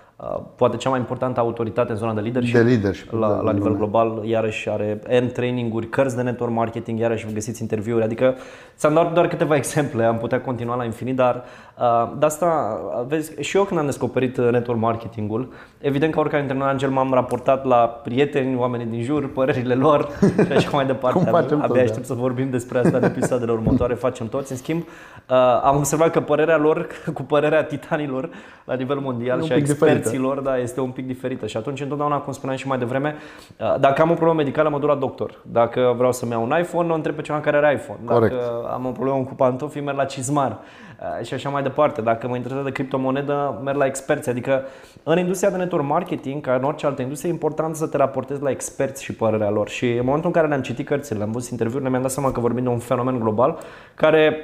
poate 0.56 0.76
cea 0.76 0.90
mai 0.90 0.98
importantă 0.98 1.40
autoritate 1.40 1.92
în 1.92 1.98
zona 1.98 2.14
de 2.14 2.20
leadership 2.20 2.54
De 2.54 2.62
leadership, 2.62 3.12
la, 3.12 3.28
da, 3.28 3.35
la 3.35 3.50
în 3.50 3.56
nivel 3.56 3.62
lume. 3.62 3.76
global, 3.76 4.20
iarăși 4.24 4.68
are 4.68 5.00
N 5.20 5.26
traininguri, 5.32 5.88
cărți 5.88 6.16
de 6.16 6.22
network 6.22 6.52
marketing, 6.52 6.98
iarăși 6.98 7.26
găsiți 7.32 7.62
interviuri, 7.62 8.04
adică 8.04 8.35
ți-am 8.76 8.94
dat 8.94 9.12
doar 9.12 9.28
câteva 9.28 9.56
exemple, 9.56 10.04
am 10.04 10.18
putea 10.18 10.40
continua 10.40 10.76
la 10.76 10.85
infinit, 10.85 11.16
dar 11.16 11.35
uh, 11.37 11.71
de 12.18 12.27
asta, 12.27 12.81
uh, 12.99 13.05
vezi, 13.07 13.40
și 13.40 13.57
eu 13.57 13.64
când 13.64 13.81
am 13.81 13.87
descoperit 13.87 14.37
uh, 14.37 14.49
network 14.51 14.81
marketingul, 14.81 15.53
evident 15.79 16.12
că 16.12 16.18
oricare 16.18 16.42
dintre 16.42 16.59
noi, 16.59 16.68
Angel, 16.68 16.90
m-am 16.90 17.12
raportat 17.12 17.64
la 17.64 17.77
prieteni, 17.77 18.57
oamenii 18.57 18.87
din 18.87 19.03
jur, 19.03 19.29
părerile 19.33 19.75
lor 19.75 20.09
și 20.47 20.53
așa 20.53 20.71
mai 20.73 20.87
departe. 20.87 21.18
Cum 21.18 21.29
facem 21.31 21.57
Abia 21.57 21.66
tot, 21.66 21.77
da. 21.77 21.83
aștept 21.83 22.07
să 22.07 22.14
vorbim 22.14 22.51
despre 22.51 22.79
asta 22.79 22.97
în 22.97 23.03
episoadele 23.03 23.53
următoare, 23.53 23.95
facem 24.07 24.29
toți. 24.29 24.53
În 24.53 24.59
schimb, 24.59 24.81
uh, 24.81 25.37
am 25.62 25.77
observat 25.77 26.11
că 26.11 26.21
părerea 26.21 26.57
lor 26.57 26.87
cu 27.14 27.23
părerea 27.23 27.64
titanilor 27.64 28.29
la 28.64 28.75
nivel 28.75 28.99
mondial 28.99 29.38
E 29.38 29.40
un 29.40 29.47
și 29.47 29.53
a 29.53 29.55
pic 29.55 29.64
diferită. 29.64 29.97
experților, 29.97 30.40
da, 30.40 30.57
este 30.59 30.81
un 30.81 30.90
pic 30.90 31.07
diferită. 31.07 31.47
Și 31.47 31.57
atunci, 31.57 31.81
întotdeauna, 31.81 32.18
cum 32.18 32.33
spuneam 32.33 32.59
și 32.59 32.66
mai 32.66 32.79
devreme, 32.79 33.14
uh, 33.61 33.75
dacă 33.81 34.03
am 34.03 34.11
o 34.11 34.14
problemă 34.14 34.35
medicală, 34.35 34.68
mă 34.68 34.79
duc 34.79 34.88
la 34.88 34.95
doctor. 34.95 35.38
Dacă 35.42 35.95
vreau 35.97 36.12
să-mi 36.12 36.31
iau 36.31 36.42
un 36.42 36.55
iPhone, 36.61 36.90
o 36.90 36.95
întreb 36.95 37.14
pe 37.14 37.23
cineva 37.23 37.42
care 37.42 37.57
are 37.57 37.75
iPhone. 37.75 37.99
Dacă 38.07 38.18
Corect. 38.18 38.37
am 38.73 38.87
o 38.87 38.90
problemă 38.90 39.25
cu 39.25 39.35
pantofii, 39.35 39.81
merg 39.81 39.97
la 39.97 40.05
cizmar. 40.05 40.59
Uh, 41.03 41.25
Și 41.27 41.35
așa 41.35 41.49
mai 41.49 41.62
departe. 41.62 42.01
departe. 42.01 42.01
Dacă 42.01 42.29
mă 42.29 42.37
interesează 42.37 42.69
de 42.69 42.75
criptomonedă, 42.75 43.61
merg 43.65 43.77
la 43.77 43.87
experți. 43.87 44.29
Adică 44.29 44.62
în 45.03 45.19
industria 45.19 45.51
de 45.51 45.57
network 45.57 45.87
marketing, 45.87 46.43
ca 46.43 46.55
în 46.55 46.65
orice 46.65 46.87
altă 46.87 47.03
industrie, 47.03 47.31
e 47.31 47.33
important 47.33 47.77
să 47.77 47.87
te 47.87 47.97
raportezi 47.97 48.43
la 48.43 48.51
experți 48.51 49.05
și 49.05 49.15
părerea 49.15 49.51
lor. 49.51 49.69
Și 49.69 49.91
în 49.91 50.05
momentul 50.05 50.27
în 50.27 50.33
care 50.33 50.49
le-am 50.49 50.62
citit 50.62 50.87
cărțile, 50.87 51.23
am 51.23 51.33
văzut 51.33 51.51
interviurile, 51.51 51.91
mi-am 51.91 52.03
dat 52.03 52.11
seama 52.11 52.33
că 52.33 52.41
vorbim 52.41 52.62
de 52.62 52.69
un 52.69 52.79
fenomen 52.79 53.19
global 53.19 53.59
care, 53.95 54.37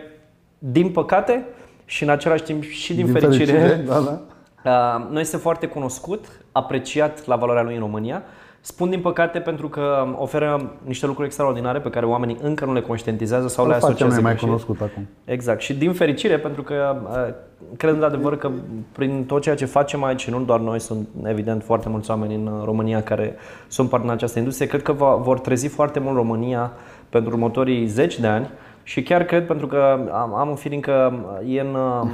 din 0.58 0.90
păcate, 0.90 1.46
și 1.84 2.02
în 2.02 2.08
același 2.08 2.42
timp 2.42 2.62
și 2.62 2.94
din, 2.94 3.04
Din 3.04 3.14
fericire, 3.14 3.52
fericire, 3.52 3.84
da, 3.86 4.00
da. 4.00 4.20
Uh, 4.64 5.06
nu 5.10 5.20
este 5.20 5.36
foarte 5.36 5.66
cunoscut, 5.66 6.26
apreciat 6.52 7.26
la 7.26 7.36
valoarea 7.36 7.62
lui 7.62 7.74
în 7.74 7.80
România. 7.80 8.22
Spun 8.68 8.90
din 8.90 9.00
păcate 9.00 9.38
pentru 9.38 9.68
că 9.68 10.06
oferă 10.16 10.70
niște 10.84 11.06
lucruri 11.06 11.26
extraordinare 11.26 11.78
pe 11.78 11.90
care 11.90 12.06
oamenii 12.06 12.38
încă 12.42 12.64
nu 12.64 12.72
le 12.72 12.80
conștientizează 12.80 13.48
sau 13.48 13.64
Îl 13.64 13.70
le 13.70 13.76
facem 13.76 13.88
asociază 13.88 14.14
noi 14.14 14.22
mai 14.22 14.32
greșit. 14.32 14.48
cunoscut 14.48 14.80
acum. 14.80 15.06
Exact. 15.24 15.60
Și 15.60 15.74
din 15.74 15.92
fericire, 15.92 16.38
pentru 16.38 16.62
că 16.62 16.96
uh, 17.02 17.34
cred 17.76 17.92
într-adevăr 17.92 18.36
că 18.36 18.50
prin 18.92 19.24
tot 19.24 19.42
ceea 19.42 19.54
ce 19.54 19.64
facem 19.64 20.04
aici, 20.04 20.20
și 20.20 20.30
nu 20.30 20.40
doar 20.40 20.60
noi, 20.60 20.80
sunt 20.80 21.08
evident 21.24 21.62
foarte 21.62 21.88
mulți 21.88 22.10
oameni 22.10 22.34
în 22.34 22.46
uh, 22.46 22.64
România 22.64 23.02
care 23.02 23.36
sunt 23.68 23.88
parte 23.88 24.06
din 24.06 24.14
această 24.14 24.38
industrie, 24.38 24.66
cred 24.66 24.82
că 24.82 24.92
va, 24.92 25.14
vor 25.14 25.38
trezi 25.38 25.68
foarte 25.68 25.98
mult 25.98 26.16
România 26.16 26.72
pentru 27.08 27.30
următorii 27.32 27.86
zeci 27.86 28.20
de 28.20 28.26
ani 28.26 28.48
și 28.82 29.02
chiar 29.02 29.24
cred 29.24 29.46
pentru 29.46 29.66
că 29.66 30.08
am, 30.12 30.34
am 30.34 30.48
un 30.48 30.56
feeling 30.56 30.84
că 30.84 31.12
e 31.46 31.60
în, 31.60 31.74
uh, 31.74 32.10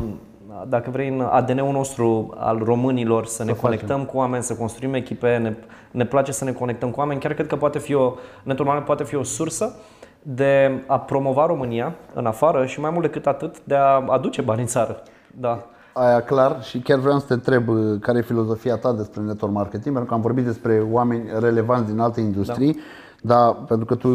dacă 0.69 0.91
vrei, 0.91 1.09
în 1.09 1.21
ADN-ul 1.21 1.73
nostru 1.73 2.35
al 2.37 2.59
românilor 2.65 3.27
să 3.27 3.45
ne 3.45 3.53
facem. 3.53 3.65
conectăm 3.65 4.05
cu 4.05 4.17
oameni, 4.17 4.43
să 4.43 4.55
construim 4.55 4.95
echipe, 4.95 5.37
ne, 5.37 5.55
ne 5.91 6.05
place 6.05 6.33
să 6.33 6.45
ne 6.45 6.53
conectăm 6.53 6.91
cu 6.91 6.99
oameni. 6.99 7.21
Chiar 7.21 7.33
cred 7.33 7.47
că 7.47 7.57
poate 7.57 7.79
fi 7.79 7.95
o, 7.95 8.15
Network 8.43 8.85
poate 8.85 9.05
fi 9.05 9.15
o 9.15 9.23
sursă 9.23 9.75
de 10.23 10.83
a 10.87 10.99
promova 10.99 11.47
România 11.47 11.95
în 12.15 12.27
afară 12.27 12.67
și 12.67 12.81
mai 12.81 12.91
mult 12.91 13.03
decât 13.03 13.27
atât 13.27 13.65
de 13.65 13.75
a 13.75 14.05
aduce 14.09 14.43
bani 14.43 14.61
în 14.61 14.67
țară. 14.67 15.03
Da. 15.41 15.67
Aia 15.93 16.21
clar 16.21 16.63
și 16.63 16.79
chiar 16.79 16.99
vreau 16.99 17.19
să 17.19 17.27
te 17.27 17.33
întreb 17.33 17.69
uh, 17.69 18.01
care 18.01 18.19
e 18.19 18.23
filozofia 18.23 18.77
ta 18.77 18.93
despre 18.93 19.21
network 19.21 19.55
marketing, 19.55 19.85
pentru 19.85 20.05
că 20.05 20.15
am 20.15 20.21
vorbit 20.21 20.45
despre 20.45 20.87
oameni 20.91 21.29
relevanți 21.39 21.91
din 21.91 22.01
alte 22.01 22.21
industrii, 22.21 22.79
da. 23.23 23.35
dar 23.35 23.55
pentru 23.55 23.87
că 23.87 23.95
tu 23.95 24.09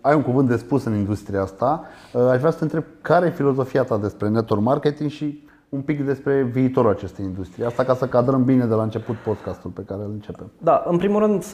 ai 0.00 0.14
un 0.14 0.22
cuvânt 0.22 0.48
de 0.48 0.56
spus 0.56 0.84
în 0.84 0.94
industria 0.94 1.42
asta, 1.42 1.84
uh, 2.12 2.26
aș 2.30 2.38
vrea 2.38 2.50
să 2.50 2.58
te 2.58 2.64
întreb 2.64 2.84
care 3.00 3.26
e 3.26 3.30
filozofia 3.30 3.82
ta 3.82 3.96
despre 3.96 4.28
network 4.28 4.62
marketing 4.62 5.10
și 5.10 5.50
un 5.72 5.80
pic 5.80 6.04
despre 6.04 6.42
viitorul 6.42 6.90
acestei 6.90 7.24
industrie. 7.24 7.66
Asta 7.66 7.84
ca 7.84 7.94
să 7.94 8.06
cadrăm 8.06 8.44
bine 8.44 8.64
de 8.64 8.74
la 8.74 8.82
început 8.82 9.16
podcastul 9.16 9.70
pe 9.70 9.82
care 9.86 10.00
îl 10.00 10.10
începem. 10.10 10.50
Da, 10.58 10.84
în 10.86 10.96
primul 10.96 11.20
rând, 11.20 11.44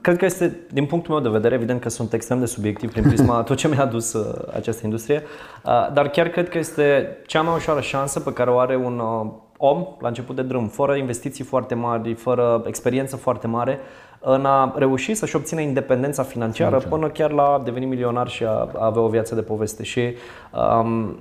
cred 0.00 0.16
că 0.16 0.24
este, 0.24 0.66
din 0.70 0.86
punctul 0.86 1.14
meu 1.14 1.22
de 1.22 1.28
vedere, 1.28 1.54
evident 1.54 1.80
că 1.80 1.88
sunt 1.88 2.12
extrem 2.12 2.38
de 2.38 2.46
subiectiv 2.46 2.90
prin 2.90 3.02
prisma 3.02 3.42
tot 3.48 3.56
ce 3.56 3.68
mi-a 3.68 3.82
adus 3.82 4.12
uh, 4.12 4.48
această 4.54 4.80
industrie, 4.84 5.22
uh, 5.64 5.92
dar 5.92 6.08
chiar 6.08 6.28
cred 6.28 6.48
că 6.48 6.58
este 6.58 7.16
cea 7.26 7.42
mai 7.42 7.54
ușoară 7.54 7.80
șansă 7.80 8.20
pe 8.20 8.32
care 8.32 8.50
o 8.50 8.58
are 8.58 8.76
un 8.76 8.98
uh, 8.98 9.30
om 9.56 9.86
la 10.00 10.08
început 10.08 10.36
de 10.36 10.42
drum, 10.42 10.68
fără 10.68 10.94
investiții 10.94 11.44
foarte 11.44 11.74
mari, 11.74 12.14
fără 12.14 12.62
experiență 12.66 13.16
foarte 13.16 13.46
mare, 13.46 13.78
în 14.20 14.44
a 14.44 14.74
reuși 14.76 15.14
să-și 15.14 15.36
obțină 15.36 15.60
independența 15.60 16.22
financiară 16.22 16.78
până 16.78 17.08
chiar 17.08 17.30
la 17.30 17.42
a 17.42 17.62
deveni 17.64 17.86
milionar 17.86 18.28
și 18.28 18.44
a, 18.44 18.50
a 18.50 18.86
avea 18.86 19.02
o 19.02 19.08
viață 19.08 19.34
de 19.34 19.42
poveste. 19.42 19.82
Și 19.82 20.14
um, 20.80 21.16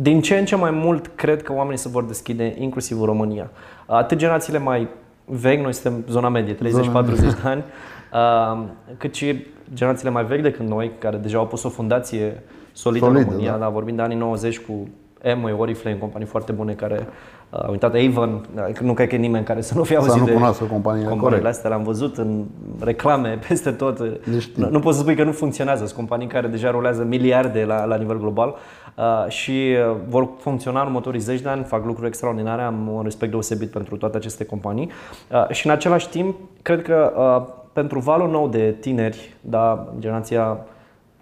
din 0.00 0.20
ce 0.20 0.38
în 0.38 0.44
ce 0.44 0.56
mai 0.56 0.70
mult 0.70 1.06
cred 1.14 1.42
că 1.42 1.52
oamenii 1.52 1.78
se 1.78 1.88
vor 1.88 2.04
deschide, 2.04 2.54
inclusiv 2.58 3.00
în 3.00 3.06
România. 3.06 3.50
Atât 3.86 4.18
generațiile 4.18 4.58
mai 4.58 4.88
vechi, 5.24 5.62
noi 5.62 5.72
suntem 5.72 6.04
zona 6.10 6.28
medie, 6.28 6.54
30-40 6.54 6.58
de 6.58 7.36
ani, 7.42 7.64
uh, 8.12 8.64
cât 8.96 9.14
și 9.14 9.46
generațiile 9.74 10.10
mai 10.10 10.24
vechi 10.24 10.42
decât 10.42 10.66
noi, 10.66 10.92
care 10.98 11.16
deja 11.16 11.38
au 11.38 11.46
pus 11.46 11.62
o 11.62 11.68
fundație 11.68 12.42
solidă 12.72 13.06
în 13.06 13.12
Solidă, 13.12 13.30
România, 13.30 13.52
da. 13.52 13.58
da. 13.58 13.68
vorbim 13.68 13.96
de 13.96 14.02
anii 14.02 14.16
90 14.16 14.58
cu 14.58 14.88
Amway, 15.24 15.52
Oriflame, 15.52 15.96
companii 15.96 16.26
foarte 16.26 16.52
bune 16.52 16.72
care 16.72 17.06
uh, 17.50 17.62
au 17.62 17.70
uitat 17.70 17.94
Avon, 17.94 18.44
da, 18.54 18.66
nu 18.80 18.94
cred 18.94 19.08
că 19.08 19.14
e 19.14 19.18
nimeni 19.18 19.44
care 19.44 19.60
să 19.60 19.74
nu 19.74 19.82
fie 19.82 19.96
Să 19.96 20.02
auzit 20.02 20.20
nu 20.20 20.26
de 20.26 20.32
cunoască 20.32 20.64
compania, 20.64 21.08
companiile 21.08 21.36
corect. 21.36 21.46
astea, 21.46 21.68
le-am 21.68 21.82
văzut 21.82 22.16
în 22.16 22.44
reclame 22.80 23.38
peste 23.48 23.70
tot. 23.70 23.98
știi. 24.38 24.62
Nu, 24.62 24.70
nu 24.70 24.78
poți 24.78 24.96
să 24.96 25.02
spui 25.02 25.14
că 25.14 25.24
nu 25.24 25.32
funcționează, 25.32 25.84
sunt 25.84 25.96
companii 25.96 26.26
care 26.26 26.46
deja 26.46 26.70
rulează 26.70 27.04
miliarde 27.04 27.64
la, 27.64 27.84
la 27.84 27.96
nivel 27.96 28.18
global 28.18 28.54
uh, 28.96 29.30
și 29.30 29.50
uh, 29.90 29.96
vor 30.08 30.28
funcționa 30.38 30.80
în 30.80 30.86
următorii 30.86 31.20
zeci 31.20 31.40
de 31.40 31.48
ani, 31.48 31.64
fac 31.64 31.84
lucruri 31.84 32.08
extraordinare, 32.08 32.62
am 32.62 32.88
un 32.88 33.02
respect 33.02 33.30
deosebit 33.30 33.70
pentru 33.70 33.96
toate 33.96 34.16
aceste 34.16 34.44
companii 34.44 34.90
uh, 35.32 35.48
și 35.50 35.66
în 35.66 35.72
același 35.72 36.08
timp, 36.08 36.36
cred 36.62 36.82
că 36.82 37.12
uh, 37.16 37.54
pentru 37.72 37.98
valul 37.98 38.30
nou 38.30 38.48
de 38.48 38.76
tineri, 38.80 39.36
da, 39.40 39.92
generația 39.98 40.58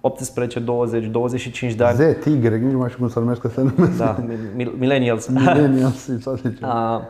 18, 0.07 0.61
20, 0.61 1.05
25 1.07 1.73
de 1.73 1.85
ani, 1.85 1.97
Z, 1.97 2.01
tigre, 2.21 2.59
nici 2.59 2.73
nu 2.73 2.79
mai 2.79 2.89
știu 2.89 3.01
cum 3.01 3.09
să 3.09 3.19
numească 3.19 3.49
să 3.49 3.61
numesc. 3.61 3.97
da, 3.99 4.17
mil- 4.57 4.75
millennials, 4.79 5.27
Millennials, 5.39 6.05
să 6.21 6.35
zicem. 6.35 6.69
Uh, 6.69 7.01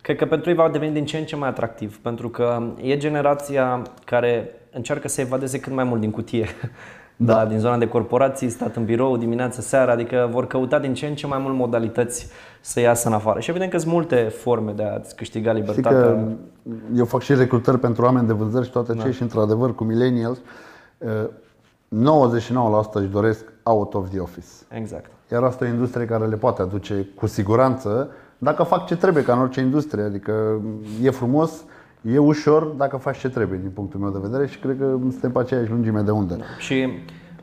Cred 0.00 0.16
că 0.16 0.24
pentru 0.26 0.50
ei 0.50 0.56
va 0.56 0.68
deveni 0.72 0.92
din 0.92 1.04
ce 1.04 1.16
în 1.18 1.24
ce 1.24 1.36
mai 1.36 1.48
atractiv, 1.48 1.98
pentru 1.98 2.28
că 2.28 2.62
e 2.82 2.96
generația 2.96 3.82
care 4.04 4.50
încearcă 4.72 5.08
să 5.08 5.20
evadeze 5.20 5.60
cât 5.60 5.72
mai 5.74 5.84
mult 5.84 6.00
din 6.00 6.10
cutie. 6.10 6.46
Da. 7.16 7.34
da, 7.34 7.46
din 7.46 7.58
zona 7.58 7.78
de 7.78 7.88
corporații, 7.88 8.48
stat 8.48 8.76
în 8.76 8.84
birou, 8.84 9.16
dimineața, 9.16 9.60
seara, 9.60 9.92
adică 9.92 10.28
vor 10.32 10.46
căuta 10.46 10.78
din 10.78 10.94
ce 10.94 11.06
în 11.06 11.14
ce 11.14 11.26
mai 11.26 11.38
mult 11.42 11.54
modalități 11.56 12.28
să 12.60 12.80
iasă 12.80 13.08
în 13.08 13.14
afară. 13.14 13.40
Și 13.40 13.50
evident 13.50 13.70
că 13.70 13.78
sunt 13.78 13.92
multe 13.92 14.16
forme 14.16 14.72
de 14.76 14.82
a-ți 14.82 15.16
câștiga 15.16 15.50
Știi 15.50 15.60
libertatea. 15.60 16.00
că 16.00 16.18
eu 16.96 17.04
fac 17.04 17.20
și 17.22 17.34
recrutări 17.34 17.78
pentru 17.78 18.04
oameni 18.04 18.26
de 18.26 18.32
vânzări 18.32 18.64
și 18.64 18.70
toate 18.70 18.92
Da. 18.92 19.02
ce 19.02 19.10
și 19.10 19.22
într-adevăr 19.22 19.74
cu 19.74 19.84
millennials, 19.84 20.38
uh, 20.98 21.08
99% 21.92 22.92
își 22.92 23.06
doresc 23.08 23.44
out 23.62 23.94
of 23.94 24.08
the 24.08 24.18
office. 24.18 24.46
Exact. 24.68 25.10
Iar 25.32 25.42
asta 25.42 25.64
e 25.64 25.68
o 25.68 25.72
industrie 25.72 26.06
care 26.06 26.26
le 26.26 26.36
poate 26.36 26.62
aduce 26.62 27.08
cu 27.14 27.26
siguranță 27.26 28.10
dacă 28.38 28.62
fac 28.62 28.86
ce 28.86 28.96
trebuie, 28.96 29.22
ca 29.24 29.32
în 29.32 29.38
orice 29.38 29.60
industrie. 29.60 30.02
Adică 30.02 30.60
e 31.02 31.10
frumos, 31.10 31.64
e 32.12 32.18
ușor 32.18 32.62
dacă 32.62 32.96
faci 32.96 33.18
ce 33.18 33.28
trebuie 33.28 33.58
din 33.58 33.70
punctul 33.70 34.00
meu 34.00 34.10
de 34.10 34.18
vedere 34.22 34.46
și 34.46 34.58
cred 34.58 34.76
că 34.78 34.96
suntem 35.10 35.32
pe 35.32 35.38
aceeași 35.38 35.70
lungime 35.70 36.00
de 36.00 36.10
undă. 36.10 36.38
Și 36.58 36.88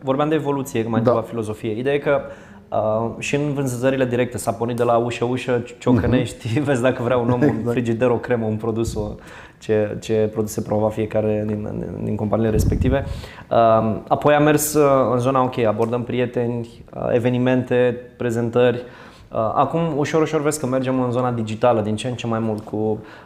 vorbeam 0.04 0.30
de 0.30 0.36
evoluție, 0.36 0.84
mai 0.88 1.02
Da. 1.02 1.14
da. 1.14 1.22
filozofie. 1.22 1.78
Ideea 1.78 1.96
e 1.96 2.00
că 2.00 2.22
uh, 2.70 3.10
și 3.20 3.36
în 3.36 3.54
vânzările 3.54 4.06
directe 4.06 4.38
s-a 4.38 4.52
pornit 4.52 4.76
de 4.78 4.84
la 4.84 4.98
ușă-ușă, 4.98 5.64
ciocănești, 5.80 6.60
vezi 6.68 6.82
dacă 6.82 7.04
vrea 7.04 7.18
un 7.18 7.30
om 7.30 7.42
un 7.42 7.64
frigider, 7.72 8.10
o 8.10 8.18
cremă, 8.18 8.46
un 8.46 8.56
produs, 8.56 8.96
o, 8.96 9.16
ce, 9.60 9.98
ce 10.00 10.30
produse 10.32 10.62
promova 10.62 10.90
fiecare 10.90 11.44
din, 11.48 11.64
din, 11.64 12.04
din 12.04 12.16
companiile 12.16 12.52
respective. 12.52 13.06
Uh, 13.50 13.96
apoi 14.08 14.34
am 14.34 14.44
mers 14.44 14.74
uh, 14.74 15.12
în 15.12 15.20
zona, 15.20 15.44
ok, 15.44 15.58
abordăm 15.58 16.04
prieteni, 16.04 16.68
uh, 16.94 17.10
evenimente, 17.14 18.00
prezentări. 18.18 18.78
Uh, 18.78 19.09
Acum, 19.32 19.82
ușor, 19.98 20.22
ușor 20.22 20.42
vezi 20.42 20.60
că 20.60 20.66
mergem 20.66 21.02
în 21.02 21.12
zona 21.12 21.32
digitală 21.32 21.82
din 21.82 21.96
ce 21.96 22.08
în 22.08 22.14
ce 22.16 22.28
mai 22.28 22.40
mult 22.40 22.64
cu 22.64 22.76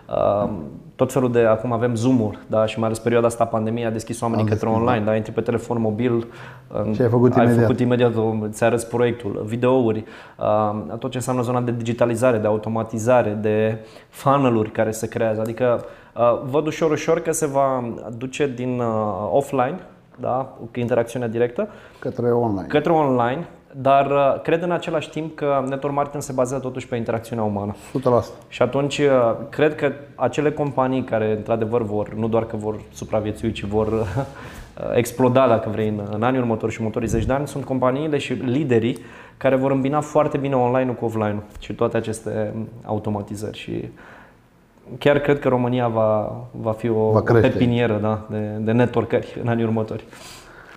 uh, 0.10 0.50
tot 0.96 1.12
felul 1.12 1.32
de, 1.32 1.40
acum 1.40 1.72
avem 1.72 1.96
Zoom-uri, 1.96 2.38
da? 2.48 2.66
și 2.66 2.78
mai 2.80 2.88
ales 2.88 3.00
perioada 3.00 3.28
asta, 3.28 3.46
pandemia 3.46 3.88
a 3.88 3.92
deschis 3.92 4.22
oamenii 4.22 4.44
Am 4.44 4.50
către 4.50 4.66
deschis, 4.68 4.84
online, 4.88 5.06
da? 5.06 5.16
intri 5.16 5.32
pe 5.32 5.42
telefon 5.42 5.82
mobil, 5.82 6.14
uh, 6.16 6.94
Și 6.96 7.02
ai 7.02 7.10
făcut 7.10 7.36
ai 7.36 7.44
imediat. 7.44 7.62
făcut 7.66 7.80
imediat, 7.80 8.16
o- 8.16 8.34
îți 8.42 8.64
arăți 8.64 8.88
proiectul, 8.88 9.44
videouri, 9.46 10.04
uh, 10.40 10.98
tot 11.00 11.12
ce 11.12 11.18
înseamnă 11.18 11.42
zona 11.42 11.62
de 11.62 11.72
digitalizare, 11.78 12.38
de 12.38 12.48
automatizare, 12.48 13.38
de 13.42 13.78
funnel-uri 14.10 14.72
care 14.72 14.92
se 14.92 15.08
creează. 15.08 15.42
Adică 15.42 15.86
uh, 16.16 16.40
văd 16.50 16.66
ușor, 16.68 16.92
ușor 16.92 17.20
că 17.20 17.32
se 17.32 17.48
va 17.48 17.84
duce 18.18 18.48
din 18.56 18.80
uh, 18.80 18.86
offline, 19.32 19.80
da? 20.20 20.50
cu 20.72 20.80
interacțiunea 20.80 21.28
directă, 21.28 21.68
Către 22.00 22.32
online. 22.32 22.68
către 22.68 22.92
online, 22.92 23.48
dar 23.76 24.06
uh, 24.12 24.42
cred 24.42 24.64
în 24.64 24.72
același 24.72 25.10
timp 25.10 25.36
că 25.36 25.64
network 25.68 25.96
marketing 25.96 26.24
se 26.24 26.32
bazează 26.32 26.64
totuși 26.64 26.88
pe 26.88 26.96
interacțiunea 26.96 27.44
umană. 27.44 27.76
100%. 27.76 28.24
Și 28.48 28.62
atunci 28.62 28.98
uh, 28.98 29.36
cred 29.50 29.76
că 29.76 29.92
acele 30.16 30.52
companii 30.52 31.04
care 31.04 31.32
într-adevăr 31.32 31.82
vor, 31.82 32.14
nu 32.14 32.28
doar 32.28 32.46
că 32.46 32.56
vor 32.56 32.80
supraviețui, 32.94 33.52
ci 33.52 33.64
vor 33.64 33.88
uh, 33.88 34.26
exploda, 34.96 35.48
dacă 35.48 35.70
vrei, 35.70 35.88
în, 35.88 36.02
în 36.12 36.24
anii 36.24 36.40
următori 36.40 36.72
și 36.72 36.80
următorii 36.80 37.08
zeci 37.08 37.26
de 37.26 37.34
ani, 37.34 37.48
sunt 37.48 37.64
companiile 37.64 38.18
și 38.18 38.34
liderii 38.34 38.98
care 39.38 39.56
vor 39.56 39.72
îmbina 39.72 40.02
foarte 40.02 40.38
bine 40.38 40.56
online-ul 40.56 40.96
cu 40.96 41.06
offline-ul 41.06 41.44
și 41.60 41.74
toate 41.74 41.98
aceste 41.98 42.52
um, 42.56 42.68
automatizări. 42.86 43.58
Și 43.58 43.90
chiar 44.98 45.20
cred 45.20 45.40
că 45.40 45.48
România 45.50 45.88
va, 45.88 46.36
va 46.52 46.72
fi 46.72 46.90
o, 46.90 47.12
Va 47.12 47.18
o 47.18 47.22
crește. 47.22 47.48
pepinieră 47.48 48.00
da, 48.02 48.22
de, 48.30 48.38
de 48.60 48.72
networkări 48.72 49.38
în 49.42 49.48
anii 49.48 49.64
următori. 49.64 50.04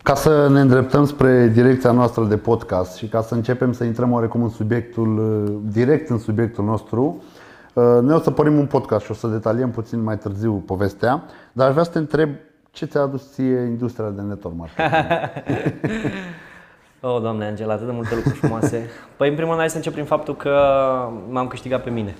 Ca 0.06 0.14
să 0.14 0.48
ne 0.48 0.60
îndreptăm 0.60 1.06
spre 1.06 1.46
direcția 1.46 1.90
noastră 1.90 2.24
de 2.24 2.36
podcast 2.36 2.96
și 2.96 3.06
ca 3.06 3.20
să 3.20 3.34
începem 3.34 3.72
să 3.72 3.84
intrăm 3.84 4.12
oarecum 4.12 4.42
în 4.42 4.48
subiectul, 4.48 5.18
uh, 5.18 5.72
direct 5.72 6.08
în 6.10 6.18
subiectul 6.18 6.64
nostru, 6.64 7.22
uh, 7.72 7.84
noi 8.00 8.14
o 8.14 8.18
să 8.18 8.30
pornim 8.30 8.58
un 8.58 8.66
podcast 8.66 9.04
și 9.04 9.10
o 9.10 9.14
să 9.14 9.26
detaliem 9.26 9.70
puțin 9.70 10.02
mai 10.02 10.18
târziu 10.18 10.52
povestea, 10.52 11.22
dar 11.52 11.66
aș 11.66 11.72
vrea 11.72 11.84
să 11.84 11.90
te 11.90 11.98
întreb 11.98 12.30
ce 12.70 12.84
ți-a 12.84 13.00
adus 13.00 13.32
ție 13.32 13.58
industria 13.58 14.08
de 14.08 14.22
network 14.22 14.56
marketing? 14.56 15.02
Oh, 17.00 17.20
doamne 17.20 17.44
Angela, 17.44 17.72
atât 17.72 17.86
de 17.86 17.92
multe 17.92 18.14
lucruri 18.14 18.36
frumoase. 18.36 18.90
Păi, 19.16 19.28
în 19.28 19.34
primul 19.34 19.50
rând, 19.50 19.60
hai 19.60 19.70
să 19.70 19.76
încep 19.76 19.92
prin 19.92 20.04
faptul 20.04 20.36
că 20.36 20.58
m-am 21.30 21.46
câștigat 21.46 21.82
pe 21.82 21.90
mine. 21.90 22.14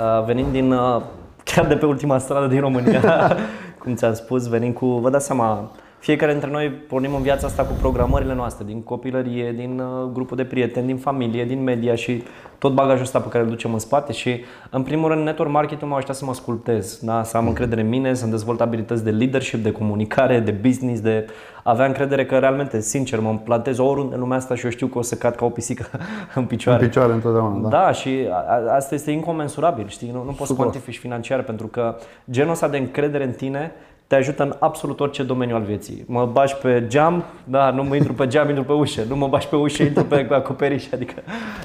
Uh, 0.00 0.24
Venind 0.24 0.52
din, 0.52 0.72
uh, 0.72 1.02
chiar 1.44 1.66
de 1.66 1.76
pe 1.76 1.86
ultima 1.86 2.18
stradă 2.18 2.46
din 2.46 2.60
România, 2.60 3.00
cum 3.82 3.94
ți-am 3.94 4.14
spus, 4.14 4.48
venind 4.48 4.74
cu, 4.74 4.86
vă 4.86 5.10
dați 5.10 5.26
seama, 5.26 5.70
fiecare 6.06 6.32
dintre 6.32 6.50
noi 6.50 6.68
pornim 6.70 7.14
în 7.14 7.22
viața 7.22 7.46
asta 7.46 7.62
cu 7.62 7.72
programările 7.80 8.34
noastre, 8.34 8.64
din 8.64 8.82
copilărie, 8.82 9.52
din 9.52 9.78
uh, 9.78 10.10
grupul 10.12 10.36
de 10.36 10.44
prieteni, 10.44 10.86
din 10.86 10.96
familie, 10.96 11.44
din 11.44 11.62
media 11.62 11.94
și 11.94 12.22
tot 12.58 12.74
bagajul 12.74 13.02
ăsta 13.02 13.18
pe 13.20 13.28
care 13.28 13.44
îl 13.44 13.50
ducem 13.50 13.72
în 13.72 13.78
spate 13.78 14.12
și 14.12 14.44
în 14.70 14.82
primul 14.82 15.08
rând 15.08 15.24
network 15.24 15.50
marketing 15.50 15.90
m-a 15.90 15.96
ajutat 15.96 16.16
să 16.16 16.24
mă 16.24 16.34
sculptez, 16.34 16.98
da? 17.02 17.22
să 17.22 17.36
am 17.36 17.46
încredere 17.46 17.80
în 17.80 17.88
mine, 17.88 18.14
să-mi 18.14 18.30
dezvolt 18.30 18.60
abilități 18.60 19.04
de 19.04 19.10
leadership, 19.10 19.62
de 19.62 19.72
comunicare, 19.72 20.40
de 20.40 20.50
business, 20.50 21.00
de 21.00 21.26
avea 21.62 21.86
încredere 21.86 22.26
că 22.26 22.38
realmente, 22.38 22.80
sincer, 22.80 23.20
mă 23.20 23.38
plantez 23.44 23.78
oriunde 23.78 24.14
în 24.14 24.20
lumea 24.20 24.36
asta 24.36 24.54
și 24.54 24.64
eu 24.64 24.70
știu 24.70 24.86
că 24.86 24.98
o 24.98 25.02
să 25.02 25.14
cad 25.14 25.34
ca 25.34 25.44
o 25.44 25.48
pisică 25.48 25.86
în 26.34 26.44
picioare. 26.44 26.82
În 26.82 26.88
picioare 26.88 27.12
întotdeauna, 27.12 27.68
da. 27.68 27.68
Da, 27.68 27.92
și 27.92 28.28
a- 28.30 28.74
asta 28.74 28.94
este 28.94 29.10
incomensurabil, 29.10 29.88
știi? 29.88 30.10
Nu, 30.12 30.18
nu 30.18 30.24
poți 30.24 30.38
să 30.38 30.44
Super. 30.44 30.64
cuantifici 30.64 30.98
financiar 30.98 31.42
pentru 31.42 31.66
că 31.66 31.96
genul 32.30 32.52
ăsta 32.52 32.68
de 32.68 32.76
încredere 32.76 33.24
în 33.24 33.32
tine 33.32 33.72
te 34.06 34.14
ajută 34.14 34.42
în 34.42 34.54
absolut 34.58 35.00
orice 35.00 35.22
domeniu 35.22 35.54
al 35.54 35.62
vieții. 35.62 36.04
Mă 36.06 36.26
bași 36.26 36.56
pe 36.56 36.84
geam, 36.86 37.24
da, 37.44 37.70
nu 37.70 37.84
mă 37.84 37.96
intru 37.96 38.12
pe 38.12 38.26
geam, 38.26 38.48
intru 38.48 38.64
pe 38.64 38.72
ușă. 38.72 39.02
Nu 39.08 39.16
mă 39.16 39.28
bași 39.28 39.48
pe 39.48 39.56
ușă, 39.56 39.82
intru 39.82 40.04
pe 40.04 40.26
acoperiș. 40.34 40.84
Adică, 40.92 41.14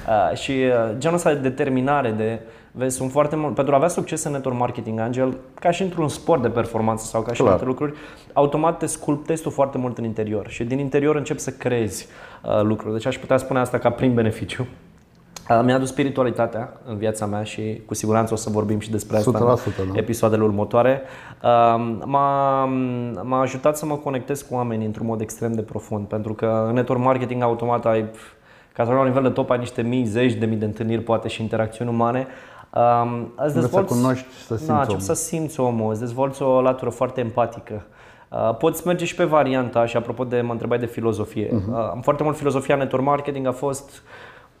a, 0.06 0.34
și 0.34 0.52
a, 0.52 0.92
genul 0.98 1.16
ăsta 1.16 1.32
de 1.34 1.40
determinare, 1.40 2.10
de, 2.10 2.40
vezi, 2.72 2.96
sunt 2.96 3.10
foarte 3.10 3.36
mult, 3.36 3.54
pentru 3.54 3.72
a 3.72 3.76
avea 3.76 3.88
succes 3.88 4.24
în 4.24 4.32
network 4.32 4.58
marketing, 4.58 4.98
Angel, 4.98 5.36
ca 5.60 5.70
și 5.70 5.82
într-un 5.82 6.08
sport 6.08 6.42
de 6.42 6.48
performanță 6.48 7.04
sau 7.04 7.22
ca 7.22 7.32
și 7.32 7.40
în 7.40 7.46
Clar. 7.46 7.58
alte 7.58 7.68
lucruri, 7.68 7.94
automat 8.32 8.78
te 8.78 8.86
sculptezi 8.86 9.42
tu 9.42 9.50
foarte 9.50 9.78
mult 9.78 9.98
în 9.98 10.04
interior 10.04 10.48
și 10.48 10.64
din 10.64 10.78
interior 10.78 11.16
începi 11.16 11.40
să 11.40 11.50
creezi 11.50 12.08
uh, 12.42 12.60
lucruri. 12.62 12.92
Deci 12.92 13.06
aș 13.06 13.16
putea 13.18 13.36
spune 13.36 13.58
asta 13.58 13.78
ca 13.78 13.90
prim 13.90 14.14
beneficiu. 14.14 14.66
Uh, 15.50 15.60
Mi-a 15.64 15.74
adus 15.74 15.88
spiritualitatea 15.88 16.72
în 16.84 16.96
viața 16.96 17.26
mea 17.26 17.42
și 17.42 17.82
cu 17.86 17.94
siguranță 17.94 18.32
o 18.34 18.36
să 18.36 18.50
vorbim 18.50 18.78
și 18.78 18.90
despre 18.90 19.16
asta 19.16 19.58
100%, 19.58 19.80
în 19.80 19.92
da. 19.92 19.98
episoadele 19.98 20.42
următoare. 20.42 21.02
Uh, 21.42 21.98
M-a, 22.04 22.64
m-a 23.22 23.40
ajutat 23.40 23.76
să 23.76 23.86
mă 23.86 23.94
conectez 23.96 24.42
cu 24.42 24.54
oamenii 24.54 24.86
într-un 24.86 25.06
mod 25.06 25.20
extrem 25.20 25.52
de 25.52 25.62
profund, 25.62 26.06
pentru 26.06 26.34
că 26.34 26.64
în 26.68 26.74
network 26.74 27.00
marketing 27.02 27.42
automat 27.42 27.86
ai, 27.86 28.04
ca 28.72 28.84
să 28.84 28.90
la 28.90 28.98
un 28.98 29.06
nivel 29.06 29.22
de 29.22 29.28
top, 29.28 29.50
ai 29.50 29.58
niște 29.58 29.82
mii, 29.82 30.04
zeci 30.04 30.32
de 30.34 30.46
mii 30.46 30.56
de 30.56 30.64
întâlniri, 30.64 31.02
poate 31.02 31.28
și 31.28 31.42
interacțiuni 31.42 31.90
umane. 31.90 32.26
Um, 32.74 33.32
îți 33.36 33.38
Unde 33.38 33.52
să 33.52 33.60
dezvolți, 33.60 33.94
cunoști 33.94 34.26
și 34.38 34.44
să 34.44 34.54
simți 34.56 34.66
da, 34.66 34.72
omul. 34.72 34.84
începi 34.84 35.02
să 35.02 35.14
simți 35.14 35.60
omul, 35.60 35.90
îți 35.90 36.00
dezvolți 36.00 36.42
o 36.42 36.60
latură 36.60 36.90
foarte 36.90 37.20
empatică. 37.20 37.82
Uh, 38.28 38.56
Poți 38.56 38.86
merge 38.86 39.04
și 39.04 39.14
pe 39.14 39.24
varianta 39.24 39.86
și 39.86 39.96
apropo 39.96 40.24
de 40.24 40.40
mă 40.40 40.52
întrebai 40.52 40.78
de 40.78 40.86
filozofie. 40.86 41.48
Mhm. 41.52 41.72
Uh, 41.72 41.78
Am 41.90 42.00
foarte 42.00 42.22
mult 42.22 42.36
filozofia 42.36 42.76
network 42.76 43.04
marketing 43.04 43.46
a 43.46 43.52
fost 43.52 44.02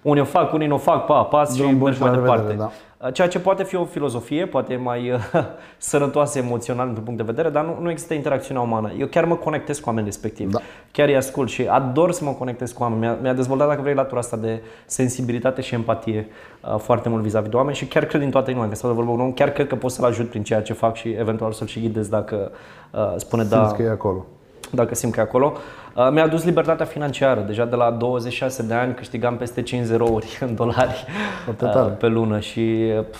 unii 0.02 0.22
o 0.22 0.24
fac, 0.24 0.52
unii 0.52 0.66
nu 0.66 0.74
o 0.74 0.78
fac, 0.78 1.06
pa, 1.06 1.22
pas 1.22 1.54
și 1.54 1.60
Drum 1.60 1.78
bun 1.78 1.82
mergi 1.82 1.96
și 1.96 2.02
mai 2.02 2.10
la 2.14 2.20
departe. 2.20 2.42
revedere, 2.42 2.70
Uh, 3.06 3.12
Ceea 3.12 3.28
ce 3.28 3.38
poate 3.38 3.64
fi 3.64 3.76
o 3.76 3.84
filozofie, 3.84 4.46
poate 4.46 4.76
mai 4.76 5.10
uh, 5.10 5.18
sănătoasă 5.78 6.38
emoțional 6.38 6.92
din 6.92 7.02
punct 7.02 7.18
de 7.18 7.24
vedere, 7.26 7.48
dar 7.50 7.64
nu, 7.64 7.78
nu 7.80 7.90
există 7.90 8.14
interacțiunea 8.14 8.62
umană. 8.62 8.90
Eu 8.98 9.06
chiar 9.06 9.24
mă 9.24 9.34
conectez 9.34 9.78
cu 9.78 9.84
oamenii 9.86 10.08
respectivi. 10.08 10.52
Da. 10.52 10.58
Chiar 10.90 11.08
îi 11.08 11.16
ascult 11.16 11.48
și 11.50 11.66
ador 11.66 12.12
să 12.12 12.24
mă 12.24 12.30
conectez 12.30 12.72
cu 12.72 12.82
oameni. 12.82 13.00
Mi-a, 13.00 13.16
mi-a 13.22 13.32
dezvoltat, 13.32 13.68
dacă 13.68 13.80
vrei, 13.82 13.94
latura 13.94 14.20
asta 14.20 14.36
de 14.36 14.62
sensibilitate 14.86 15.60
și 15.60 15.74
empatie 15.74 16.28
uh, 16.60 16.78
foarte 16.78 17.08
mult 17.08 17.22
vis-a-vis 17.22 17.50
de 17.50 17.56
oameni 17.56 17.76
și 17.76 17.86
chiar 17.86 18.04
cred 18.04 18.20
din 18.20 18.30
toată 18.30 18.50
inima 18.50 18.68
că 18.68 18.74
stau 18.74 18.90
de 18.90 18.96
vorbă 18.96 19.10
cu 19.10 19.16
un 19.16 19.24
om, 19.24 19.32
chiar 19.32 19.50
cred 19.50 19.66
că 19.66 19.74
pot 19.74 19.90
să-l 19.90 20.04
ajut 20.04 20.28
prin 20.28 20.42
ceea 20.42 20.62
ce 20.62 20.72
fac 20.72 20.94
și 20.96 21.08
eventual 21.08 21.52
să-l 21.52 21.66
și 21.66 21.80
ghidez 21.80 22.08
dacă 22.08 22.50
uh, 22.90 23.12
spune 23.16 23.42
da 23.44 23.56
Simți 23.58 23.74
că 23.74 23.82
e 23.82 23.90
acolo. 23.90 24.26
dacă 24.70 24.94
simt 24.94 25.12
că 25.12 25.20
e 25.20 25.22
acolo. 25.22 25.52
Uh, 25.54 25.60
Mi-a 26.10 26.22
adus 26.24 26.44
libertatea 26.44 26.84
financiară. 26.86 27.40
Deja 27.40 27.64
de 27.64 27.76
la 27.76 27.90
26 27.90 28.62
de 28.62 28.74
ani 28.74 28.94
câștigam 28.94 29.36
peste 29.36 29.62
5 29.62 29.84
zerouri 29.84 30.38
în 30.46 30.54
dolari 30.54 31.04
Foarte 31.44 31.64
uh, 31.64 31.70
tare. 31.70 31.90
pe 31.92 32.06
lună 32.06 32.38
și 32.40 32.92
uh, 32.98 33.04
pf, 33.10 33.18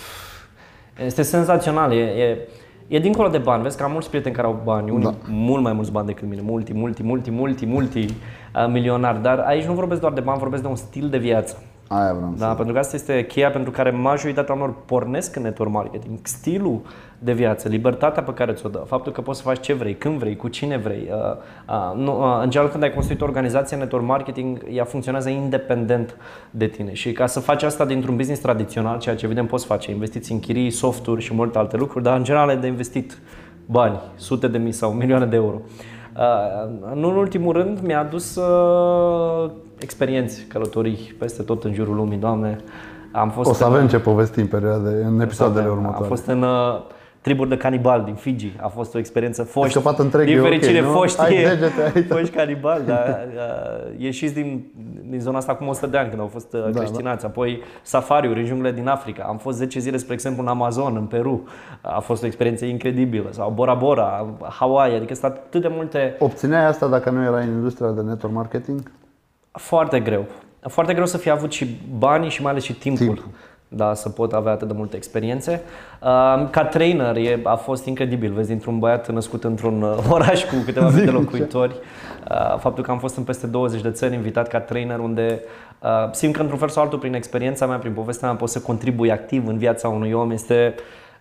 este 1.04 1.22
senzațional. 1.22 1.92
E, 1.92 1.96
e, 2.02 2.38
e 2.88 2.98
dincolo 2.98 3.28
de 3.28 3.38
bani. 3.38 3.62
Vezi 3.62 3.76
că 3.76 3.82
am 3.82 3.92
mulți 3.92 4.08
prieteni 4.08 4.34
care 4.34 4.46
au 4.46 4.60
bani, 4.64 4.90
unii 4.90 5.04
Da. 5.04 5.14
mult 5.28 5.62
mai 5.62 5.72
mulți 5.72 5.92
bani 5.92 6.06
decât 6.06 6.28
mine, 6.28 6.40
multi, 6.44 6.72
multi, 6.74 7.02
multi, 7.02 7.30
multi, 7.30 7.66
multi 7.66 7.98
uh, 8.04 8.66
milionari. 8.68 9.22
Dar 9.22 9.38
aici 9.38 9.64
nu 9.64 9.72
vorbesc 9.72 10.00
doar 10.00 10.12
de 10.12 10.20
bani, 10.20 10.38
vorbesc 10.38 10.62
de 10.62 10.68
un 10.68 10.76
stil 10.76 11.08
de 11.08 11.18
viață. 11.18 11.62
Aia 11.88 12.12
vreau 12.12 12.32
să 12.36 12.44
Da, 12.44 12.54
pentru 12.54 12.72
că 12.72 12.78
asta 12.78 12.96
este 12.96 13.24
cheia 13.26 13.50
pentru 13.50 13.70
care 13.70 13.90
majoritatea 13.90 14.54
oamenilor 14.54 14.82
pornesc 14.86 15.36
în 15.36 15.42
network 15.42 15.72
marketing. 15.72 16.18
Stilul 16.22 16.80
de 17.24 17.32
viață, 17.32 17.68
libertatea 17.68 18.22
pe 18.22 18.32
care 18.32 18.52
ți-o 18.52 18.68
dă, 18.68 18.78
faptul 18.86 19.12
că 19.12 19.20
poți 19.20 19.38
să 19.38 19.44
faci 19.44 19.60
ce 19.60 19.72
vrei, 19.72 19.94
când 19.94 20.18
vrei, 20.18 20.36
cu 20.36 20.48
cine 20.48 20.76
vrei. 20.76 21.08
Uh, 21.10 21.36
uh, 21.68 21.96
nu, 22.04 22.18
uh, 22.18 22.40
în 22.42 22.50
general, 22.50 22.70
când 22.72 22.82
ai 22.82 22.92
construit 22.92 23.20
o 23.20 23.24
organizație 23.24 23.76
în 23.76 23.82
network 23.82 24.04
marketing, 24.06 24.64
ea 24.70 24.84
funcționează 24.84 25.28
independent 25.28 26.16
de 26.50 26.66
tine. 26.66 26.92
Și 26.92 27.12
ca 27.12 27.26
să 27.26 27.40
faci 27.40 27.62
asta 27.62 27.84
dintr-un 27.84 28.16
business 28.16 28.40
tradițional, 28.42 28.98
ceea 28.98 29.14
ce 29.16 29.24
evident 29.24 29.48
poți 29.48 29.66
face, 29.66 29.90
investiți 29.90 30.32
în 30.32 30.40
chirii, 30.40 30.70
softuri 30.70 31.22
și 31.22 31.34
multe 31.34 31.58
alte 31.58 31.76
lucruri, 31.76 32.04
dar 32.04 32.16
în 32.16 32.24
general 32.24 32.50
e 32.50 32.54
de 32.54 32.66
investit 32.66 33.18
bani, 33.66 34.00
sute 34.16 34.48
de 34.48 34.58
mii 34.58 34.72
sau 34.72 34.90
milioane 34.92 35.26
de 35.26 35.36
euro. 35.36 35.60
Uh, 36.16 36.94
nu 36.94 37.08
în 37.08 37.16
ultimul 37.16 37.52
rând, 37.52 37.78
mi-a 37.80 38.00
adus 38.00 38.36
uh, 38.36 39.50
experiențe, 39.78 40.44
călătorii 40.48 41.14
peste 41.18 41.42
tot 41.42 41.64
în 41.64 41.72
jurul 41.74 41.94
lumii, 41.94 42.18
Doamne. 42.18 42.56
Am 43.12 43.30
fost 43.30 43.50
O 43.50 43.52
să 43.52 43.64
în- 43.64 43.72
avem 43.72 43.88
ce 43.88 43.98
povesti 43.98 44.40
în, 44.40 44.46
perioade, 44.46 45.04
în 45.04 45.20
episoadele 45.20 45.64
am 45.66 45.70
următoare. 45.72 46.06
fost 46.06 46.26
în 46.26 46.42
uh, 46.42 46.80
triburi 47.22 47.48
de 47.48 47.56
canibal 47.56 48.02
din 48.04 48.14
Fiji. 48.14 48.52
A 48.60 48.68
fost 48.68 48.94
o 48.94 48.98
experiență 48.98 49.42
foști. 49.42 49.70
scăpat 49.72 49.98
întreg, 49.98 50.26
din 50.26 50.36
e 50.36 50.40
ok, 50.40 50.46
fericire 50.46 50.80
nu? 50.80 50.90
foști, 50.90 51.20
Ai 51.20 51.34
degete 51.34 51.92
aici. 51.94 52.06
foști 52.16 52.34
canibali, 52.34 52.84
dar 52.86 53.18
uh, 53.34 54.00
ieșiți 54.00 54.34
din, 54.34 54.64
din 55.08 55.20
zona 55.20 55.36
asta 55.38 55.52
acum 55.52 55.68
100 55.68 55.86
de 55.86 55.96
ani 55.98 56.08
când 56.08 56.20
au 56.20 56.26
fost 56.26 56.52
uh, 56.52 56.62
Da, 56.70 56.78
creștinați. 56.78 57.24
Apoi 57.24 57.62
safariuri 57.82 58.40
în 58.40 58.46
junglele 58.46 58.74
din 58.74 58.88
Africa. 58.88 59.24
Am 59.28 59.36
fost 59.36 59.56
10 59.58 59.78
zile, 59.78 59.96
spre 59.96 60.14
exemplu, 60.14 60.42
în 60.42 60.48
Amazon, 60.48 60.96
în 60.96 61.04
Peru. 61.04 61.42
A 61.80 62.00
fost 62.00 62.22
o 62.22 62.26
experiență 62.26 62.64
incredibilă. 62.64 63.28
Sau 63.30 63.50
Bora 63.50 63.74
Bora, 63.74 64.26
Hawaii. 64.58 64.96
Adică 64.96 65.14
sunt 65.14 65.32
atât 65.32 65.60
de 65.60 65.68
multe 65.70 66.16
Obțineai 66.18 66.66
asta 66.66 66.86
dacă 66.86 67.10
nu 67.10 67.22
erai 67.22 67.46
în 67.46 67.52
industria 67.52 67.90
de 67.90 68.00
network 68.00 68.34
marketing? 68.34 68.90
Foarte 69.50 70.00
greu. 70.00 70.24
Foarte 70.60 70.92
greu 70.92 71.06
să 71.06 71.18
fi 71.18 71.30
avut 71.30 71.52
și 71.52 71.80
banii 71.98 72.30
și 72.30 72.42
mai 72.42 72.50
ales 72.50 72.62
și 72.62 72.72
timpul. 72.72 73.06
Timpul. 73.06 73.24
Da, 73.74 73.94
să 73.94 74.08
pot 74.08 74.32
avea 74.32 74.52
atât 74.52 74.68
de 74.68 74.74
multe 74.76 74.96
experiențe. 74.96 75.62
Uh, 76.00 76.48
Ca 76.50 76.64
trainer 76.64 77.16
e, 77.16 77.40
a 77.42 77.54
fost 77.54 77.86
incredibil. 77.86 78.32
Vezi, 78.32 78.48
dintr-un 78.48 78.78
băiat 78.78 79.12
născut 79.12 79.44
într-un 79.44 79.82
uh, 79.82 79.98
oraș 80.16 80.44
cu 80.44 80.54
câteva 80.64 80.88
mii 80.88 81.04
de 81.04 81.10
locuitori, 81.10 81.74
uh, 82.30 82.58
faptul 82.58 82.84
că 82.84 82.90
am 82.90 82.98
fost 82.98 83.16
în 83.16 83.22
peste 83.22 83.46
20 83.46 83.80
de 83.80 83.90
țări 83.90 84.14
invitat 84.14 84.48
ca 84.48 84.60
trainer 84.60 84.98
unde 84.98 85.40
uh, 85.82 86.12
simt 86.12 86.34
că 86.34 86.40
într-un 86.40 86.58
fel 86.58 86.68
sau 86.68 86.82
altul 86.82 86.98
prin 86.98 87.14
experiența 87.14 87.66
mea, 87.66 87.76
prin 87.76 87.92
povestea 87.92 88.28
mea 88.28 88.36
pot 88.36 88.48
să 88.48 88.60
contribui 88.60 89.10
activ 89.10 89.46
în 89.46 89.58
viața 89.58 89.88
unui 89.88 90.12
om. 90.12 90.30
Este 90.30 90.74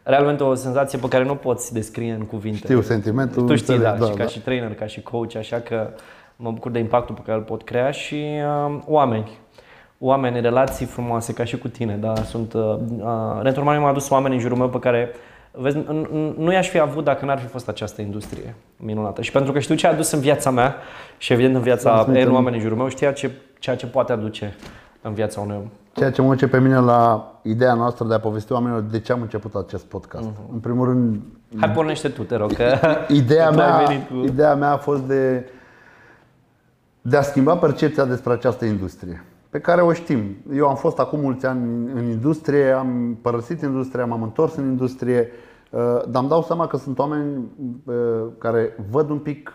realmente 0.03 0.43
o 0.43 0.53
senzație 0.53 0.99
pe 0.99 1.07
care 1.07 1.23
nu 1.23 1.35
poți 1.35 1.73
descrie 1.73 2.11
în 2.11 2.25
cuvinte. 2.25 2.57
Știu 2.57 2.81
sentimentul. 2.81 3.45
Tu 3.45 3.55
știi, 3.55 3.73
înțeleg, 3.73 3.99
da, 3.99 4.05
și 4.05 4.13
ca 4.13 4.25
și 4.25 4.39
trainer, 4.39 4.73
ca 4.73 4.85
și 4.85 5.01
coach, 5.01 5.35
așa 5.35 5.57
că 5.57 5.87
mă 6.35 6.51
bucur 6.51 6.71
de 6.71 6.79
impactul 6.79 7.15
pe 7.15 7.21
care 7.25 7.37
îl 7.37 7.43
pot 7.43 7.63
crea 7.63 7.91
și 7.91 8.25
uh, 8.65 8.79
oameni. 8.85 9.39
Oameni, 10.03 10.41
relații 10.41 10.85
frumoase, 10.85 11.33
ca 11.33 11.43
și 11.43 11.57
cu 11.57 11.67
tine, 11.67 11.95
da, 11.95 12.15
sunt... 12.15 12.53
Uh, 12.53 12.61
uh, 12.61 12.75
Network 13.43 13.43
Marketing 13.43 13.81
m-a 13.81 13.89
adus 13.89 14.09
oameni 14.09 14.33
în 14.35 14.39
jurul 14.41 14.57
meu 14.57 14.69
pe 14.69 14.79
care, 14.79 15.09
vezi, 15.51 15.77
n- 15.77 15.81
n- 15.85 16.35
nu 16.37 16.51
i-aș 16.51 16.69
fi 16.69 16.79
avut 16.79 17.03
dacă 17.03 17.25
n-ar 17.25 17.39
fi 17.39 17.45
fost 17.45 17.67
această 17.67 18.01
industrie 18.01 18.55
minunată. 18.77 19.21
Și 19.21 19.31
pentru 19.31 19.51
că 19.51 19.59
știu 19.59 19.75
ce 19.75 19.87
a 19.87 19.91
adus 19.91 20.11
în 20.11 20.19
viața 20.19 20.49
mea 20.49 20.75
și 21.17 21.33
evident 21.33 21.55
în 21.55 21.61
viața 21.61 21.91
Transmitem. 21.93 22.29
N 22.29 22.33
oameni 22.33 22.55
în 22.55 22.61
jurul 22.61 22.77
meu, 22.77 22.87
știa 22.87 23.11
ce, 23.11 23.31
ceea 23.59 23.75
ce 23.75 23.85
poate 23.85 24.11
aduce 24.11 24.55
în 25.01 25.13
viața 25.13 25.41
unui 25.41 25.55
om. 25.55 25.63
Ceea 25.95 26.11
ce 26.11 26.21
mă 26.21 26.27
duce 26.27 26.47
pe 26.47 26.59
mine 26.59 26.79
la 26.79 27.31
ideea 27.41 27.73
noastră 27.73 28.05
de 28.05 28.13
a 28.13 28.19
povesti 28.19 28.51
oamenilor 28.51 28.81
de 28.81 28.99
ce 28.99 29.11
am 29.11 29.21
început 29.21 29.53
acest 29.55 29.83
podcast. 29.85 30.23
Mhm. 30.25 30.53
În 30.53 30.59
primul 30.59 30.85
rând, 30.87 31.19
Hai, 31.59 31.69
pornește 31.69 32.09
tu, 32.09 32.23
te 32.23 32.35
rog, 32.35 32.53
că 32.53 32.75
ideea 33.21 33.49
tu 33.49 33.59
ai 33.59 33.67
mea, 33.67 33.83
venit 33.87 34.07
cu... 34.07 34.15
ideea 34.15 34.55
mea 34.55 34.71
a 34.71 34.77
fost 34.77 35.01
de, 35.01 35.49
de 37.01 37.17
a 37.17 37.21
schimba 37.21 37.55
percepția 37.55 38.05
despre 38.05 38.33
această 38.33 38.65
industrie, 38.65 39.23
pe 39.51 39.59
care 39.59 39.81
o 39.81 39.93
știm. 39.93 40.35
Eu 40.53 40.67
am 40.67 40.75
fost 40.75 40.99
acum 40.99 41.19
mulți 41.19 41.45
ani 41.45 41.91
în 41.93 42.05
industrie, 42.09 42.71
am 42.71 43.17
părăsit 43.21 43.61
industria, 43.61 44.05
m-am 44.05 44.23
întors 44.23 44.55
în 44.55 44.67
industrie, 44.67 45.29
uh, 45.69 45.79
dar 46.09 46.21
îmi 46.21 46.29
dau 46.29 46.43
seama 46.43 46.67
că 46.67 46.77
sunt 46.77 46.99
oameni 46.99 47.51
uh, 47.85 47.95
care 48.37 48.75
văd 48.89 49.09
un 49.09 49.19
pic 49.19 49.53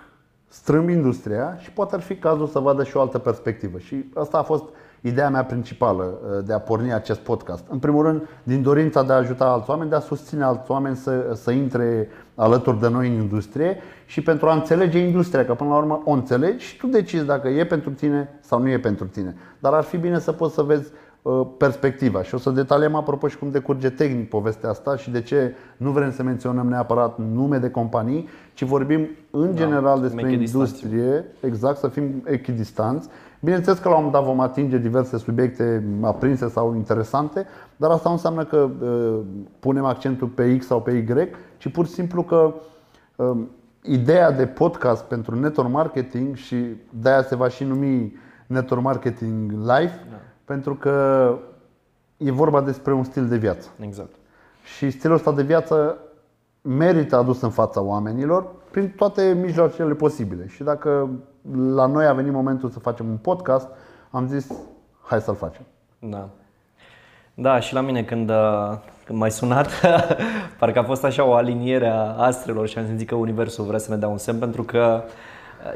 strâmb 0.49 0.88
industria 0.88 1.57
și 1.59 1.72
poate 1.72 1.94
ar 1.94 2.01
fi 2.01 2.16
cazul 2.16 2.47
să 2.47 2.59
vadă 2.59 2.84
și 2.84 2.97
o 2.97 3.01
altă 3.01 3.18
perspectivă. 3.18 3.78
Și 3.78 4.05
asta 4.14 4.38
a 4.38 4.42
fost 4.42 4.64
ideea 5.07 5.31
mea 5.31 5.45
principală 5.45 6.05
uh, 6.05 6.45
de 6.45 6.53
a 6.53 6.59
porni 6.59 6.93
acest 6.93 7.21
podcast. 7.21 7.65
În 7.69 7.79
primul 7.79 8.03
rând, 8.03 8.29
din 8.43 8.63
dorința 8.63 9.03
de 9.03 9.13
a 9.13 9.17
ajuta 9.17 9.45
alți 9.45 9.71
oameni, 9.71 9.91
de 9.91 9.97
a 9.97 10.01
susține 10.01 10.45
alți 10.45 10.71
oameni 10.71 10.97
să, 10.97 11.33
să 11.35 11.51
intre 11.51 12.09
alături 12.35 12.81
de 12.81 12.89
noi 12.89 13.09
în 13.09 13.15
industrie 13.15 13.77
și 14.07 14.23
pentru 14.23 14.49
a 14.49 14.55
înțelege 14.55 14.99
industria, 14.99 15.45
că 15.45 15.55
până 15.55 15.71
la 15.71 15.77
urmă 15.77 16.03
o 16.05 16.11
înțelegi 16.11 16.67
și 16.67 16.77
tu 16.77 16.87
decizi 16.87 17.25
dacă 17.25 17.49
e 17.49 17.65
pentru 17.65 17.91
tine 17.91 18.29
sau 18.41 18.61
nu 18.61 18.69
e 18.69 18.79
pentru 18.79 19.07
tine. 19.07 19.37
Dar 19.59 19.73
ar 19.73 19.83
fi 19.83 19.97
bine 19.97 20.19
să 20.19 20.33
poți 20.33 20.55
să 20.55 20.63
vezi 20.63 20.91
uh, 21.23 21.47
perspectiva 21.57 22.23
și 22.23 22.35
o 22.35 22.39
să 22.39 22.51
detaliem 22.51 22.95
apropo 22.95 23.29
și 23.29 23.39
cum 23.39 23.51
decurge 23.51 23.91
tehnic 23.91 24.29
povestea 24.29 24.69
asta 24.69 24.97
și 24.97 25.11
de 25.11 25.21
ce 25.21 25.55
nu 25.77 25.91
vrem 25.91 26.13
să 26.13 26.23
menționăm 26.23 26.69
neapărat 26.69 27.19
nume 27.33 27.59
de 27.59 27.71
companii, 27.71 28.29
ci 28.55 28.63
vorbim 28.63 29.09
în 29.31 29.57
general 29.57 30.01
despre 30.01 30.27
echidistanți. 30.27 30.85
industrie, 30.85 31.25
exact, 31.41 31.79
să 31.79 31.89
fim 31.89 32.23
echidistanți. 32.25 33.09
Bineînțeles 33.41 33.78
că 33.78 33.89
la 33.89 33.97
un 33.97 34.05
moment 34.05 34.22
dat 34.22 34.34
vom 34.34 34.41
atinge 34.41 34.78
diverse 34.78 35.18
subiecte 35.18 35.84
aprinse 36.03 36.49
sau 36.49 36.74
interesante, 36.74 37.47
dar 37.76 37.91
asta 37.91 38.09
nu 38.09 38.14
înseamnă 38.14 38.45
că 38.45 38.68
uh, 38.80 39.20
punem 39.59 39.84
accentul 39.84 40.28
pe 40.28 40.57
X 40.57 40.66
sau 40.66 40.82
pe 40.82 40.91
Y, 40.91 41.28
ci 41.57 41.68
pur 41.68 41.87
și 41.87 41.93
simplu 41.93 42.22
că 42.22 42.55
uh, 43.16 43.37
ideea 43.82 44.30
de 44.30 44.47
podcast 44.47 45.05
pentru 45.05 45.39
network 45.41 45.70
marketing 45.70 46.34
și 46.37 46.57
de-aia 46.91 47.22
se 47.22 47.37
va 47.37 47.49
și 47.49 47.64
numi 47.64 48.16
network 48.47 48.82
marketing 48.82 49.51
live, 49.51 50.07
da. 50.11 50.16
pentru 50.45 50.74
că 50.74 51.28
e 52.16 52.30
vorba 52.30 52.61
despre 52.61 52.93
un 52.93 53.05
stil 53.05 53.28
de 53.28 53.37
viață. 53.37 53.68
Exact. 53.80 54.14
Și 54.76 54.91
stilul 54.91 55.16
ăsta 55.16 55.32
de 55.32 55.43
viață 55.43 55.99
merită 56.62 57.16
adus 57.16 57.41
în 57.41 57.51
fața 57.51 57.80
oamenilor 57.80 58.47
prin 58.70 58.93
toate 58.97 59.39
mijloacele 59.41 59.95
posibile. 59.95 60.47
Și 60.49 60.62
dacă 60.62 61.09
la 61.53 61.86
noi 61.86 62.07
a 62.07 62.12
venit 62.12 62.32
momentul 62.32 62.68
să 62.68 62.78
facem 62.78 63.09
un 63.09 63.16
podcast, 63.16 63.68
am 64.11 64.26
zis, 64.26 64.53
hai 65.03 65.20
să-l 65.20 65.34
facem. 65.34 65.62
Da. 65.99 66.28
Da, 67.34 67.61
și 67.61 67.74
la 67.74 67.80
mine 67.80 68.03
când, 68.03 68.30
uh, 68.30 68.76
când 69.05 69.18
m-ai 69.18 69.30
sunat, 69.30 69.68
parcă 70.59 70.78
a 70.78 70.82
fost 70.82 71.05
așa 71.05 71.24
o 71.24 71.34
aliniere 71.34 71.88
a 71.88 72.14
astrelor 72.16 72.68
și 72.68 72.78
am 72.78 72.86
simțit 72.86 73.09
că 73.09 73.14
Universul 73.14 73.64
vrea 73.64 73.78
să 73.78 73.90
ne 73.90 73.97
dea 73.97 74.09
un 74.09 74.18
semn 74.18 74.38
pentru 74.38 74.62
că 74.62 75.03
uh, 75.05 75.11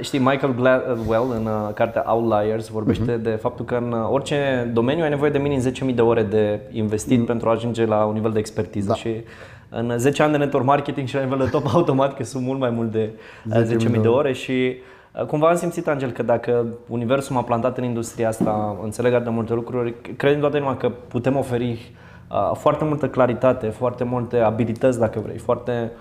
Știi, 0.00 0.18
Michael 0.18 0.54
Gladwell 0.54 1.30
în 1.34 1.46
uh, 1.46 1.74
cartea 1.74 2.04
Outliers 2.06 2.68
vorbește 2.68 3.18
uh-huh. 3.18 3.22
de 3.22 3.30
faptul 3.30 3.64
că 3.64 3.74
în 3.74 3.92
orice 3.92 4.70
domeniu 4.72 5.02
ai 5.02 5.08
nevoie 5.08 5.30
de 5.30 5.38
minim 5.38 5.60
10.000 5.88 5.94
de 5.94 6.02
ore 6.02 6.22
de 6.22 6.60
investit 6.70 7.22
uh-huh. 7.22 7.26
pentru 7.26 7.48
a 7.48 7.52
ajunge 7.52 7.84
la 7.84 8.04
un 8.04 8.12
nivel 8.12 8.32
de 8.32 8.38
expertiză 8.38 8.88
da. 8.88 8.94
și 8.94 9.24
în 9.68 9.94
10 9.96 10.22
ani 10.22 10.32
de 10.32 10.38
network 10.38 10.64
marketing 10.64 11.08
și 11.08 11.14
la 11.14 11.22
nivel 11.22 11.38
de 11.38 11.50
top 11.50 11.66
automat 11.74 12.16
că 12.16 12.24
sunt 12.24 12.44
mult 12.44 12.58
mai 12.58 12.70
mult 12.70 12.90
de 12.90 13.10
10.000 13.54 14.00
de 14.00 14.08
ore 14.08 14.32
și 14.32 14.52
Uh, 14.52 14.89
cumva 15.26 15.48
am 15.48 15.56
simțit, 15.56 15.88
Angel, 15.88 16.10
că 16.10 16.22
dacă 16.22 16.66
Universul 16.88 17.34
m-a 17.34 17.42
plantat 17.42 17.78
în 17.78 17.84
industria 17.84 18.28
asta, 18.28 18.76
înțeleg 18.82 19.12
atât 19.12 19.24
de 19.24 19.30
multe 19.30 19.54
lucruri, 19.54 19.94
cred 20.16 20.34
în 20.34 20.40
toată 20.40 20.56
inima 20.56 20.76
că 20.76 20.88
putem 20.88 21.36
oferi 21.36 21.92
uh, 22.30 22.50
foarte 22.54 22.84
multă 22.84 23.08
claritate, 23.08 23.68
foarte 23.68 24.04
multe 24.04 24.38
abilități, 24.38 24.98
dacă 24.98 25.20
vrei, 25.20 25.38
foarte 25.38 25.92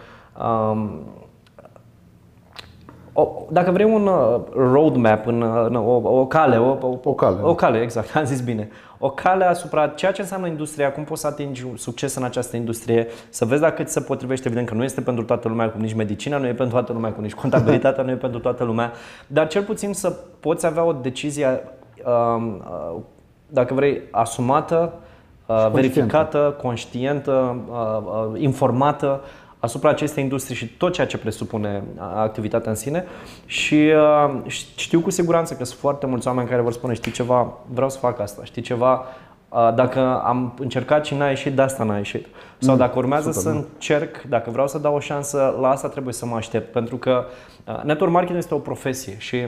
um, 0.72 0.90
o, 3.14 3.28
dacă 3.52 3.72
vrei 3.72 3.86
un 3.86 4.08
uh, 4.08 4.42
roadmap, 4.54 5.26
în, 5.26 5.42
în, 5.42 5.76
o, 5.76 6.20
o 6.20 6.26
cale, 6.26 6.58
o, 6.58 6.78
o, 6.82 7.00
o 7.04 7.14
cale, 7.14 7.38
o 7.42 7.56
cale, 7.56 7.82
exact, 7.82 8.16
am 8.16 8.24
zis 8.24 8.42
bine, 8.42 8.70
o 9.00 9.10
cale 9.10 9.46
asupra 9.46 9.88
ceea 9.88 10.12
ce 10.12 10.22
înseamnă 10.22 10.48
industria, 10.48 10.92
cum 10.92 11.04
poți 11.04 11.22
să 11.22 11.28
atingi 11.28 11.66
succes 11.76 12.16
în 12.16 12.24
această 12.24 12.56
industrie, 12.56 13.08
să 13.30 13.46
vezi 13.46 13.62
dacă 13.62 13.84
ți 13.84 13.94
se 13.94 14.02
potrivește, 14.02 14.48
evident 14.48 14.68
că 14.68 14.74
nu 14.74 14.84
este 14.84 15.02
pentru 15.02 15.24
toată 15.24 15.48
lumea, 15.48 15.70
cum 15.70 15.82
nici 15.82 15.94
medicina 15.94 16.38
nu 16.38 16.48
e 16.48 16.54
pentru 16.54 16.76
toată 16.76 16.94
lumea, 16.94 17.12
cum 17.12 17.24
nici 17.24 17.34
contabilitatea 17.34 18.04
nu 18.04 18.12
e 18.12 18.16
pentru 18.16 18.40
toată 18.40 18.64
lumea, 18.64 18.92
dar 19.28 19.48
cel 19.48 19.64
puțin 19.64 19.94
să 19.94 20.10
poți 20.40 20.66
avea 20.66 20.84
o 20.84 20.94
decizie, 20.94 21.64
um, 22.06 22.48
uh, 22.48 23.02
dacă 23.48 23.74
vrei, 23.74 24.02
asumată, 24.12 24.94
uh, 25.46 25.70
verificată, 25.72 26.56
conștientă, 26.62 27.58
informată 28.36 29.22
asupra 29.60 29.90
acestei 29.90 30.24
industrii 30.24 30.56
și 30.56 30.66
tot 30.66 30.94
ceea 30.94 31.08
ce 31.08 31.18
presupune 31.18 31.84
activitatea 31.98 32.70
în 32.72 32.78
sine 32.78 33.06
și 33.46 33.92
uh, 33.96 34.52
știu 34.76 35.00
cu 35.02 35.10
siguranță 35.10 35.54
că 35.54 35.64
sunt 35.64 35.80
foarte 35.80 36.06
mulți 36.06 36.28
oameni 36.28 36.50
care 36.50 36.62
vor 36.62 36.74
spune 36.74 36.94
știi 36.94 37.12
ceva, 37.12 37.54
vreau 37.66 37.90
să 37.90 37.98
fac 37.98 38.20
asta, 38.20 38.44
știi 38.44 38.62
ceva, 38.62 39.06
uh, 39.50 39.74
dacă 39.76 40.22
am 40.24 40.54
încercat 40.60 41.06
și 41.06 41.16
n-a 41.16 41.30
ieșit, 41.30 41.56
de 41.56 41.62
asta 41.62 41.84
n-a 41.84 41.98
ieșit. 41.98 42.26
Sau 42.58 42.74
mm, 42.74 42.80
dacă 42.80 42.98
urmează 42.98 43.32
super, 43.32 43.52
să 43.52 43.58
încerc, 43.58 44.22
dacă 44.22 44.50
vreau 44.50 44.68
să 44.68 44.78
dau 44.78 44.96
o 44.96 45.00
șansă, 45.00 45.58
la 45.62 45.70
asta 45.70 45.88
trebuie 45.88 46.14
să 46.14 46.26
mă 46.26 46.36
aștept. 46.36 46.72
Pentru 46.72 46.98
că 46.98 47.26
uh, 47.68 47.84
network 47.84 48.12
marketing 48.12 48.38
este 48.40 48.54
o 48.54 48.60
profesie 48.60 49.16
și 49.18 49.48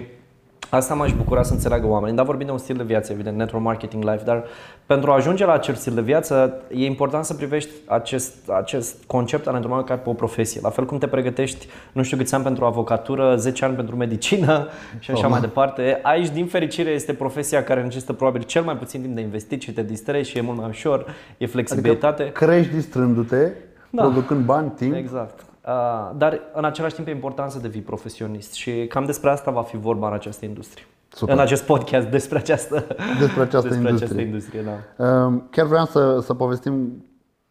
Asta 0.72 0.94
m-aș 0.94 1.14
bucura 1.14 1.44
să 1.44 1.54
înțeleagă 1.54 1.88
oamenii, 1.88 2.16
dar 2.16 2.26
vorbim 2.26 2.46
de 2.46 2.52
un 2.52 2.58
stil 2.58 2.76
de 2.76 2.84
viață, 2.84 3.12
evident, 3.12 3.38
network 3.38 3.64
marketing 3.64 4.04
life, 4.04 4.24
dar 4.24 4.44
pentru 4.92 5.12
a 5.12 5.16
ajunge 5.16 5.46
la 5.46 5.54
acest 5.54 5.80
stil 5.80 5.94
de 5.94 6.02
viață 6.02 6.54
e 6.74 6.86
important 6.86 7.26
să 7.26 7.34
privești 7.34 7.70
acest, 7.86 8.50
acest 8.50 9.04
concept 9.08 9.48
al 9.48 9.54
network 9.54 9.76
marketing 9.76 9.98
ca 9.98 10.04
pe 10.04 10.10
o 10.10 10.14
profesie. 10.14 10.62
La 10.64 10.70
fel 10.70 10.86
cum 10.86 10.98
te 10.98 11.08
pregătești, 11.08 11.68
nu 11.92 12.04
știu 12.04 12.18
câți 12.18 12.36
ani 12.36 12.44
pentru 12.44 12.66
avocatură, 12.66 13.36
10 13.36 13.66
ani 13.66 13.76
pentru 13.76 13.96
medicină 13.96 14.68
și 15.00 15.12
așa 15.12 15.26
oh. 15.26 15.32
mai 15.32 15.40
departe. 15.40 16.00
Aici, 16.02 16.30
din 16.30 16.46
fericire, 16.46 16.90
este 16.90 17.14
profesia 17.14 17.64
care 17.64 17.82
necesită 17.82 18.14
probabil 18.14 18.42
cel 18.44 18.64
mai 18.64 18.78
puțin 18.78 19.02
timp 19.02 19.16
de 19.16 19.22
investit 19.22 19.62
și 19.62 19.74
te 19.74 19.84
distrezi 19.84 20.30
și 20.30 20.38
e 20.38 20.42
mult 20.42 20.58
mai 20.58 20.68
ușor, 20.68 21.06
e 21.38 21.46
flexibilitate. 21.46 22.22
Adică 22.22 22.46
crești 22.46 22.74
distrându-te, 22.74 23.52
da. 23.90 24.02
producând 24.02 24.46
bani, 24.46 24.70
timp. 24.70 24.96
Exact. 24.96 25.40
Uh, 25.40 25.72
dar 26.18 26.40
în 26.54 26.66
același 26.66 26.94
timp 26.94 27.08
e 27.08 27.12
important 27.12 27.52
să 27.52 27.60
devii 27.60 27.82
profesionist 27.82 28.54
și 28.54 28.72
cam 28.72 29.06
despre 29.06 29.30
asta 29.30 29.52
va 29.52 29.62
fi 29.62 29.78
vorba 29.78 30.08
în 30.08 30.14
această 30.14 30.46
industrie. 30.46 30.86
Super. 31.14 31.36
În 31.36 31.42
acest 31.42 31.64
podcast 31.64 32.08
despre 32.08 32.38
această, 32.38 32.88
despre 33.20 33.42
această 33.42 33.68
despre 33.68 33.90
industrie. 33.90 34.22
Această 34.22 34.22
industrie 34.22 34.62
da. 34.62 35.06
Uh, 35.06 35.42
chiar 35.50 35.66
vreau 35.66 35.86
să, 35.86 36.20
să 36.22 36.34
povestim 36.34 37.06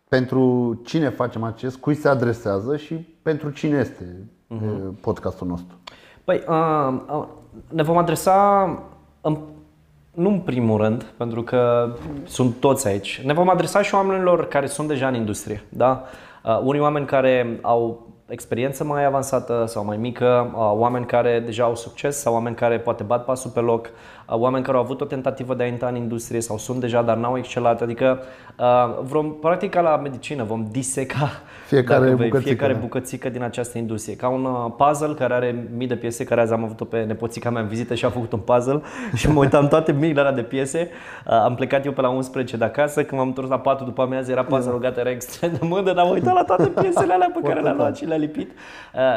pentru 0.08 0.74
cine 0.84 1.08
facem 1.08 1.42
acest, 1.42 1.76
cui 1.76 1.94
se 1.94 2.08
adresează 2.08 2.76
și 2.76 2.94
pentru 3.22 3.50
cine 3.50 3.78
este 3.78 4.28
uh-huh. 4.54 5.00
podcastul 5.00 5.46
nostru. 5.46 5.76
Păi, 6.24 6.42
uh, 6.48 7.24
ne 7.68 7.82
vom 7.82 7.96
adresa 7.96 8.64
în, 9.20 9.38
nu 10.14 10.28
în 10.28 10.40
primul 10.40 10.80
rând, 10.80 11.02
pentru 11.02 11.42
că 11.42 11.92
sunt 12.24 12.54
toți 12.60 12.88
aici. 12.88 13.22
Ne 13.24 13.32
vom 13.32 13.48
adresa 13.48 13.82
și 13.82 13.94
oamenilor 13.94 14.48
care 14.48 14.66
sunt 14.66 14.88
deja 14.88 15.08
în 15.08 15.14
industrie. 15.14 15.62
Da? 15.68 16.04
Uh, 16.44 16.60
unii 16.62 16.80
oameni 16.80 17.06
care 17.06 17.58
au 17.62 18.09
experiență 18.32 18.84
mai 18.84 19.04
avansată 19.04 19.64
sau 19.66 19.84
mai 19.84 19.96
mică, 19.96 20.50
uh, 20.54 20.70
oameni 20.72 21.06
care 21.06 21.40
deja 21.40 21.64
au 21.64 21.74
succes 21.74 22.20
sau 22.20 22.32
oameni 22.32 22.56
care 22.56 22.78
poate 22.78 23.02
bat 23.02 23.24
pasul 23.24 23.50
pe 23.50 23.60
loc, 23.60 23.86
uh, 23.86 23.92
oameni 24.30 24.64
care 24.64 24.76
au 24.76 24.82
avut 24.82 25.00
o 25.00 25.04
tentativă 25.04 25.54
de 25.54 25.62
a 25.62 25.66
intra 25.66 25.88
în 25.88 25.96
industrie 25.96 26.40
sau 26.40 26.58
sunt 26.58 26.80
deja, 26.80 27.02
dar 27.02 27.16
n-au 27.16 27.38
excelat. 27.38 27.82
Adică 27.82 28.22
vom, 29.02 29.34
practic 29.34 29.70
ca 29.70 29.80
la 29.80 29.96
medicină, 29.96 30.44
vom 30.44 30.66
diseca 30.70 31.30
fiecare, 31.66 32.04
vei, 32.04 32.14
bucățică, 32.14 32.38
fiecare 32.38 32.72
bucățică 32.72 33.28
din 33.28 33.42
această 33.42 33.78
industrie. 33.78 34.16
Ca 34.16 34.28
un 34.28 34.70
puzzle 34.76 35.14
care 35.14 35.34
are 35.34 35.68
mii 35.76 35.86
de 35.86 35.96
piese, 35.96 36.24
care 36.24 36.40
azi 36.40 36.52
am 36.52 36.64
avut-o 36.64 36.84
pe 36.84 37.02
nepoțica 37.02 37.50
mea 37.50 37.62
în 37.62 37.68
vizită 37.68 37.94
și 37.94 38.04
a 38.04 38.10
făcut 38.10 38.32
un 38.32 38.38
puzzle 38.38 38.80
și 39.14 39.30
mă 39.30 39.38
uitam 39.38 39.68
toate 39.68 39.92
miile 39.92 40.32
de 40.34 40.42
piese. 40.42 40.90
Am 41.26 41.54
plecat 41.54 41.84
eu 41.84 41.92
pe 41.92 42.00
la 42.00 42.08
11 42.08 42.56
de 42.56 42.64
acasă, 42.64 43.04
când 43.04 43.20
m-am 43.20 43.28
întors 43.28 43.48
la 43.48 43.58
4 43.58 43.84
după 43.84 44.02
amiază, 44.02 44.30
era 44.30 44.44
puzzle-ul 44.44 44.78
gata, 44.78 45.00
era 45.00 45.10
extrem 45.10 45.50
de 45.52 45.66
mândă, 45.66 45.92
dar 45.92 46.04
am 46.04 46.10
uitat 46.10 46.34
la 46.34 46.44
toate 46.44 46.66
piesele 46.66 47.12
alea 47.12 47.30
pe 47.34 47.40
care 47.48 47.60
le-a 47.60 47.72
luat 47.72 47.96
și 47.96 48.04
le-a 48.04 48.16
lipit. 48.16 48.50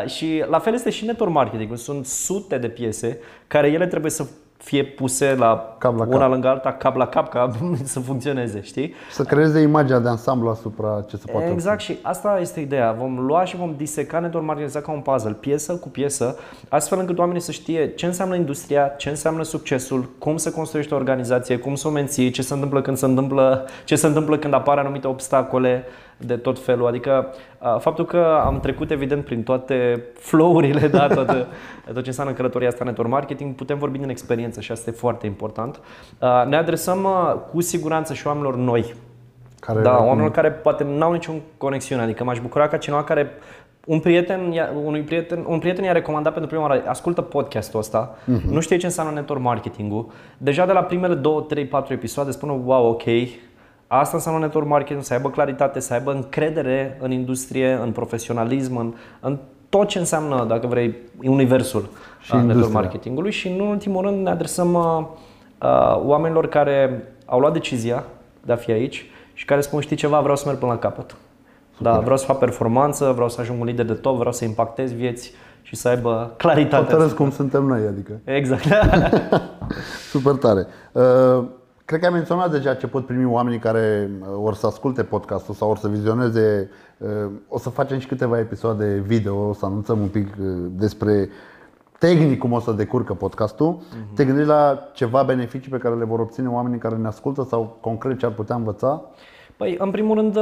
Și 0.05 0.43
la 0.49 0.59
fel 0.59 0.73
este 0.73 0.89
și 0.89 1.05
network 1.05 1.33
marketing. 1.33 1.77
Sunt 1.77 2.05
sute 2.05 2.57
de 2.57 2.67
piese 2.67 3.19
care 3.47 3.67
ele 3.67 3.87
trebuie 3.87 4.11
să 4.11 4.25
fie 4.63 4.83
puse 4.83 5.35
la, 5.35 5.75
cap 5.77 5.97
la 5.97 6.05
una 6.07 6.17
cap. 6.17 6.29
lângă 6.29 6.47
alta, 6.47 6.71
cap 6.71 6.95
la 6.95 7.07
cap, 7.07 7.29
ca 7.29 7.51
să 7.83 7.99
funcționeze, 7.99 8.61
știi? 8.61 8.93
Să 9.11 9.23
creeze 9.23 9.59
imaginea 9.59 9.99
de 9.99 10.07
ansamblu 10.07 10.49
asupra 10.49 11.03
ce 11.07 11.17
se 11.17 11.31
poate 11.31 11.49
Exact 11.51 11.81
și 11.81 11.97
asta 12.01 12.37
este 12.41 12.59
ideea. 12.59 12.91
Vom 12.91 13.19
lua 13.19 13.45
și 13.45 13.55
vom 13.55 13.73
diseca 13.77 14.19
network 14.19 14.45
marketing 14.45 14.83
ca 14.83 14.91
un 14.91 14.99
puzzle, 14.99 15.31
piesă 15.31 15.73
cu 15.73 15.89
piesă, 15.89 16.37
astfel 16.69 16.99
încât 16.99 17.17
oamenii 17.17 17.41
să 17.41 17.51
știe 17.51 17.87
ce 17.95 18.05
înseamnă 18.05 18.35
industria, 18.35 18.87
ce 18.87 19.09
înseamnă 19.09 19.43
succesul, 19.43 20.09
cum 20.19 20.37
se 20.37 20.51
construiește 20.51 20.93
o 20.93 20.97
organizație, 20.97 21.57
cum 21.57 21.75
să 21.75 21.87
o 21.87 21.91
menții, 21.91 22.29
ce 22.29 22.41
se 22.41 22.53
întâmplă 22.53 22.81
când 22.81 22.97
se 22.97 23.05
întâmplă, 23.05 23.67
ce 23.85 23.95
se 23.95 24.07
întâmplă 24.07 24.37
când 24.37 24.53
apar 24.53 24.77
anumite 24.77 25.07
obstacole, 25.07 25.85
de 26.23 26.35
tot 26.35 26.59
felul. 26.59 26.87
Adică 26.87 27.33
faptul 27.79 28.05
că 28.05 28.41
am 28.45 28.59
trecut 28.59 28.91
evident 28.91 29.25
prin 29.25 29.43
toate 29.43 30.03
flow-urile, 30.19 30.87
da, 30.87 31.07
toate, 31.07 31.45
tot 31.93 32.03
ce 32.03 32.09
înseamnă 32.09 32.33
călătoria 32.33 32.67
asta 32.67 32.83
network 32.83 33.09
marketing, 33.09 33.55
putem 33.55 33.77
vorbi 33.77 33.97
din 33.97 34.09
experiență 34.09 34.61
și 34.61 34.71
asta 34.71 34.89
e 34.89 34.93
foarte 34.93 35.25
important. 35.25 35.79
Ne 36.47 36.55
adresăm 36.55 37.07
cu 37.51 37.61
siguranță 37.61 38.13
și 38.13 38.27
oamenilor 38.27 38.55
noi. 38.55 38.93
Care 39.59 39.81
da, 39.81 39.97
oamenilor 39.97 40.31
care 40.31 40.51
poate 40.51 40.83
nu 40.83 41.03
au 41.03 41.11
niciun 41.11 41.41
conexiune. 41.57 42.01
Adică 42.01 42.23
m-aș 42.23 42.39
bucura 42.39 42.67
ca 42.67 42.77
cineva 42.77 43.03
care 43.03 43.31
un 43.85 43.99
prieten, 43.99 44.53
unui 44.83 45.01
prieten, 45.01 45.43
un 45.47 45.59
prieten 45.59 45.83
i-a 45.83 45.91
recomandat 45.91 46.31
pentru 46.33 46.49
prima 46.49 46.67
oară, 46.67 46.83
ascultă 46.85 47.21
podcastul 47.21 47.79
ăsta, 47.79 48.15
uh-huh. 48.15 48.49
nu 48.49 48.59
știe 48.59 48.77
ce 48.77 48.85
înseamnă 48.85 49.13
network 49.13 49.41
marketing-ul, 49.41 50.11
deja 50.37 50.65
de 50.65 50.71
la 50.71 50.83
primele 50.83 51.13
2, 51.13 51.45
3, 51.47 51.65
4 51.65 51.93
episoade 51.93 52.31
spune, 52.31 52.61
wow, 52.65 52.89
ok, 52.89 53.03
Asta 53.99 54.15
înseamnă 54.15 54.39
network 54.39 54.67
marketing, 54.67 55.03
să 55.03 55.13
aibă 55.13 55.29
claritate, 55.29 55.79
să 55.79 55.93
aibă 55.93 56.11
încredere 56.11 56.97
în 57.01 57.11
industrie, 57.11 57.73
în 57.73 57.91
profesionalism, 57.91 58.77
în, 58.77 58.93
în 59.19 59.37
tot 59.69 59.87
ce 59.87 59.99
înseamnă, 59.99 60.45
dacă 60.47 60.67
vrei, 60.67 60.95
universul 61.23 61.89
și 62.19 62.35
network 62.35 62.71
marketingului 62.71 63.31
și, 63.31 63.47
în 63.47 63.59
ultimul 63.59 64.01
rând, 64.03 64.23
ne 64.23 64.29
adresăm 64.29 64.73
uh, 64.73 65.05
uh, 65.61 66.01
oamenilor 66.05 66.47
care 66.47 67.03
au 67.25 67.39
luat 67.39 67.53
decizia 67.53 68.03
de 68.41 68.51
a 68.51 68.55
fi 68.55 68.71
aici 68.71 69.05
și 69.33 69.45
care 69.45 69.61
spun, 69.61 69.79
știi 69.79 69.95
ceva, 69.95 70.19
vreau 70.19 70.35
să 70.35 70.43
merg 70.45 70.57
până 70.57 70.71
la 70.71 70.77
capăt. 70.77 71.15
Da, 71.77 71.99
vreau 71.99 72.17
să 72.17 72.25
fac 72.25 72.37
performanță, 72.37 73.11
vreau 73.13 73.29
să 73.29 73.41
ajung 73.41 73.59
un 73.59 73.65
lider 73.65 73.85
de 73.85 73.93
top, 73.93 74.15
vreau 74.15 74.33
să 74.33 74.45
impactez 74.45 74.91
vieți 74.91 75.33
și 75.61 75.75
să 75.75 75.87
aibă 75.87 76.33
claritate. 76.37 76.91
Hotărăsc 76.91 77.15
cum 77.15 77.31
suntem 77.31 77.63
noi, 77.63 77.81
adică. 77.87 78.19
Exact. 78.23 78.63
Super 80.11 80.33
tare. 80.33 80.65
Uh, 80.91 81.43
Cred 81.85 81.99
că 81.99 82.05
ai 82.05 82.11
menționat 82.11 82.51
deja 82.51 82.73
ce 82.73 82.87
pot 82.87 83.05
primi 83.05 83.25
oamenii 83.25 83.59
care 83.59 84.09
uh, 84.21 84.27
or 84.43 84.53
să 84.53 84.67
asculte 84.67 85.03
podcastul 85.03 85.53
sau 85.53 85.69
or 85.69 85.77
să 85.77 85.87
vizioneze. 85.87 86.69
Uh, 86.97 87.31
o 87.47 87.57
să 87.57 87.69
facem 87.69 87.99
și 87.99 88.07
câteva 88.07 88.39
episoade 88.39 89.03
video, 89.05 89.47
o 89.47 89.53
să 89.53 89.65
anunțăm 89.65 89.99
un 89.99 90.07
pic 90.07 90.27
uh, 90.39 90.47
despre 90.69 91.29
tehnic 91.99 92.39
cum 92.39 92.51
o 92.51 92.59
să 92.59 92.71
decurcă 92.71 93.13
podcastul. 93.13 93.77
Uh-huh. 93.77 94.15
Te 94.15 94.25
gândești 94.25 94.49
la 94.49 94.89
ceva 94.93 95.23
beneficii 95.23 95.71
pe 95.71 95.77
care 95.77 95.95
le 95.95 96.05
vor 96.05 96.19
obține 96.19 96.49
oamenii 96.49 96.79
care 96.79 96.95
ne 96.95 97.07
ascultă 97.07 97.43
sau 97.49 97.77
concret 97.81 98.19
ce 98.19 98.25
ar 98.25 98.31
putea 98.31 98.55
învăța? 98.55 99.01
Păi, 99.57 99.75
în 99.79 99.91
primul 99.91 100.15
rând, 100.15 100.33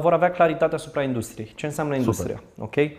vor 0.00 0.12
avea 0.12 0.30
claritate 0.30 0.74
asupra 0.74 1.02
industriei. 1.02 1.52
Ce 1.56 1.66
înseamnă 1.66 1.94
industria? 1.94 2.42
Super. 2.54 2.64
Ok? 2.64 2.90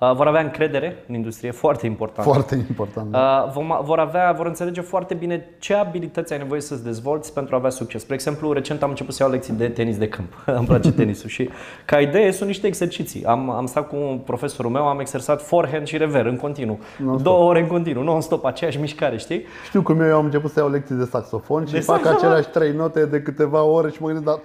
Uh, 0.00 0.12
vor 0.14 0.26
avea 0.26 0.40
încredere 0.40 1.04
în 1.08 1.14
industrie, 1.14 1.50
foarte 1.50 1.86
important. 1.86 2.26
Foarte 2.28 2.54
important. 2.68 3.10
Da. 3.10 3.44
Uh, 3.46 3.52
vom- 3.52 3.84
vor, 3.84 3.98
avea, 3.98 4.32
vor 4.32 4.46
înțelege 4.46 4.80
foarte 4.80 5.14
bine 5.14 5.56
ce 5.58 5.74
abilități 5.74 6.32
ai 6.32 6.38
nevoie 6.38 6.60
să-ți 6.60 6.84
dezvolți 6.84 7.32
pentru 7.32 7.54
a 7.54 7.58
avea 7.58 7.70
succes. 7.70 8.00
Spre 8.02 8.14
exemplu, 8.14 8.52
recent 8.52 8.82
am 8.82 8.88
început 8.88 9.14
să 9.14 9.22
iau 9.22 9.32
lecții 9.32 9.52
de 9.54 9.68
tenis 9.68 9.96
de 9.98 10.08
câmp. 10.08 10.32
Îmi 10.58 10.66
place 10.66 10.92
tenisul 10.92 11.28
și 11.28 11.48
ca 11.84 12.00
idee 12.00 12.30
sunt 12.30 12.48
niște 12.48 12.66
exerciții. 12.66 13.24
Am, 13.24 13.50
am 13.50 13.66
stat 13.66 13.88
cu 13.88 13.96
profesorul 14.24 14.70
meu, 14.70 14.86
am 14.86 15.00
exersat 15.00 15.42
forehand 15.42 15.86
și 15.86 15.96
rever 15.96 16.26
în 16.26 16.36
continuu. 16.36 16.78
Două 17.22 17.48
ore 17.48 17.60
în 17.60 17.66
continuu, 17.66 18.02
non-stop, 18.02 18.44
aceeași 18.44 18.80
mișcare, 18.80 19.16
știi? 19.16 19.44
Știu 19.66 19.82
cum 19.82 20.00
eu, 20.00 20.06
eu 20.08 20.16
am 20.16 20.24
început 20.24 20.50
să 20.50 20.60
iau 20.60 20.70
lecții 20.70 20.94
de 20.94 21.04
saxofon 21.04 21.66
și 21.66 21.72
De 21.72 21.80
fac 21.80 21.96
saxofon? 21.96 22.16
aceleași 22.18 22.48
trei 22.48 22.72
note 22.72 23.04
de 23.06 23.22
câteva 23.22 23.62
ore 23.62 23.90
și 23.90 24.02
mă 24.02 24.06
gândesc, 24.08 24.26
dar 24.26 24.40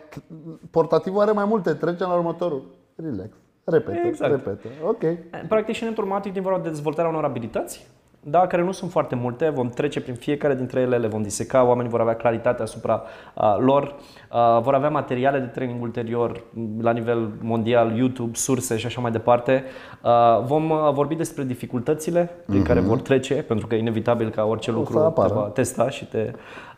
portativul 0.71 1.21
are 1.21 1.31
mai 1.31 1.45
multe, 1.45 1.73
trecem 1.73 2.07
la 2.07 2.13
următorul. 2.15 2.63
Relax. 2.95 3.29
Repetă, 3.65 4.07
Exact. 4.07 4.31
repetă. 4.31 4.67
Ok. 4.87 5.03
Practic 5.47 5.75
și 5.75 5.81
în 5.83 5.87
network 5.87 6.09
marketing 6.09 6.43
vorba 6.45 6.59
de 6.59 6.69
dezvoltarea 6.69 7.11
unor 7.11 7.23
abilități, 7.23 7.87
da, 8.25 8.47
care 8.47 8.61
nu 8.63 8.71
sunt 8.71 8.91
foarte 8.91 9.15
multe, 9.15 9.49
vom 9.49 9.69
trece 9.69 10.01
prin 10.01 10.15
fiecare 10.15 10.55
dintre 10.55 10.79
ele, 10.79 10.97
le 10.97 11.07
vom 11.07 11.21
diseca, 11.21 11.63
oamenii 11.65 11.91
vor 11.91 12.01
avea 12.01 12.15
claritate 12.15 12.61
asupra 12.61 13.03
uh, 13.33 13.55
lor, 13.59 13.83
uh, 14.31 14.61
vor 14.61 14.73
avea 14.73 14.89
materiale 14.89 15.39
de 15.39 15.45
training 15.45 15.81
ulterior 15.81 16.43
m, 16.53 16.81
la 16.81 16.91
nivel 16.91 17.29
mondial, 17.41 17.97
YouTube, 17.97 18.35
surse 18.35 18.77
și 18.77 18.85
așa 18.85 19.01
mai 19.01 19.11
departe. 19.11 19.63
Uh, 20.03 20.43
vom 20.45 20.69
uh, 20.69 20.89
vorbi 20.91 21.15
despre 21.15 21.43
dificultățile 21.43 22.29
prin 22.45 22.63
care 22.63 22.79
vor 22.79 22.99
trece, 23.01 23.33
pentru 23.33 23.67
că 23.67 23.75
e 23.75 23.77
inevitabil 23.77 24.29
ca 24.29 24.43
orice 24.43 24.71
Mhm. 24.71 24.79
să 24.79 24.85
lucru 24.85 24.99
te 24.99 25.05
apară. 25.19 25.33
va 25.33 25.41
testa 25.49 25.89
și 25.89 26.05
te 26.05 26.31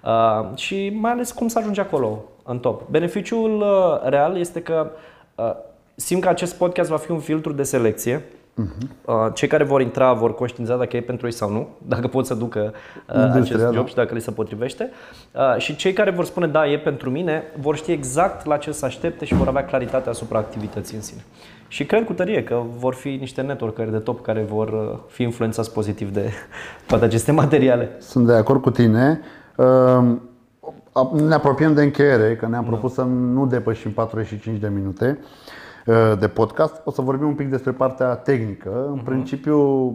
uh, 0.04 0.56
și 0.58 0.98
mai 1.00 1.12
ales 1.12 1.32
cum 1.32 1.48
să 1.48 1.60
ajungi 1.60 1.80
acolo 1.80 2.24
în 2.44 2.60
top. 2.60 2.82
Beneficiul 2.90 3.62
uh, 3.62 4.10
real 4.10 4.38
este 4.38 4.62
că 4.62 4.92
uh, 5.36 5.52
simt 5.96 6.22
că 6.22 6.30
acest 6.30 6.56
podcast 6.56 6.90
va 6.90 6.98
fi 6.98 7.12
un 7.12 7.20
filtru 7.20 7.52
de 7.52 7.64
selecție. 7.64 8.24
Uh, 9.06 9.16
Cei 9.34 9.48
care 9.48 9.64
vor 9.64 9.82
intra 9.82 10.14
vor 10.14 10.36
conștientiza 10.36 10.78
dacă 10.78 10.98
e 10.98 11.02
pentru 11.02 11.26
ei 11.26 11.32
sau 11.32 11.52
nu, 11.52 11.68
dacă 11.94 12.08
pot 12.08 12.26
să 12.26 12.34
ducă 12.34 12.74
uh, 13.10 13.16
Industria, 13.16 13.56
acest 13.56 13.74
job 13.74 13.84
da. 13.84 13.86
și 13.86 13.96
dacă 13.96 14.14
li 14.14 14.22
se 14.22 14.32
potrivește. 14.32 14.90
Uh, 15.32 15.58
Și 15.58 15.76
cei 15.76 15.94
care 15.94 16.12
vor 16.12 16.26
spune 16.26 16.48
da, 16.48 16.68
e 16.68 16.78
pentru 16.78 17.10
mine, 17.10 17.44
vor 17.60 17.76
ști 17.76 17.92
exact 17.92 18.46
la 18.46 18.58
ce 18.58 18.72
să 18.72 18.86
aștepte 18.86 19.26
și 19.26 19.34
vor 19.34 19.48
avea 19.48 19.66
claritate 19.66 20.10
asupra 20.10 20.38
activității 20.38 20.96
în 20.96 21.02
sine. 21.02 21.22
Și 21.68 21.86
cred 21.86 22.06
cu 22.06 22.14
tărie 22.14 22.44
că 22.44 22.62
vor 22.78 22.94
fi 22.94 23.10
niște 23.10 23.42
networkeri 23.42 23.92
de 23.92 23.98
top 23.98 24.22
care 24.22 24.46
vor 24.50 24.68
uh, 24.68 25.00
fi 25.08 25.24
influențați 25.24 25.74
pozitiv 25.74 26.10
de 26.10 26.32
toate 26.88 27.06
aceste 27.06 27.32
materiale. 27.32 27.90
Sunt 28.00 28.26
de 28.26 28.34
acord 28.34 28.62
cu 28.62 28.72
tine. 28.72 29.22
Um, 29.56 30.22
Ne 31.14 31.34
apropiem 31.34 31.74
de 31.74 31.82
încheiere, 31.82 32.36
că 32.36 32.48
ne-am 32.48 32.64
propus 32.64 32.94
să 32.94 33.02
nu 33.02 33.46
depășim 33.46 33.92
45 33.92 34.60
de 34.60 34.68
minute 34.68 35.18
uh, 35.22 35.28
de 36.20 36.28
podcast. 36.28 36.82
O 36.84 36.92
să 36.92 37.02
vorbim 37.02 37.28
un 37.28 37.36
pic 37.36 37.50
despre 37.50 37.72
partea 37.72 38.16
tehnică. 38.16 38.88
În 38.92 39.00
principiu 39.04 39.60
uh, 39.60 39.94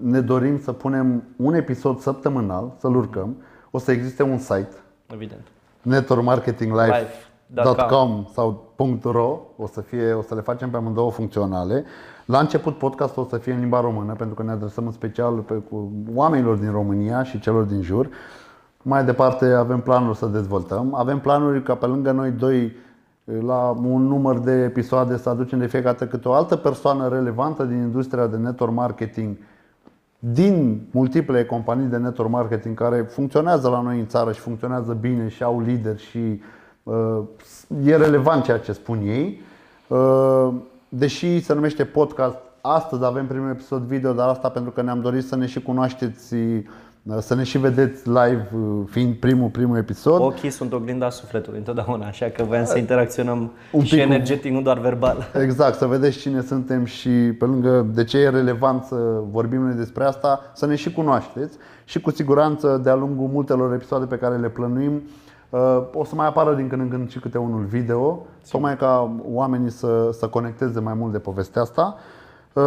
ne 0.00 0.20
dorim 0.20 0.60
să 0.60 0.72
punem 0.72 1.22
un 1.36 1.54
episod 1.54 1.98
săptămânal, 1.98 2.72
să-l 2.78 2.96
urcăm. 2.96 3.36
O 3.70 3.78
să 3.78 3.92
existe 3.92 4.22
un 4.22 4.38
site 4.38 4.68
Evident. 5.06 5.46
networkmarketinglife.com 5.82 8.26
sau 8.32 8.72
.ro 9.02 9.40
o 9.56 9.66
să, 9.66 9.80
fie, 9.80 10.12
o 10.12 10.22
să 10.22 10.34
le 10.34 10.40
facem 10.40 10.70
pe 10.70 10.76
amândouă 10.76 11.10
funcționale. 11.10 11.84
La 12.24 12.38
început 12.38 12.78
podcastul 12.78 13.22
o 13.22 13.26
să 13.28 13.36
fie 13.36 13.52
în 13.52 13.60
limba 13.60 13.80
română 13.80 14.12
pentru 14.12 14.34
că 14.34 14.42
ne 14.42 14.50
adresăm 14.50 14.86
în 14.86 14.92
special 14.92 15.34
pe, 15.34 15.54
cu 15.54 15.92
oamenilor 16.14 16.56
din 16.56 16.70
România 16.70 17.22
și 17.22 17.40
celor 17.40 17.62
din 17.62 17.82
jur. 17.82 18.08
Mai 18.82 19.04
departe 19.04 19.44
avem 19.44 19.80
planuri 19.80 20.16
să 20.16 20.26
dezvoltăm. 20.26 20.94
Avem 20.94 21.18
planuri 21.18 21.62
ca 21.62 21.74
pe 21.74 21.86
lângă 21.86 22.10
noi 22.10 22.30
doi 22.30 22.76
la 23.40 23.76
un 23.82 24.06
număr 24.06 24.38
de 24.38 24.52
episoade 24.52 25.16
să 25.16 25.28
aducem 25.28 25.58
de 25.58 25.66
fiecare 25.66 25.96
dată 25.98 26.10
câte 26.10 26.28
o 26.28 26.32
altă 26.32 26.56
persoană 26.56 27.08
relevantă 27.08 27.64
din 27.64 27.76
industria 27.76 28.26
de 28.26 28.36
network 28.36 28.72
marketing 28.72 29.36
din 30.18 30.86
multiple 30.90 31.44
companii 31.44 31.86
de 31.86 31.96
network 31.96 32.30
marketing 32.30 32.76
care 32.76 33.02
funcționează 33.02 33.68
la 33.68 33.80
noi 33.80 33.98
în 33.98 34.06
țară 34.06 34.32
și 34.32 34.40
funcționează 34.40 34.92
bine 35.00 35.28
și 35.28 35.42
au 35.42 35.60
lideri 35.60 36.02
și 36.02 36.40
uh, 36.82 37.20
e 37.84 37.96
relevant 37.96 38.44
ceea 38.44 38.58
ce 38.58 38.72
spun 38.72 39.00
ei. 39.04 39.40
Uh, 39.88 40.54
deși 40.88 41.40
se 41.40 41.54
numește 41.54 41.84
podcast, 41.84 42.36
astăzi 42.60 43.04
avem 43.04 43.26
primul 43.26 43.50
episod 43.50 43.82
video, 43.82 44.12
dar 44.12 44.28
asta 44.28 44.48
pentru 44.48 44.70
că 44.70 44.82
ne-am 44.82 45.00
dorit 45.00 45.24
să 45.24 45.36
ne 45.36 45.46
și 45.46 45.62
cunoașteți, 45.62 46.34
uh, 46.34 46.62
să 47.18 47.34
ne 47.34 47.42
și 47.42 47.58
vedeți 47.58 48.08
live, 48.08 48.48
uh, 48.54 48.82
fiind 48.90 49.14
primul, 49.14 49.48
primul 49.48 49.76
episod. 49.76 50.20
Ochii 50.20 50.50
sunt 50.50 50.72
oglinda 50.72 51.10
sufletului 51.10 51.58
întotdeauna, 51.58 52.06
așa 52.06 52.26
că 52.26 52.42
voiam 52.42 52.64
să 52.64 52.78
interacționăm 52.78 53.50
Un 53.72 53.84
și 53.84 53.94
pic 53.94 54.04
cu- 54.04 54.12
energetic, 54.12 54.52
nu 54.52 54.60
doar 54.62 54.78
verbal. 54.78 55.30
Exact, 55.42 55.74
să 55.78 55.86
vedeți 55.86 56.18
cine 56.18 56.40
suntem 56.42 56.84
și 56.84 57.08
pe 57.10 57.44
lângă 57.44 57.86
de 57.94 58.04
ce 58.04 58.18
e 58.18 58.28
relevant 58.28 58.84
să 58.84 59.20
vorbim 59.30 59.60
noi 59.62 59.74
despre 59.74 60.04
asta, 60.04 60.40
să 60.54 60.66
ne 60.66 60.74
și 60.74 60.92
cunoașteți 60.92 61.56
și 61.84 62.00
cu 62.00 62.10
siguranță 62.10 62.80
de-a 62.82 62.94
lungul 62.94 63.28
multelor 63.32 63.72
episoade 63.74 64.04
pe 64.06 64.16
care 64.18 64.36
le 64.36 64.48
plănuim 64.48 65.02
uh, 65.50 65.82
o 65.94 66.04
să 66.04 66.14
mai 66.14 66.26
apară 66.26 66.54
din 66.54 66.68
când 66.68 66.80
în 66.80 66.88
când 66.88 67.10
și 67.10 67.18
câte 67.18 67.38
unul 67.38 67.64
video, 67.64 68.26
tocmai 68.50 68.76
ca 68.76 69.10
oamenii 69.32 69.70
să, 69.70 70.10
să 70.18 70.26
conecteze 70.26 70.80
mai 70.80 70.94
mult 70.94 71.12
de 71.12 71.18
povestea 71.18 71.62
asta. 71.62 71.96
Uh, 72.52 72.62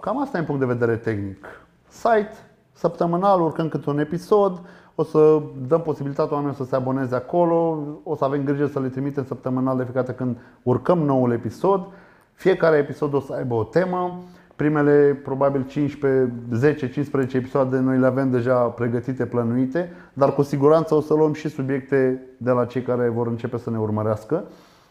Cam 0.00 0.20
asta 0.20 0.36
e 0.36 0.40
în 0.40 0.46
punct 0.46 0.60
de 0.60 0.66
vedere 0.72 0.96
tehnic. 0.96 1.46
Site, 1.88 2.32
săptămânal, 2.80 3.40
urcăm 3.40 3.68
câte 3.68 3.90
un 3.90 3.98
episod, 3.98 4.60
o 4.94 5.02
să 5.02 5.42
dăm 5.68 5.80
posibilitatea 5.80 6.32
oamenilor 6.32 6.56
să 6.56 6.64
se 6.70 6.76
aboneze 6.76 7.14
acolo, 7.14 7.78
o 8.04 8.16
să 8.16 8.24
avem 8.24 8.44
grijă 8.44 8.66
să 8.66 8.80
le 8.80 8.88
trimitem 8.88 9.24
săptămânal 9.24 9.76
de 9.76 9.82
fiecare 9.82 10.06
dată 10.06 10.18
când 10.18 10.36
urcăm 10.62 10.98
noul 10.98 11.32
episod. 11.32 11.86
Fiecare 12.32 12.76
episod 12.76 13.14
o 13.14 13.20
să 13.20 13.32
aibă 13.32 13.54
o 13.54 13.64
temă. 13.64 14.18
Primele 14.56 15.20
probabil 15.24 15.66
15, 15.66 16.32
10, 16.52 16.90
15 16.90 17.36
episoade 17.36 17.78
noi 17.78 17.98
le 17.98 18.06
avem 18.06 18.30
deja 18.30 18.54
pregătite, 18.54 19.26
plănuite, 19.26 19.92
dar 20.12 20.34
cu 20.34 20.42
siguranță 20.42 20.94
o 20.94 21.00
să 21.00 21.14
luăm 21.14 21.32
și 21.32 21.48
subiecte 21.48 22.22
de 22.36 22.50
la 22.50 22.64
cei 22.64 22.82
care 22.82 23.08
vor 23.08 23.26
începe 23.26 23.58
să 23.58 23.70
ne 23.70 23.78
urmărească. 23.78 24.44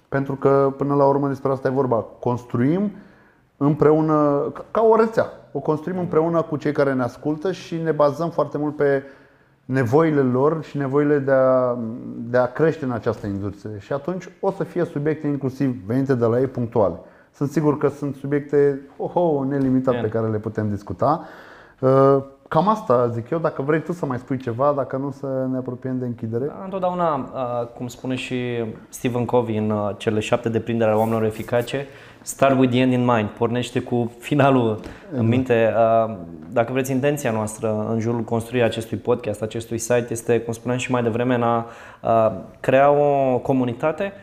Pentru 0.09 0.35
că 0.35 0.73
până 0.77 0.95
la 0.95 1.05
urmă 1.05 1.27
despre 1.27 1.51
asta 1.51 1.67
e 1.67 1.71
vorba. 1.71 1.95
Construim 2.19 2.91
împreună, 3.57 4.49
ca- 4.53 4.65
ca 4.71 4.81
o 4.81 4.95
rețea. 4.95 5.38
O 5.51 5.59
construim 5.59 5.99
împreună 5.99 6.41
cu 6.41 6.55
cei 6.55 6.71
care 6.71 6.93
ne 6.93 7.03
ascultă 7.03 7.51
și 7.51 7.75
ne 7.75 7.91
bazăm 7.91 8.29
foarte 8.29 8.57
mult 8.57 8.75
pe 8.75 9.03
nevoile 9.65 10.21
lor 10.21 10.63
și 10.63 10.77
nevoile 10.77 11.19
de 11.19 11.31
a, 11.31 11.77
de 12.17 12.37
a 12.37 12.51
crește 12.51 12.85
în 12.85 12.91
această 12.91 13.27
industrie. 13.27 13.79
Și 13.79 13.93
atunci 13.93 14.29
o 14.39 14.51
să 14.51 14.63
fie 14.63 14.85
subiecte 14.85 15.27
inclusiv 15.27 15.75
venite 15.85 16.15
de 16.15 16.25
la 16.25 16.39
ei 16.39 16.47
punctuale. 16.47 16.95
Sunt 17.33 17.49
sigur 17.49 17.77
că 17.77 17.87
sunt 17.87 18.15
subiecte 18.15 18.79
oho, 18.97 19.43
nelimitate 19.43 19.97
pe 19.97 20.07
care 20.07 20.27
le 20.27 20.37
putem 20.37 20.69
discuta. 20.69 21.25
Uh, 22.49 22.55
Cam 22.55 22.67
asta 22.67 23.07
zic 23.07 23.29
eu. 23.29 23.39
Dacă 23.39 23.61
vrei 23.61 23.81
tu 23.81 23.91
să 23.91 24.05
mai 24.05 24.17
spui 24.17 24.37
ceva, 24.37 24.73
dacă 24.75 24.97
nu 24.97 25.11
să 25.11 25.47
ne 25.51 25.57
apropiem 25.57 25.99
de 25.99 26.05
închidere. 26.05 26.45
Da, 26.45 26.61
Întotdeauna, 26.63 27.15
uh, 27.15 27.67
cum 27.77 27.87
spune 27.87 28.15
și 28.15 28.35
Stephen 28.89 29.25
Covey 29.25 29.57
în 29.57 29.69
uh, 29.69 29.89
cele 29.97 30.19
șapte 30.19 30.49
deprindere 30.49 30.89
ale 30.89 30.99
oamenilor 30.99 31.25
eficace, 31.25 31.85
start 32.21 32.59
with 32.59 32.71
the 32.71 32.81
end 32.81 32.91
in 32.93 33.05
mind, 33.05 33.29
pornește 33.29 33.79
cu 33.79 34.11
finalul 34.19 34.79
în 35.11 35.27
minte. 35.27 35.73
Uh, 36.07 36.15
Dacă 36.51 36.71
vreți, 36.71 36.91
intenția 36.91 37.31
noastră 37.31 37.87
în 37.89 37.99
jurul 37.99 38.21
construirii 38.21 38.67
acestui 38.67 38.97
podcast, 38.97 39.41
acestui 39.41 39.77
site, 39.77 40.07
este, 40.09 40.39
cum 40.41 40.53
spuneam 40.53 40.79
și 40.79 40.91
mai 40.91 41.03
devreme, 41.03 41.35
în 41.35 41.43
a 41.43 41.65
uh, 42.01 42.31
crea 42.59 42.91
o 42.91 43.37
comunitate 43.37 44.13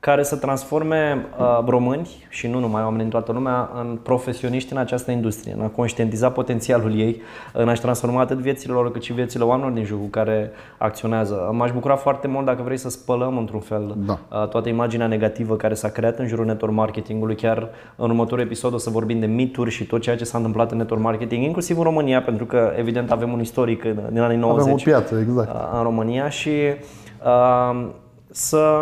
care 0.00 0.22
să 0.22 0.36
transforme 0.36 1.26
uh, 1.38 1.58
români 1.66 2.08
și 2.28 2.46
nu 2.46 2.58
numai 2.58 2.82
oameni 2.82 3.00
din 3.00 3.10
toată 3.10 3.32
lumea 3.32 3.70
în 3.80 3.98
profesioniști 4.02 4.72
în 4.72 4.78
această 4.78 5.10
industrie, 5.10 5.52
în 5.56 5.60
a 5.60 5.66
conștientiza 5.68 6.30
potențialul 6.30 6.98
ei, 6.98 7.22
în 7.52 7.68
a-și 7.68 7.80
transforma 7.80 8.20
atât 8.20 8.38
viețile 8.38 8.72
lor 8.72 8.90
cât 8.92 9.02
și 9.02 9.12
viețile 9.12 9.44
oamenilor 9.44 9.74
din 9.74 9.84
jur 9.84 9.98
cu 9.98 10.06
care 10.06 10.50
acționează. 10.78 11.50
M-aș 11.52 11.72
bucura 11.72 11.96
foarte 11.96 12.26
mult 12.28 12.46
dacă 12.46 12.62
vrei 12.62 12.76
să 12.76 12.90
spălăm 12.90 13.36
într-un 13.38 13.60
fel 13.60 13.94
Da. 14.06 14.18
uh, 14.42 14.48
toată 14.48 14.68
imaginea 14.68 15.06
negativă 15.06 15.56
care 15.56 15.74
s-a 15.74 15.88
creat 15.88 16.18
în 16.18 16.26
jurul 16.26 16.44
network 16.44 16.74
marketingului. 16.74 17.34
Chiar 17.36 17.68
în 17.96 18.10
următorul 18.10 18.44
episod 18.44 18.74
o 18.74 18.78
să 18.78 18.90
vorbim 18.90 19.20
de 19.20 19.26
mituri 19.26 19.70
și 19.70 19.84
tot 19.84 20.00
ceea 20.00 20.16
ce 20.16 20.24
s-a 20.24 20.36
întâmplat 20.36 20.70
în 20.70 20.76
network 20.76 21.02
marketing, 21.02 21.44
inclusiv 21.44 21.76
în 21.78 21.84
România, 21.84 22.22
pentru 22.22 22.44
că 22.44 22.72
evident 22.76 23.10
avem 23.10 23.32
un 23.32 23.40
istoric 23.40 23.84
în- 23.84 24.00
din 24.10 24.20
anii 24.20 24.36
90 24.36 24.60
Avem 24.62 24.72
o 24.72 24.76
piață, 24.84 25.18
exact. 25.18 25.48
uh, 25.54 25.60
în 25.76 25.82
România 25.82 26.28
și 26.28 26.50
uh, 27.24 27.86
să 28.30 28.80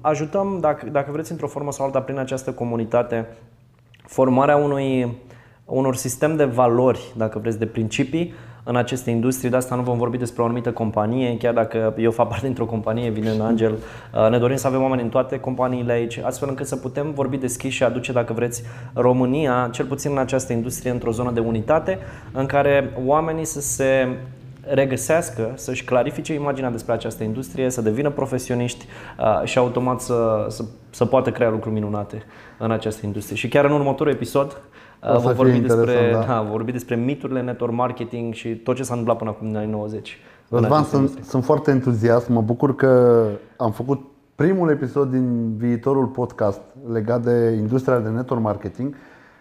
ajutăm, 0.00 0.58
dacă, 0.60 0.86
dacă 0.90 1.10
vreți, 1.12 1.30
într-o 1.30 1.46
formă 1.46 1.72
sau 1.72 1.84
alta, 1.84 2.00
prin 2.00 2.18
această 2.18 2.52
comunitate, 2.52 3.26
formarea 4.06 4.56
unui, 4.56 5.16
unor 5.64 5.96
sistem 5.96 6.36
de 6.36 6.44
valori, 6.44 7.12
dacă 7.16 7.38
vreți, 7.38 7.58
de 7.58 7.66
principii 7.66 8.34
în 8.68 8.76
aceste 8.76 9.10
industrii. 9.10 9.50
De 9.50 9.56
asta 9.56 9.74
nu 9.74 9.82
vom 9.82 9.98
vorbi 9.98 10.16
despre 10.16 10.42
o 10.42 10.44
anumită 10.44 10.72
companie, 10.72 11.36
chiar 11.36 11.54
dacă 11.54 11.94
eu 11.98 12.10
fac 12.10 12.28
parte 12.28 12.44
dintr-o 12.46 12.66
companie, 12.66 13.06
evident, 13.06 13.40
Angel. 13.40 13.72
Uh, 13.72 14.30
Ne 14.30 14.38
dorim 14.38 14.56
să 14.56 14.66
avem 14.66 14.82
oameni 14.82 15.02
în 15.02 15.08
toate 15.08 15.40
companiile 15.40 15.92
aici, 15.92 16.18
astfel 16.18 16.48
încât 16.48 16.66
să 16.66 16.76
putem 16.76 17.12
vorbi 17.12 17.36
deschis 17.36 17.72
și 17.72 17.82
aduce, 17.82 18.12
dacă 18.12 18.32
vreți, 18.32 18.62
România, 18.92 19.68
cel 19.72 19.86
puțin 19.86 20.10
în 20.10 20.18
această 20.18 20.52
industrie, 20.52 20.90
într-o 20.90 21.10
zonă 21.10 21.30
de 21.30 21.40
unitate, 21.40 21.98
în 22.32 22.46
care 22.46 22.90
oamenii 23.04 23.44
să 23.44 23.60
se 23.60 24.16
regăsească, 24.68 25.52
să-și 25.54 25.84
clarifice 25.84 26.34
imaginea 26.34 26.70
despre 26.70 26.92
această 26.92 27.24
industrie, 27.24 27.70
să 27.70 27.80
devină 27.80 28.10
profesioniști 28.10 28.86
uh, 29.18 29.44
și 29.44 29.58
automat 29.58 30.00
să, 30.00 30.46
să, 30.48 30.64
să 30.90 31.04
poată 31.04 31.30
crea 31.30 31.50
lucruri 31.50 31.74
minunate 31.74 32.22
în 32.58 32.70
această 32.70 33.06
industrie. 33.06 33.36
Și 33.36 33.48
chiar 33.48 33.64
în 33.64 33.72
următorul 33.72 34.12
episod 34.12 34.60
O 35.02 35.06
să 35.06 35.12
Vom 35.12 35.22
fie 35.22 35.32
vorbi, 35.32 35.58
despre, 35.58 35.80
interesant, 35.80 36.26
da. 36.26 36.32
da, 36.32 36.40
vom 36.40 36.50
vorbi 36.50 36.72
despre 36.72 36.96
miturile 36.96 37.42
network 37.42 37.72
marketing 37.72 38.34
și 38.34 38.48
tot 38.48 38.76
ce 38.76 38.82
s-a 38.82 38.92
întâmplat 38.92 39.18
până 39.18 39.30
acum 39.30 39.48
în 39.48 39.56
anii 39.56 39.70
90. 39.70 40.18
în 40.48 40.58
Răzvan, 40.58 40.72
această 40.72 40.88
sunt, 40.88 41.00
industrie. 41.00 41.30
sunt 41.30 41.44
foarte 41.44 41.70
entuziast. 41.70 42.28
Mă 42.28 42.40
bucur 42.40 42.74
că 42.74 43.22
am 43.56 43.70
făcut 43.70 44.04
primul 44.34 44.70
episod 44.70 45.10
din 45.10 45.56
viitorul 45.56 46.06
podcast 46.06 46.60
legat 46.92 47.22
de 47.22 47.54
industria 47.58 47.98
de 47.98 48.08
network 48.08 48.42
marketing. 48.42 48.94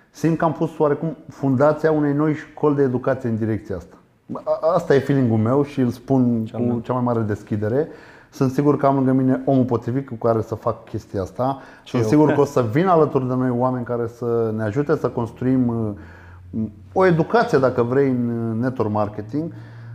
Simt 0.10 0.38
că 0.38 0.46
am 0.46 0.54
pus 0.54 0.78
oarecum 0.78 1.18
fundația 1.30 1.92
unei 1.92 2.14
noi 2.14 2.34
școli 2.34 2.76
de 2.76 2.82
educație 2.82 3.30
în 3.30 3.38
direcția 3.38 3.76
asta. 3.76 3.96
A- 4.34 4.74
Asta 4.74 4.96
e 4.96 5.00
feeling-ul 5.00 5.38
meu 5.38 5.64
și 5.64 5.80
îl 5.80 5.90
spun 5.90 6.46
cu 6.52 6.80
cea 6.84 6.94
mai 6.94 7.02
mare 7.04 7.20
deschidere. 7.20 7.88
Sunt 8.32 8.52
sigur 8.52 8.78
că 8.78 8.86
am 8.86 8.96
lângă 8.96 9.12
mine 9.12 9.42
omul 9.46 9.64
potrivit 9.66 10.08
cu 10.08 10.14
care 10.16 10.42
să 10.42 10.56
fac 10.56 10.84
chestia 10.84 11.22
asta. 11.22 11.60
Sunt 11.86 12.02
eu. 12.02 12.08
sigur 12.08 12.32
că 12.32 12.40
o 12.42 12.46
să 12.56 12.66
vină 12.72 12.92
alături 12.92 13.28
de 13.28 13.34
noi 13.34 13.50
oameni 13.50 13.86
care 13.86 14.08
să 14.08 14.54
ne 14.56 14.64
ajute 14.64 14.96
să 14.96 15.10
construim 15.10 15.68
uh, 15.68 16.62
o 16.94 17.06
educație, 17.06 17.58
dacă 17.58 17.84
vrei, 17.84 18.10
în 18.10 18.50
uh, 18.50 18.62
network 18.62 18.92
marketing. 18.92 19.54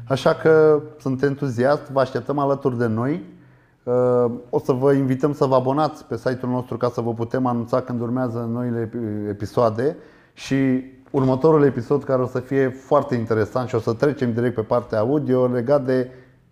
Așa 0.08 0.34
că 0.34 0.80
sunt 1.00 1.22
entuziast, 1.22 1.90
vă 1.90 2.00
așteptăm 2.00 2.38
alături 2.38 2.78
de 2.78 2.86
noi. 2.86 3.24
Uh, 3.82 4.30
O 4.50 4.58
să 4.58 4.72
vă 4.72 4.92
invităm 4.92 5.32
să 5.32 5.44
vă 5.44 5.54
abonați 5.54 6.04
pe 6.04 6.16
site-ul 6.16 6.52
nostru 6.52 6.76
ca 6.76 6.88
să 6.88 7.00
vă 7.00 7.12
putem 7.12 7.46
anunța 7.46 7.80
când 7.80 8.00
urmează 8.00 8.48
noile 8.52 8.88
epi- 8.90 9.28
episoade 9.28 9.96
și 10.34 10.84
următorul 11.10 11.64
episod 11.64 12.04
care 12.04 12.22
o 12.22 12.26
să 12.26 12.40
fie 12.40 12.68
foarte 12.68 13.14
interesant 13.14 13.68
și 13.68 13.74
o 13.74 13.78
să 13.78 13.92
trecem 13.92 14.32
direct 14.32 14.54
pe 14.54 14.60
partea 14.60 14.98
audio 14.98 15.46
legat 15.46 15.84
de 15.84 16.10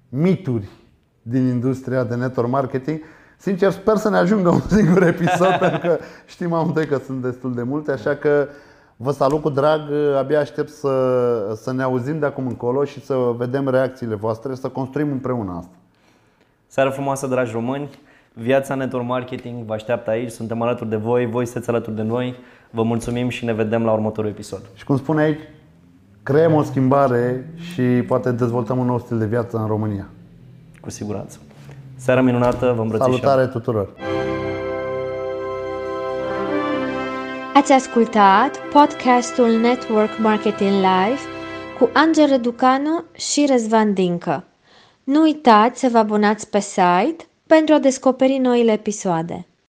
mituri 0.09 0.69
din 1.23 1.47
industria 1.47 2.05
de 2.05 2.15
network 2.15 2.51
marketing. 2.51 3.01
Sincer, 3.37 3.71
sper 3.71 3.97
să 3.97 4.11
ne 4.11 4.17
ajungă 4.17 4.49
un 4.49 4.61
singur 4.61 5.03
episod 5.03 5.59
pentru 5.61 5.79
că 5.79 5.99
știm 6.27 6.53
amândoi 6.53 6.87
că 6.87 7.01
sunt 7.05 7.23
destul 7.23 7.55
de 7.55 7.63
multe, 7.63 7.93
așa 7.93 8.15
că 8.15 8.49
vă 8.97 9.11
salut 9.11 9.43
cu 9.43 9.51
drag, 9.51 9.81
abia 10.19 10.41
aștept 10.41 10.69
să, 10.69 11.55
să 11.55 11.73
ne 11.73 11.83
auzim 11.83 12.19
de 12.19 12.27
acum 12.27 12.47
încolo 12.47 12.85
și 12.85 13.05
să 13.05 13.15
vedem 13.37 13.69
reacțiile 13.69 14.15
voastre, 14.15 14.55
să 14.55 14.69
construim 14.69 15.11
împreună 15.11 15.55
asta. 15.59 15.77
Seară 16.67 16.91
frumoasă, 16.91 17.27
dragi 17.27 17.53
români! 17.53 17.89
Viața 18.33 18.75
Network 18.75 19.07
Marketing 19.07 19.65
vă 19.65 19.73
așteaptă 19.73 20.11
aici, 20.11 20.31
suntem 20.31 20.63
alături 20.63 20.91
de 20.91 20.97
voi, 20.97 21.27
voi 21.27 21.45
sunteți 21.45 21.71
alături 21.71 21.97
de 21.97 22.03
noi. 22.03 22.37
Vă 22.71 22.83
mulțumim 22.83 23.29
și 23.29 23.45
ne 23.45 23.53
vedem 23.53 23.85
la 23.85 23.93
următorul 23.93 24.31
episod. 24.31 24.63
Și 24.75 24.85
cum 24.85 24.97
spune 24.97 25.23
aici, 25.23 25.41
creăm 26.23 26.55
o 26.55 26.63
schimbare 26.63 27.55
și 27.73 27.83
poate 27.83 28.33
dezvoltăm 28.33 28.79
un 28.79 28.87
nou 28.87 28.99
stil 28.99 29.19
de 29.19 29.27
viață 29.27 29.57
în 29.57 29.67
România. 29.67 30.09
Cu 30.81 30.91
siguranță. 30.91 31.39
Seară 31.97 32.21
minunată, 32.21 32.73
vă 32.77 32.83
îmbrățișăm! 32.83 33.13
Salutare 33.13 33.47
tuturor! 33.47 33.89
Ați 37.55 37.73
ascultat 37.73 38.59
podcastul 38.73 39.51
Network 39.51 40.19
Marketing 40.19 40.71
Live 40.71 41.21
cu 41.79 41.91
Angel 41.93 42.29
Răducanu 42.29 43.05
și 43.13 43.47
Răzvan 43.51 43.93
Dincă. 43.93 44.45
Nu 45.05 45.23
uitați 45.23 45.81
să 45.81 45.89
vă 45.93 45.99
abonați 45.99 46.51
pe 46.51 46.61
site 46.61 47.27
pentru 47.47 47.75
a 47.75 47.79
descoperi 47.79 48.39
noile 48.39 48.73
episoade. 48.73 49.48